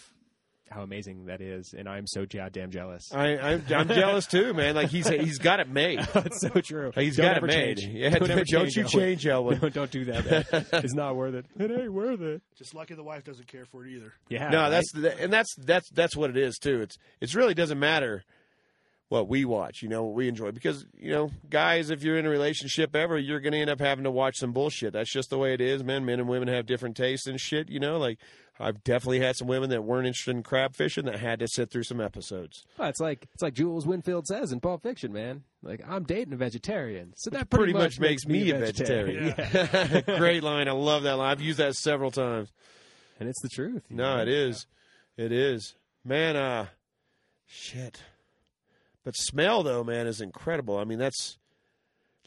how 0.69 0.81
amazing 0.81 1.25
that 1.25 1.41
is, 1.41 1.73
and 1.77 1.87
I'm 1.87 2.07
so 2.07 2.25
goddamn 2.25 2.71
jealous. 2.71 3.11
I, 3.13 3.37
I'm, 3.37 3.63
I'm 3.69 3.87
jealous 3.87 4.25
too, 4.25 4.53
man. 4.53 4.75
Like 4.75 4.89
he's 4.89 5.07
he's 5.07 5.37
got 5.37 5.59
it 5.59 5.69
made. 5.69 5.99
That's 6.13 6.41
so 6.41 6.49
true. 6.49 6.91
He's 6.95 7.17
Don't 7.17 7.27
got 7.27 7.37
it 7.37 7.43
made. 7.43 7.77
change. 7.77 7.93
Yeah, 7.93 8.09
don't, 8.09 8.29
ever 8.29 8.43
don't 8.43 8.75
you 8.75 8.81
Elwood. 8.83 8.91
change, 8.91 9.27
Elwood. 9.27 9.61
No, 9.61 9.69
don't 9.69 9.91
do 9.91 10.05
that. 10.05 10.25
Man. 10.51 10.65
it's 10.83 10.93
not 10.93 11.15
worth 11.15 11.35
it. 11.35 11.45
It 11.59 11.71
ain't 11.71 11.93
worth 11.93 12.21
it. 12.21 12.41
Just 12.55 12.73
lucky 12.73 12.95
the 12.95 13.03
wife 13.03 13.23
doesn't 13.23 13.47
care 13.47 13.65
for 13.65 13.85
it 13.85 13.91
either. 13.91 14.13
Yeah. 14.29 14.49
no, 14.49 14.61
right? 14.61 14.69
that's 14.69 14.91
the, 14.91 15.19
and 15.19 15.31
that's 15.31 15.55
that's 15.57 15.89
that's 15.91 16.15
what 16.15 16.29
it 16.29 16.37
is 16.37 16.57
too. 16.57 16.81
It's 16.81 16.97
it's 17.21 17.35
really 17.35 17.53
doesn't 17.53 17.79
matter 17.79 18.23
what 19.09 19.27
we 19.27 19.45
watch, 19.45 19.81
you 19.83 19.89
know, 19.89 20.03
what 20.03 20.15
we 20.15 20.27
enjoy 20.27 20.51
because 20.51 20.85
you 20.97 21.11
know, 21.11 21.29
guys, 21.49 21.89
if 21.89 22.03
you're 22.03 22.17
in 22.17 22.25
a 22.25 22.29
relationship 22.29 22.95
ever, 22.95 23.17
you're 23.19 23.39
going 23.39 23.53
to 23.53 23.59
end 23.59 23.69
up 23.69 23.79
having 23.79 24.03
to 24.03 24.11
watch 24.11 24.37
some 24.37 24.51
bullshit. 24.51 24.93
That's 24.93 25.11
just 25.11 25.29
the 25.29 25.37
way 25.37 25.53
it 25.53 25.61
is, 25.61 25.83
man. 25.83 26.05
Men 26.05 26.19
and 26.19 26.27
women 26.27 26.47
have 26.47 26.65
different 26.65 26.97
tastes 26.97 27.27
and 27.27 27.39
shit, 27.39 27.69
you 27.69 27.79
know. 27.79 27.97
Like 27.99 28.17
I've 28.59 28.83
definitely 28.83 29.19
had 29.19 29.35
some 29.35 29.47
women 29.47 29.69
that 29.69 29.83
weren't 29.83 30.07
interested 30.07 30.35
in 30.35 30.41
crab 30.41 30.75
fishing 30.75 31.05
that 31.05 31.19
had 31.19 31.39
to 31.39 31.47
sit 31.47 31.69
through 31.69 31.83
some 31.83 32.01
episodes. 32.01 32.63
Well, 32.79 32.89
it's 32.89 32.99
like 32.99 33.27
it's 33.33 33.43
like 33.43 33.53
Jules 33.53 33.85
Winnfield 33.85 34.25
says 34.25 34.51
in 34.51 34.59
Pulp 34.59 34.81
Fiction, 34.81 35.13
man. 35.13 35.43
Like 35.61 35.81
I'm 35.87 36.03
dating 36.03 36.33
a 36.33 36.37
vegetarian, 36.37 37.13
so 37.15 37.29
that 37.29 37.49
Pretty, 37.51 37.73
pretty, 37.73 37.85
much, 37.85 37.99
makes 37.99 38.25
me 38.25 38.49
a 38.49 38.57
vegetarian. 38.57 39.35
Yeah. 39.53 40.01
Great 40.17 40.41
line. 40.41 40.67
I 40.67 40.71
love 40.71 41.03
that 41.03 41.17
line. 41.17 41.31
I've 41.31 41.41
used 41.41 41.59
that 41.59 41.75
several 41.75 42.09
times. 42.11 42.51
and 43.19 43.29
it's 43.29 43.41
the 43.41 43.49
truth. 43.49 43.83
No, 43.89 44.15
know? 44.15 44.21
it 44.23 44.27
is. 44.29 44.65
It 45.15 45.31
is. 45.31 45.75
Man, 46.03 46.35
uh 46.35 46.67
shit. 47.45 48.01
But 49.05 49.15
smell 49.15 49.63
though, 49.63 49.83
man, 49.83 50.07
is 50.07 50.19
incredible. 50.19 50.77
I 50.77 50.83
mean, 50.83 50.99
that's 50.99 51.37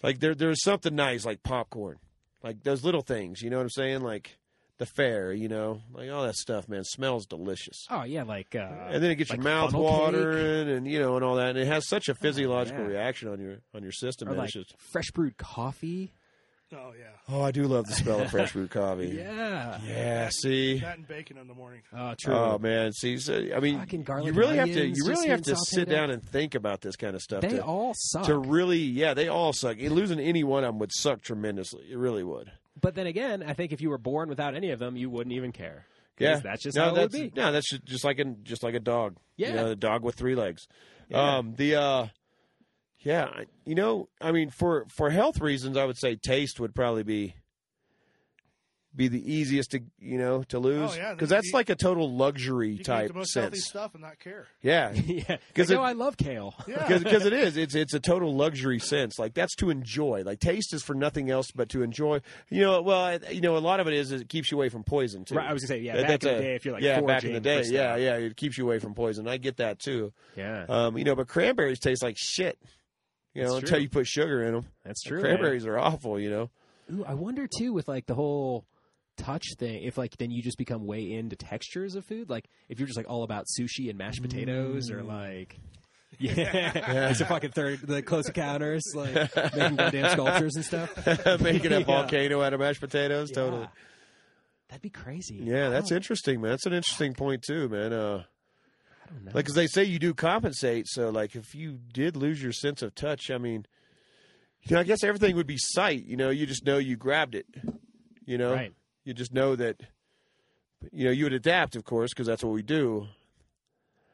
like 0.02 0.20
there 0.20 0.34
there's 0.34 0.62
something 0.62 0.94
nice 0.94 1.26
like 1.26 1.42
popcorn. 1.42 1.98
Like 2.42 2.62
those 2.62 2.84
little 2.84 3.02
things, 3.02 3.42
you 3.42 3.50
know 3.50 3.56
what 3.56 3.64
I'm 3.64 3.70
saying? 3.70 4.00
Like 4.02 4.38
the 4.78 4.86
fair, 4.86 5.32
you 5.32 5.48
know, 5.48 5.82
like 5.92 6.08
all 6.08 6.22
that 6.22 6.36
stuff, 6.36 6.68
man, 6.68 6.84
smells 6.84 7.26
delicious. 7.26 7.84
Oh 7.90 8.04
yeah, 8.04 8.22
like 8.22 8.54
uh, 8.54 8.68
and 8.90 9.02
then 9.02 9.10
it 9.10 9.16
gets 9.16 9.30
like 9.30 9.38
your 9.38 9.44
mouth 9.44 9.72
funnel 9.72 9.88
cake. 9.88 10.00
watering 10.00 10.68
and 10.70 10.86
you 10.86 11.00
know 11.00 11.16
and 11.16 11.24
all 11.24 11.34
that 11.34 11.50
and 11.50 11.58
it 11.58 11.66
has 11.66 11.88
such 11.88 12.08
a 12.08 12.14
physiological 12.14 12.84
yeah. 12.84 12.90
reaction 12.90 13.28
on 13.28 13.40
your 13.40 13.56
on 13.74 13.82
your 13.82 13.92
system 13.92 14.28
or 14.28 14.32
man. 14.32 14.38
like 14.38 14.46
It's 14.46 14.54
just 14.54 14.78
fresh 14.78 15.10
brewed 15.10 15.36
coffee. 15.36 16.12
Oh 16.72 16.92
yeah, 16.98 17.35
Oh, 17.35 17.42
I 17.42 17.50
do 17.50 17.66
love 17.66 17.87
the 17.87 17.94
smell 17.94 18.20
of 18.20 18.31
fresh 18.31 18.52
brewed 18.52 18.70
coffee. 18.70 19.09
Yeah. 19.18 19.78
Yeah, 19.87 20.28
see. 20.31 20.78
that 20.81 20.98
and 20.98 21.09
bacon 21.09 21.38
in 21.38 21.48
the 21.48 21.54
morning. 21.54 21.81
Oh, 21.96 22.14
true. 22.18 22.35
Oh 22.35 22.59
man, 22.59 22.92
see, 22.92 23.18
so, 23.18 23.35
I 23.54 23.61
mean, 23.61 23.78
Fucking 23.78 24.02
garlic 24.02 24.26
you 24.26 24.33
really 24.33 24.59
and 24.59 24.68
have 24.68 24.78
to, 24.78 24.87
you 24.87 25.07
really 25.07 25.28
have 25.28 25.42
to 25.42 25.57
sit 25.57 25.88
sauteed 25.88 25.90
down 25.92 26.11
and 26.11 26.22
think 26.22 26.54
about 26.54 26.81
this 26.81 26.96
kind 26.96 27.14
of 27.14 27.22
stuff. 27.22 27.40
they 27.42 27.48
to, 27.48 27.64
all 27.64 27.92
suck. 27.96 28.24
to 28.24 28.37
really, 28.38 28.78
yeah, 28.78 29.14
they 29.14 29.28
all 29.28 29.52
suck. 29.52 29.78
Losing 29.78 30.20
any 30.20 30.44
one 30.44 30.64
of 30.64 30.68
them 30.68 30.78
would 30.78 30.92
suck 30.92 31.22
tremendously. 31.22 31.85
It 31.90 31.96
really 31.96 32.22
would. 32.24 32.50
but 32.81 32.94
then 32.94 33.07
again, 33.07 33.42
I 33.42 33.54
think 33.54 33.72
if 33.72 33.81
you 33.81 33.88
were 33.90 33.98
born 33.98 34.28
without 34.28 34.54
any 34.54 34.70
of 34.70 34.78
them, 34.78 34.96
you 34.96 35.09
wouldn't 35.11 35.35
even 35.35 35.52
care. 35.52 35.87
Yeah, 36.18 36.40
that's 36.40 36.62
just 36.64 36.76
no, 36.76 36.83
how 36.83 36.88
it 36.88 36.92
would 36.92 37.00
that's, 37.12 37.14
be. 37.14 37.33
No, 37.35 37.52
that's 37.52 37.70
just, 37.70 37.85
just 37.85 38.04
like 38.04 38.18
a 38.18 38.24
just 38.24 38.62
like 38.62 38.74
a 38.74 38.81
dog. 38.81 39.16
Yeah. 39.37 39.48
you 39.48 39.54
know, 39.54 39.66
a 39.68 39.76
dog 39.76 40.02
with 40.02 40.16
three 40.16 40.35
legs. 40.35 40.66
Yeah. 41.09 41.37
Um, 41.37 41.54
the 41.57 41.76
uh, 41.76 42.07
yeah, 43.00 43.42
you 43.64 43.74
know, 43.74 44.08
I 44.20 44.32
mean, 44.32 44.50
for 44.50 44.87
for 44.88 45.11
health 45.11 45.40
reasons, 45.40 45.76
I 45.76 45.84
would 45.84 45.98
say 45.98 46.16
taste 46.16 46.58
would 46.61 46.74
probably 46.74 47.02
be 47.04 47.34
be 48.96 49.06
the 49.06 49.32
easiest 49.32 49.70
to 49.72 49.80
you 50.00 50.18
know 50.18 50.42
to 50.44 50.58
lose. 50.58 50.90
Oh, 50.92 50.96
yeah, 50.96 51.12
because 51.12 51.28
that's 51.28 51.48
you- 51.48 51.52
like 51.52 51.68
a 51.70 51.76
total 51.76 52.11
luxury 52.11 52.70
You 52.70 52.74
can 52.76 52.80
eat 52.80 52.84
type 52.84 53.08
the 53.08 53.14
most 53.14 53.32
sense. 53.32 53.64
stuff 53.68 53.92
and 53.94 54.02
not 54.02 54.18
care. 54.18 54.46
Yeah, 54.62 54.92
yeah, 54.94 55.37
'Cause 55.54 55.68
like, 55.68 55.70
it- 55.70 55.76
oh, 55.76 55.82
I 55.82 55.92
love 55.92 56.16
kale. 56.16 56.54
Yeah, 56.66 56.88
because 56.98 57.24
it 57.26 57.32
is. 57.32 57.56
It's 57.56 57.76
it's 57.76 57.94
a 57.94 58.00
total 58.00 58.34
luxury 58.34 58.80
sense. 58.80 59.16
Like 59.18 59.34
that's 59.34 59.54
to 59.56 59.70
enjoy. 59.70 60.22
Like 60.24 60.40
taste 60.40 60.72
is 60.74 60.82
for 60.82 60.94
nothing 60.94 61.30
else 61.30 61.48
but 61.54 61.68
to 61.68 61.82
enjoy. 61.82 62.22
You 62.48 62.62
know 62.62 62.82
well 62.82 63.18
you 63.30 63.42
know 63.42 63.56
a 63.56 63.61
lot 63.61 63.78
of 63.78 63.87
it 63.87 63.94
is, 63.94 64.11
is 64.11 64.22
it 64.22 64.28
keeps 64.28 64.50
you 64.50 64.56
away 64.56 64.68
from 64.70 64.82
poison 64.82 65.24
too. 65.24 65.37
Right, 65.37 65.48
I 65.48 65.52
was 65.52 65.62
gonna 65.62 65.78
say, 65.78 65.84
yeah, 65.84 65.96
That- 65.96 66.02
back 66.02 66.08
that's 66.20 66.24
in 66.26 66.32
the 66.32 66.38
a- 66.38 66.42
day, 66.42 66.54
if 66.56 66.64
you're 66.64 66.74
like 66.74 66.82
yeah 66.82 67.00
back 67.02 67.24
in 67.24 67.32
the 67.34 67.40
day 67.40 67.62
yeah 67.66 67.94
yeah 67.96 68.16
it 68.16 68.37
keeps 68.37 68.58
you 68.58 68.64
away 68.64 68.78
from 68.80 68.94
poison. 68.94 69.28
I 69.28 69.37
get 69.37 69.58
that 69.58 69.78
too. 69.78 70.12
Yeah, 70.34 70.64
um 70.68 70.98
you 70.98 71.04
know 71.04 71.14
but 71.14 71.28
cranberries 71.28 71.78
taste 71.78 72.02
like 72.02 72.16
shit 72.18 72.58
you 73.38 73.44
know 73.44 73.55
That's 73.55 73.62
until 73.64 73.77
true. 73.77 73.83
you 73.83 73.88
put 73.88 74.07
sugar 74.07 74.42
in 74.42 74.53
them 74.55 74.66
that's 74.85 75.03
true. 75.03 75.22
man. 75.22 75.31
cranberries 75.37 75.66
are 75.66 75.79
awful 75.79 76.18
you 76.20 76.31
know 76.31 76.51
Ooh, 76.92 77.05
I 77.05 77.14
wonder 77.14 77.46
too 77.46 77.72
with 77.72 77.87
like 77.88 78.07
the 78.07 78.14
whole 78.14 78.64
touch 79.18 79.44
thing. 79.59 79.83
If 79.83 79.98
like 79.98 80.16
then 80.16 80.31
you 80.31 80.42
just 80.42 80.57
become 80.59 80.87
way 80.87 81.12
into 81.12 81.37
textures 81.37 81.94
of 81.96 82.05
food. 82.07 82.31
Like 82.31 82.48
if 82.68 82.79
you're 82.79 82.87
just 82.87 82.96
like 82.96 83.11
all 83.11 83.24
about 83.24 83.44
sushi 83.61 83.90
and 83.90 83.98
mashed 83.98 84.22
potatoes, 84.22 84.90
Mm. 84.90 84.94
or 84.94 85.03
like. 85.03 85.59
Yeah, 86.18 87.11
it's 87.11 87.20
a 87.20 87.27
fucking 87.27 87.51
third. 87.51 87.81
The 87.81 88.01
close 88.03 88.27
encounters, 88.29 88.83
like 88.94 89.14
making 89.55 89.77
goddamn 89.77 90.12
sculptures 90.12 90.57
and 90.57 90.64
stuff. 90.64 91.07
making 91.40 91.72
a 91.72 91.81
Yeah. 91.81 91.85
volcano 91.85 92.40
out 92.42 92.55
of 92.55 92.61
mashed 92.61 92.81
potatoes 92.81 93.29
Yeah. 93.31 93.35
totally 93.37 93.68
That'd 94.68 94.83
be 94.83 94.88
crazy. 94.90 95.40
yeah 95.44 95.68
that's 95.68 95.92
interesting 95.92 96.40
man 96.40 96.53
that's 96.53 96.64
an 96.66 96.72
interesting 96.72 97.12
point 97.14 97.42
too 97.42 97.68
man 97.68 97.92
uh 97.92 97.96
I 97.96 98.01
don't 98.01 98.20
know. 98.20 98.24
Like, 99.32 99.46
'cause 99.46 99.54
they 99.54 99.66
say 99.66 99.84
you 99.84 99.98
do 99.98 100.14
compensate. 100.14 100.86
So, 100.88 101.10
like, 101.10 101.34
if 101.36 101.54
you 101.54 101.78
did 101.92 102.16
lose 102.16 102.42
your 102.42 102.52
sense 102.52 102.82
of 102.82 102.94
touch, 102.94 103.30
I 103.30 103.38
mean, 103.38 103.66
you 104.62 104.74
know, 104.74 104.80
I 104.80 104.84
guess 104.84 105.04
everything 105.04 105.36
would 105.36 105.46
be 105.46 105.58
sight. 105.58 106.04
You 106.04 106.16
know, 106.16 106.30
you 106.30 106.46
just 106.46 106.64
know 106.64 106.78
you 106.78 106.96
grabbed 106.96 107.34
it. 107.34 107.46
You 108.24 108.38
know, 108.38 108.52
right? 108.52 108.74
you 109.04 109.14
just 109.14 109.32
know 109.32 109.56
that. 109.56 109.80
You 110.92 111.06
know, 111.06 111.10
you 111.10 111.24
would 111.24 111.32
adapt, 111.32 111.74
of 111.74 111.84
course, 111.84 112.12
because 112.12 112.26
that's 112.26 112.44
what 112.44 112.52
we 112.52 112.62
do. 112.62 113.08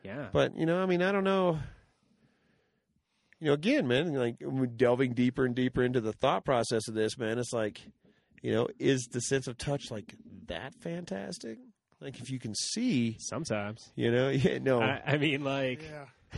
Yeah. 0.03 0.29
But 0.33 0.57
you 0.57 0.65
know, 0.67 0.83
I 0.83 0.87
mean, 0.87 1.03
I 1.03 1.13
don't 1.13 1.25
know. 1.25 1.59
You 3.41 3.49
know, 3.49 3.53
again, 3.53 3.87
man, 3.87 4.15
like 4.15 4.37
delving 4.77 5.13
deeper 5.13 5.45
and 5.45 5.55
deeper 5.55 5.83
into 5.83 6.01
the 6.01 6.13
thought 6.13 6.45
process 6.45 6.89
of 6.89 6.95
this, 6.95 7.19
man. 7.19 7.39
It's 7.39 7.53
like, 7.53 7.83
you 8.43 8.53
know, 8.53 8.69
is 8.79 9.09
the 9.13 9.21
sense 9.21 9.47
of 9.47 9.59
touch 9.59 9.91
like 9.91 10.15
that 10.47 10.75
fantastic? 10.75 11.59
Like, 12.05 12.21
if 12.21 12.31
you 12.31 12.39
can 12.39 12.55
see, 12.55 13.17
Sometimes. 13.19 13.91
you 13.97 14.13
know, 14.13 14.29
yeah, 14.31 14.59
no, 14.59 14.81
I, 14.81 15.01
I 15.07 15.17
mean, 15.17 15.43
like, 15.43 15.83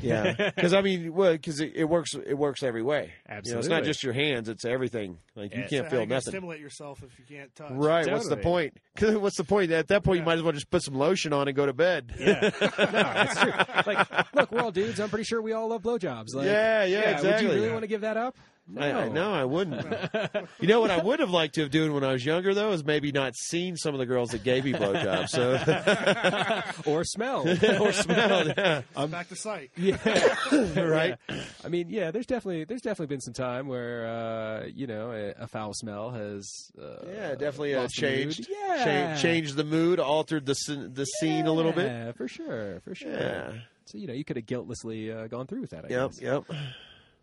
yeah. 0.01 0.33
yeah, 0.37 0.51
because 0.57 0.73
I 0.73 0.81
mean, 0.81 1.13
well, 1.13 1.33
because 1.33 1.59
it, 1.61 1.73
it 1.75 1.85
works. 1.85 2.15
It 2.15 2.35
works 2.39 2.63
every 2.63 2.83
way. 2.83 3.13
You 3.45 3.53
know, 3.53 3.59
it's 3.59 3.67
not 3.69 3.83
just 3.83 4.03
your 4.05 4.13
hands; 4.13 4.49
it's 4.49 4.65
everything. 4.65 5.19
Like 5.35 5.53
you 5.55 5.63
can't 5.63 5.71
So 5.71 5.83
how 5.85 5.89
feel 5.91 6.01
you 6.03 6.07
nothing. 6.07 6.31
Stimulate 6.31 6.61
yourself 6.61 7.03
if 7.03 7.19
you 7.19 7.37
can't 7.37 7.53
touch. 7.57 7.73
Right? 7.73 8.11
What's 8.11 8.29
the 8.29 8.37
point? 8.37 8.75
point? 8.75 8.81
'Cause 8.97 9.17
what's 9.17 9.37
the 9.37 9.45
point? 9.45 9.73
At 9.73 9.89
that 9.89 10.05
point, 10.05 10.21
you 10.21 10.25
might 10.25 10.35
as 10.39 10.43
well 10.43 10.53
just 10.53 10.71
put 10.71 10.83
some 10.83 10.95
lotion 10.95 11.33
on 11.33 11.49
and 11.49 11.57
go 11.57 11.67
to 11.67 11.73
bed. 11.73 12.15
yeah, 12.19 12.41
no, 12.63 12.69
that's 12.93 13.41
true. 13.41 13.53
Like, 13.87 14.35
look, 14.35 14.53
we're 14.53 14.61
all 14.61 14.71
dudes. 14.71 15.01
I'm 15.01 15.09
pretty 15.09 15.25
sure 15.25 15.43
we 15.43 15.53
all 15.53 15.69
love 15.69 15.83
blowjobs. 15.83 16.35
Like, 16.35 16.47
Yeah, 16.47 16.85
yeah, 16.85 17.01
Would 17.07 17.11
exactly. 17.17 17.47
you 17.49 17.53
really 17.55 17.71
want 17.71 17.83
to 17.83 17.89
give 17.89 18.03
that 18.03 18.17
up? 18.17 18.37
No, 18.69 18.81
I, 18.83 19.05
I, 19.05 19.09
no, 19.09 19.33
I 19.33 19.45
wouldn't. 19.45 19.87
you 20.61 20.67
know 20.67 20.81
what 20.81 20.91
I 20.91 21.01
would 21.01 21.21
have 21.21 21.31
liked 21.31 21.55
to 21.55 21.61
have 21.63 21.71
done 21.71 21.95
when 21.95 22.03
I 22.03 22.13
was 22.13 22.25
younger, 22.25 22.53
though, 22.53 22.73
is 22.73 22.85
maybe 22.85 23.13
not 23.13 23.37
seen 23.37 23.77
some 23.77 23.95
of 23.95 24.01
the 24.01 24.07
girls 24.07 24.31
that 24.31 24.43
gave 24.43 24.65
me 24.65 24.73
blowjobs. 24.73 25.29
So 25.29 25.53
or 26.91 27.05
smell. 27.05 27.49
or 27.81 27.93
smelled, 27.93 28.55
yeah, 28.57 28.83
Back 29.07 29.29
to 29.29 29.37
sight. 29.37 29.71
yeah, 29.77 29.97
right. 30.81 31.17
Yeah. 31.29 31.43
I 31.65 31.69
mean, 31.69 31.91
yeah. 31.91 32.11
There's 32.11 32.27
definitely 32.27 32.65
there's 32.65 32.81
definitely 32.83 33.15
been 33.15 33.21
some 33.21 33.35
time 33.35 33.69
where 33.69 34.07
uh, 34.07 34.67
you 34.67 34.87
know 34.89 35.13
a, 35.13 35.45
a 35.45 35.47
foul 35.47 35.73
smell 35.73 36.11
has 36.11 36.51
uh, 36.81 37.07
Yeah, 37.07 37.31
definitely 37.37 37.75
uh, 37.77 37.83
lost 37.83 37.97
the 38.01 38.03
mood. 38.07 38.17
changed. 38.33 38.49
Yeah, 38.51 39.15
Cha- 39.15 39.21
changed 39.23 39.55
the 39.57 39.65
mood, 39.65 40.01
altered 40.01 40.45
the 40.45 40.55
scene, 40.55 40.93
the 40.93 41.05
scene 41.05 41.47
a 41.47 41.53
little 41.53 41.73
bit. 41.73 41.87
Yeah, 41.87 42.13
for 42.13 42.27
sure, 42.27 42.81
for 42.81 42.95
sure. 42.95 43.13
Yeah. 43.13 43.53
So 43.85 43.99
you 43.99 44.07
know 44.09 44.13
you 44.13 44.25
could 44.25 44.37
have 44.37 44.47
guiltlessly 44.47 45.13
uh, 45.13 45.29
gone 45.29 45.47
through 45.47 45.61
with 45.61 45.71
that. 45.71 45.85
I 45.85 45.89
Yep. 45.89 46.11
guess. 46.11 46.21
Yep. 46.21 46.45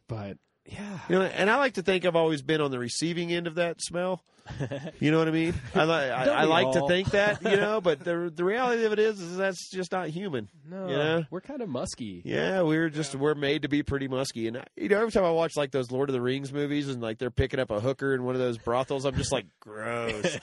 But 0.08 0.38
yeah, 0.66 1.00
You 1.10 1.16
know, 1.20 1.22
and 1.24 1.50
I 1.50 1.58
like 1.58 1.74
to 1.76 1.82
think 1.82 2.06
I've 2.06 2.16
always 2.16 2.42
been 2.42 2.62
on 2.62 2.72
the 2.72 2.80
receiving 2.80 3.32
end 3.34 3.48
of 3.48 3.56
that 3.56 3.82
smell. 3.82 4.24
You 5.00 5.10
know 5.12 5.20
what 5.20 5.30
I 5.30 5.32
mean? 5.32 5.54
I, 5.74 5.86
li- 5.86 5.92
I, 5.94 6.26
I 6.26 6.44
we 6.44 6.50
like 6.50 6.72
to 6.74 6.86
think 6.88 7.12
that, 7.12 7.42
you 7.44 7.56
know, 7.56 7.80
but 7.80 8.00
the 8.04 8.30
the 8.34 8.44
reality 8.44 8.84
of 8.84 8.92
it 8.92 9.00
is, 9.00 9.20
is 9.22 9.38
that's 9.38 9.70
just 9.72 9.94
not 9.94 10.10
human. 10.10 10.50
no, 10.70 10.90
Yeah. 10.90 11.22
we're 11.32 11.40
kind 11.40 11.62
of 11.62 11.70
musky. 11.70 12.22
Yeah, 12.26 12.62
we're 12.62 12.90
just 12.90 13.16
we're 13.16 13.36
made 13.36 13.62
to 13.62 13.70
be 13.70 13.84
pretty 13.84 14.10
musky, 14.10 14.48
and 14.50 14.62
you 14.76 14.90
know, 14.90 14.98
every 15.00 15.12
time 15.14 15.24
I 15.24 15.32
watch 15.32 15.56
like 15.56 15.72
those 15.72 15.92
Lord 15.92 16.10
of 16.10 16.14
the 16.14 16.20
Rings 16.22 16.52
movies, 16.52 16.90
and 16.90 17.02
like 17.02 17.20
they're 17.20 17.32
picking 17.32 17.60
up 17.62 17.72
a 17.72 17.80
hooker 17.80 18.14
in 18.14 18.24
one 18.26 18.36
of 18.36 18.42
those 18.42 18.58
brothels, 18.58 19.06
I'm 19.06 19.16
just 19.16 19.32
like, 19.32 19.46
gross. 19.62 20.38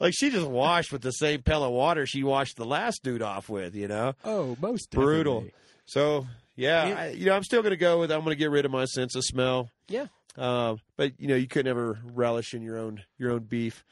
like 0.00 0.12
she 0.14 0.28
just 0.30 0.46
washed 0.46 0.92
with 0.92 1.00
the 1.02 1.12
same 1.12 1.40
pail 1.42 1.64
of 1.64 1.72
water 1.72 2.04
she 2.06 2.22
washed 2.22 2.56
the 2.58 2.66
last 2.66 3.02
dude 3.02 3.22
off 3.22 3.48
with, 3.48 3.74
you 3.74 3.88
know. 3.88 4.14
Oh, 4.24 4.54
most 4.60 4.90
Brutal. 4.90 5.40
definitely. 5.40 5.54
So 5.86 6.26
yeah, 6.58 6.94
I, 6.98 7.08
you 7.10 7.26
know, 7.26 7.34
I'm 7.34 7.44
still 7.44 7.62
going 7.62 7.70
to 7.70 7.76
go 7.78 8.00
with 8.00 8.10
I'm 8.12 8.20
going 8.20 8.32
to 8.34 8.38
get 8.38 8.50
rid 8.50 8.64
of 8.64 8.70
my 8.70 8.84
sense 8.84 9.14
of 9.14 9.24
smell. 9.24 9.70
Yeah. 9.88 10.06
Um, 10.36 10.78
but 10.96 11.18
you 11.20 11.28
know, 11.28 11.34
you 11.36 11.46
could 11.48 11.64
never 11.64 11.98
relish 12.14 12.54
in 12.54 12.62
your 12.62 12.78
own 12.78 13.02
your 13.16 13.32
own 13.32 13.40
beef, 13.44 13.84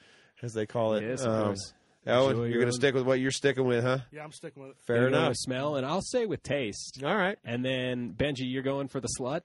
as 0.43 0.53
they 0.53 0.67
call 0.67 0.95
it. 0.95 1.03
Yes, 1.03 1.23
of 1.23 1.33
um, 1.33 1.45
course. 1.45 1.73
Owen, 2.09 2.37
you're 2.51 2.61
going 2.61 2.67
to 2.67 2.73
stick 2.73 2.95
with 2.95 3.03
what 3.05 3.19
you're 3.19 3.33
sticking 3.33 3.65
with, 3.65 3.83
huh? 3.83 3.99
Yeah, 4.13 4.23
I'm 4.23 4.31
sticking 4.31 4.63
with 4.63 4.73
it. 4.73 4.77
Fair 4.87 4.97
You're 4.99 5.09
enough. 5.09 5.31
with 5.31 5.39
smell, 5.39 5.75
and 5.75 5.85
I'll 5.85 6.03
say 6.03 6.25
with 6.25 6.41
taste. 6.43 7.01
All 7.05 7.17
right. 7.17 7.37
And 7.45 7.65
then 7.65 8.15
Benji, 8.17 8.43
you're 8.45 8.63
going 8.63 8.87
for 8.87 9.01
the 9.01 9.09
slut. 9.19 9.41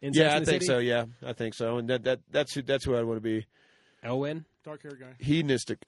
In 0.00 0.12
Yeah, 0.12 0.34
I 0.34 0.40
the 0.40 0.46
think 0.46 0.62
City? 0.62 0.66
so. 0.66 0.78
Yeah, 0.78 1.04
I 1.24 1.32
think 1.32 1.54
so. 1.54 1.76
And 1.78 1.88
that, 1.90 2.02
that 2.02 2.18
that's 2.28 2.54
who 2.54 2.62
that's 2.62 2.84
who 2.84 2.96
I 2.96 3.04
want 3.04 3.18
to 3.18 3.20
be. 3.20 3.46
Elwin, 4.02 4.44
Dark 4.64 4.82
hair 4.82 4.96
guy. 4.98 5.14
Hedonistic, 5.20 5.78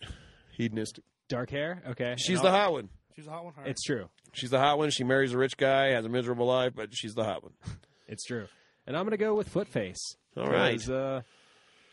hedonistic. 0.53 1.03
dark 1.29 1.51
hair. 1.51 1.83
Okay, 1.91 2.15
She's 2.17 2.39
And 2.39 2.45
the 2.47 2.51
I'll- 2.51 2.61
hot 2.67 2.73
one. 2.75 2.89
She's 3.17 3.27
a 3.27 3.31
hot 3.31 3.45
one. 3.45 3.55
All 3.57 3.63
right. 3.63 3.71
It's 3.71 3.83
true. 3.83 4.09
She's 4.33 4.51
the 4.51 4.59
hot 4.59 4.79
one. 4.79 4.91
She 4.91 5.05
marries 5.05 5.33
a 5.33 5.39
rich 5.39 5.57
guy, 5.57 5.89
has 5.91 6.05
a 6.05 6.09
miserable 6.09 6.47
life, 6.47 6.73
but 6.75 6.89
she's 6.93 7.15
the 7.15 7.25
hot 7.25 7.43
one. 7.43 7.53
It's 8.07 8.25
true. 8.25 8.47
And 8.87 8.97
I'm 8.99 9.05
going 9.05 9.13
to 9.13 9.17
go 9.17 9.35
with 9.35 9.49
foot 9.49 9.67
face. 9.67 10.17
All 10.37 10.47
right. 10.51 10.79
'Cause, 10.79 10.91
Uh, 10.91 11.23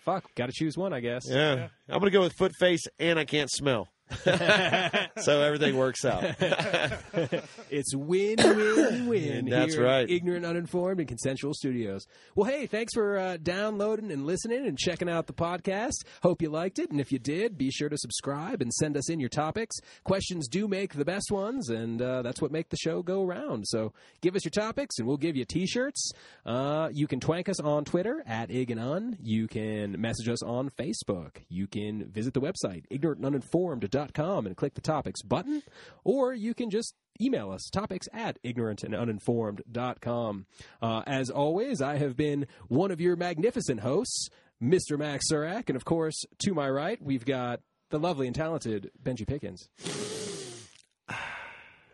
fuck, 0.04 0.26
got 0.36 0.48
to 0.48 0.52
choose 0.54 0.78
one, 0.78 0.92
I 0.92 1.00
guess. 1.00 1.24
Yeah. 1.26 1.70
I'm 1.88 2.00
going 2.00 2.12
to 2.12 2.18
go 2.18 2.22
with 2.22 2.34
foot 2.34 2.52
face 2.60 2.82
and 3.00 3.18
I 3.18 3.24
can't 3.24 3.50
smell. 3.50 3.88
so 5.18 5.42
everything 5.42 5.78
works 5.78 6.06
out. 6.06 6.24
It's 7.70 7.96
win, 7.96 8.36
win, 8.38 9.08
win. 9.08 9.46
That's 9.50 9.78
right. 9.78 10.10
Ignorant, 10.10 10.46
uninformed, 10.46 11.00
and 11.00 11.08
consensual 11.08 11.54
studios. 11.54 12.06
Well, 12.36 12.50
hey, 12.50 12.66
thanks 12.66 12.94
for 12.94 13.18
uh, 13.18 13.38
downloading 13.38 14.12
and 14.12 14.26
listening 14.26 14.68
and 14.68 14.78
checking 14.78 15.10
out 15.10 15.28
the 15.28 15.34
podcast. 15.34 15.94
Hope 16.22 16.42
you 16.42 16.50
liked 16.50 16.80
it, 16.80 16.92
and 16.92 17.00
if 17.00 17.12
you 17.12 17.20
did, 17.20 17.58
be 17.58 17.72
sure 17.72 17.88
to 17.88 17.98
subscribe 17.98 18.62
and 18.62 18.74
send 18.74 18.98
us 18.98 19.10
in 19.10 19.22
your 19.22 19.30
topics. 19.30 19.78
Questions 20.04 20.50
do 20.50 20.68
make 20.68 20.94
the 20.94 21.06
best 21.06 21.32
ones, 21.32 21.70
and 21.70 22.02
uh, 22.02 22.22
that's 22.24 22.42
what 22.42 22.52
make 22.52 22.70
the 22.70 22.78
show 22.78 23.02
go 23.02 23.24
around. 23.24 23.66
So 23.68 23.94
give 24.22 24.36
us 24.36 24.44
your 24.44 24.52
topics, 24.52 24.98
and 25.00 25.08
we'll 25.08 25.18
give 25.18 25.38
you 25.38 25.46
T-shirts. 25.46 26.12
Uh, 26.46 26.90
you 26.92 27.08
can 27.08 27.22
twank 27.22 27.48
us 27.48 27.62
on 27.62 27.86
Twitter 27.86 28.22
at 28.28 28.52
Ig 28.52 28.72
and 28.72 28.80
Un. 28.82 29.18
You 29.24 29.48
can 29.48 30.00
message 30.00 30.28
us 30.28 30.44
on 30.44 30.70
Facebook. 30.72 31.38
You 31.48 31.68
can 31.68 32.10
visit 32.12 32.34
the 32.34 32.42
website 32.42 32.84
ignorantanduninformed.com 34.02 34.46
and 34.46 34.58
click 34.58 34.74
the 34.74 34.82
topics 34.82 35.22
button, 35.22 35.64
or 36.04 36.34
you 36.34 36.54
can 36.54 36.70
just 36.70 36.96
email 37.20 37.52
us 37.52 37.70
topics 37.72 38.08
at 38.14 38.42
ignorantanduninformed.com. 38.44 40.46
Uh, 40.82 41.02
as 41.06 41.30
always, 41.30 41.82
I 41.82 41.98
have 41.98 42.16
been 42.16 42.48
one 42.68 42.92
of 42.92 43.02
your 43.02 43.16
magnificent 43.16 43.82
hosts, 43.82 44.30
Mr. 44.62 44.98
Max 44.98 45.26
Surak, 45.32 45.66
and 45.68 45.76
of 45.76 45.86
course, 45.86 46.24
to 46.40 46.54
my 46.54 46.70
right, 46.70 47.02
we've 47.02 47.26
got 47.26 47.62
the 47.90 48.00
lovely 48.00 48.28
and 48.28 48.36
talented 48.36 48.92
Benji 49.04 49.28
Pickens. 49.28 49.68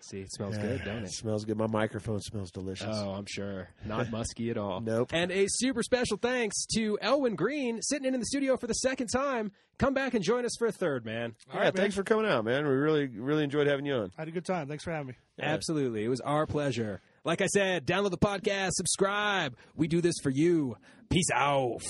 See, 0.09 0.21
it 0.21 0.31
smells 0.31 0.57
good, 0.57 0.83
don't 0.85 1.03
it? 1.03 1.11
smells 1.11 1.43
good. 1.43 1.57
My 1.57 1.67
microphone 1.67 2.21
smells 2.21 2.49
delicious. 2.51 2.87
Oh, 2.89 3.11
I'm 3.11 3.25
sure. 3.27 3.67
Not 3.85 4.09
musky 4.11 4.49
at 4.49 4.57
all. 4.57 4.79
Nope. 4.79 5.09
And 5.11 5.31
a 5.31 5.47
super 5.49 5.83
special 5.83 6.15
thanks 6.17 6.65
to 6.75 6.97
Elwin 7.01 7.35
Green, 7.35 7.81
sitting 7.81 8.05
in 8.07 8.13
in 8.13 8.19
the 8.21 8.25
studio 8.25 8.55
for 8.55 8.67
the 8.67 8.73
second 8.73 9.07
time. 9.07 9.51
Come 9.79 9.93
back 9.93 10.13
and 10.13 10.23
join 10.23 10.45
us 10.45 10.55
for 10.57 10.67
a 10.67 10.71
third, 10.71 11.05
man. 11.05 11.35
yeah, 11.49 11.55
right, 11.57 11.63
man. 11.65 11.73
thanks 11.73 11.95
for 11.95 12.03
coming 12.03 12.25
out, 12.25 12.45
man. 12.45 12.65
We 12.65 12.73
really, 12.73 13.07
really 13.07 13.43
enjoyed 13.43 13.67
having 13.67 13.85
you 13.85 13.95
on. 13.95 14.11
I 14.17 14.21
had 14.21 14.27
a 14.27 14.31
good 14.31 14.45
time. 14.45 14.67
Thanks 14.67 14.83
for 14.83 14.91
having 14.91 15.07
me. 15.07 15.13
Absolutely. 15.39 16.03
It 16.05 16.07
was 16.09 16.21
our 16.21 16.47
pleasure. 16.47 17.01
Like 17.25 17.41
I 17.41 17.47
said, 17.47 17.85
download 17.85 18.11
the 18.11 18.17
podcast, 18.17 18.71
subscribe. 18.71 19.55
We 19.75 19.87
do 19.87 19.99
this 20.01 20.15
for 20.23 20.29
you. 20.29 20.77
Peace 21.09 21.29
out. 21.33 21.81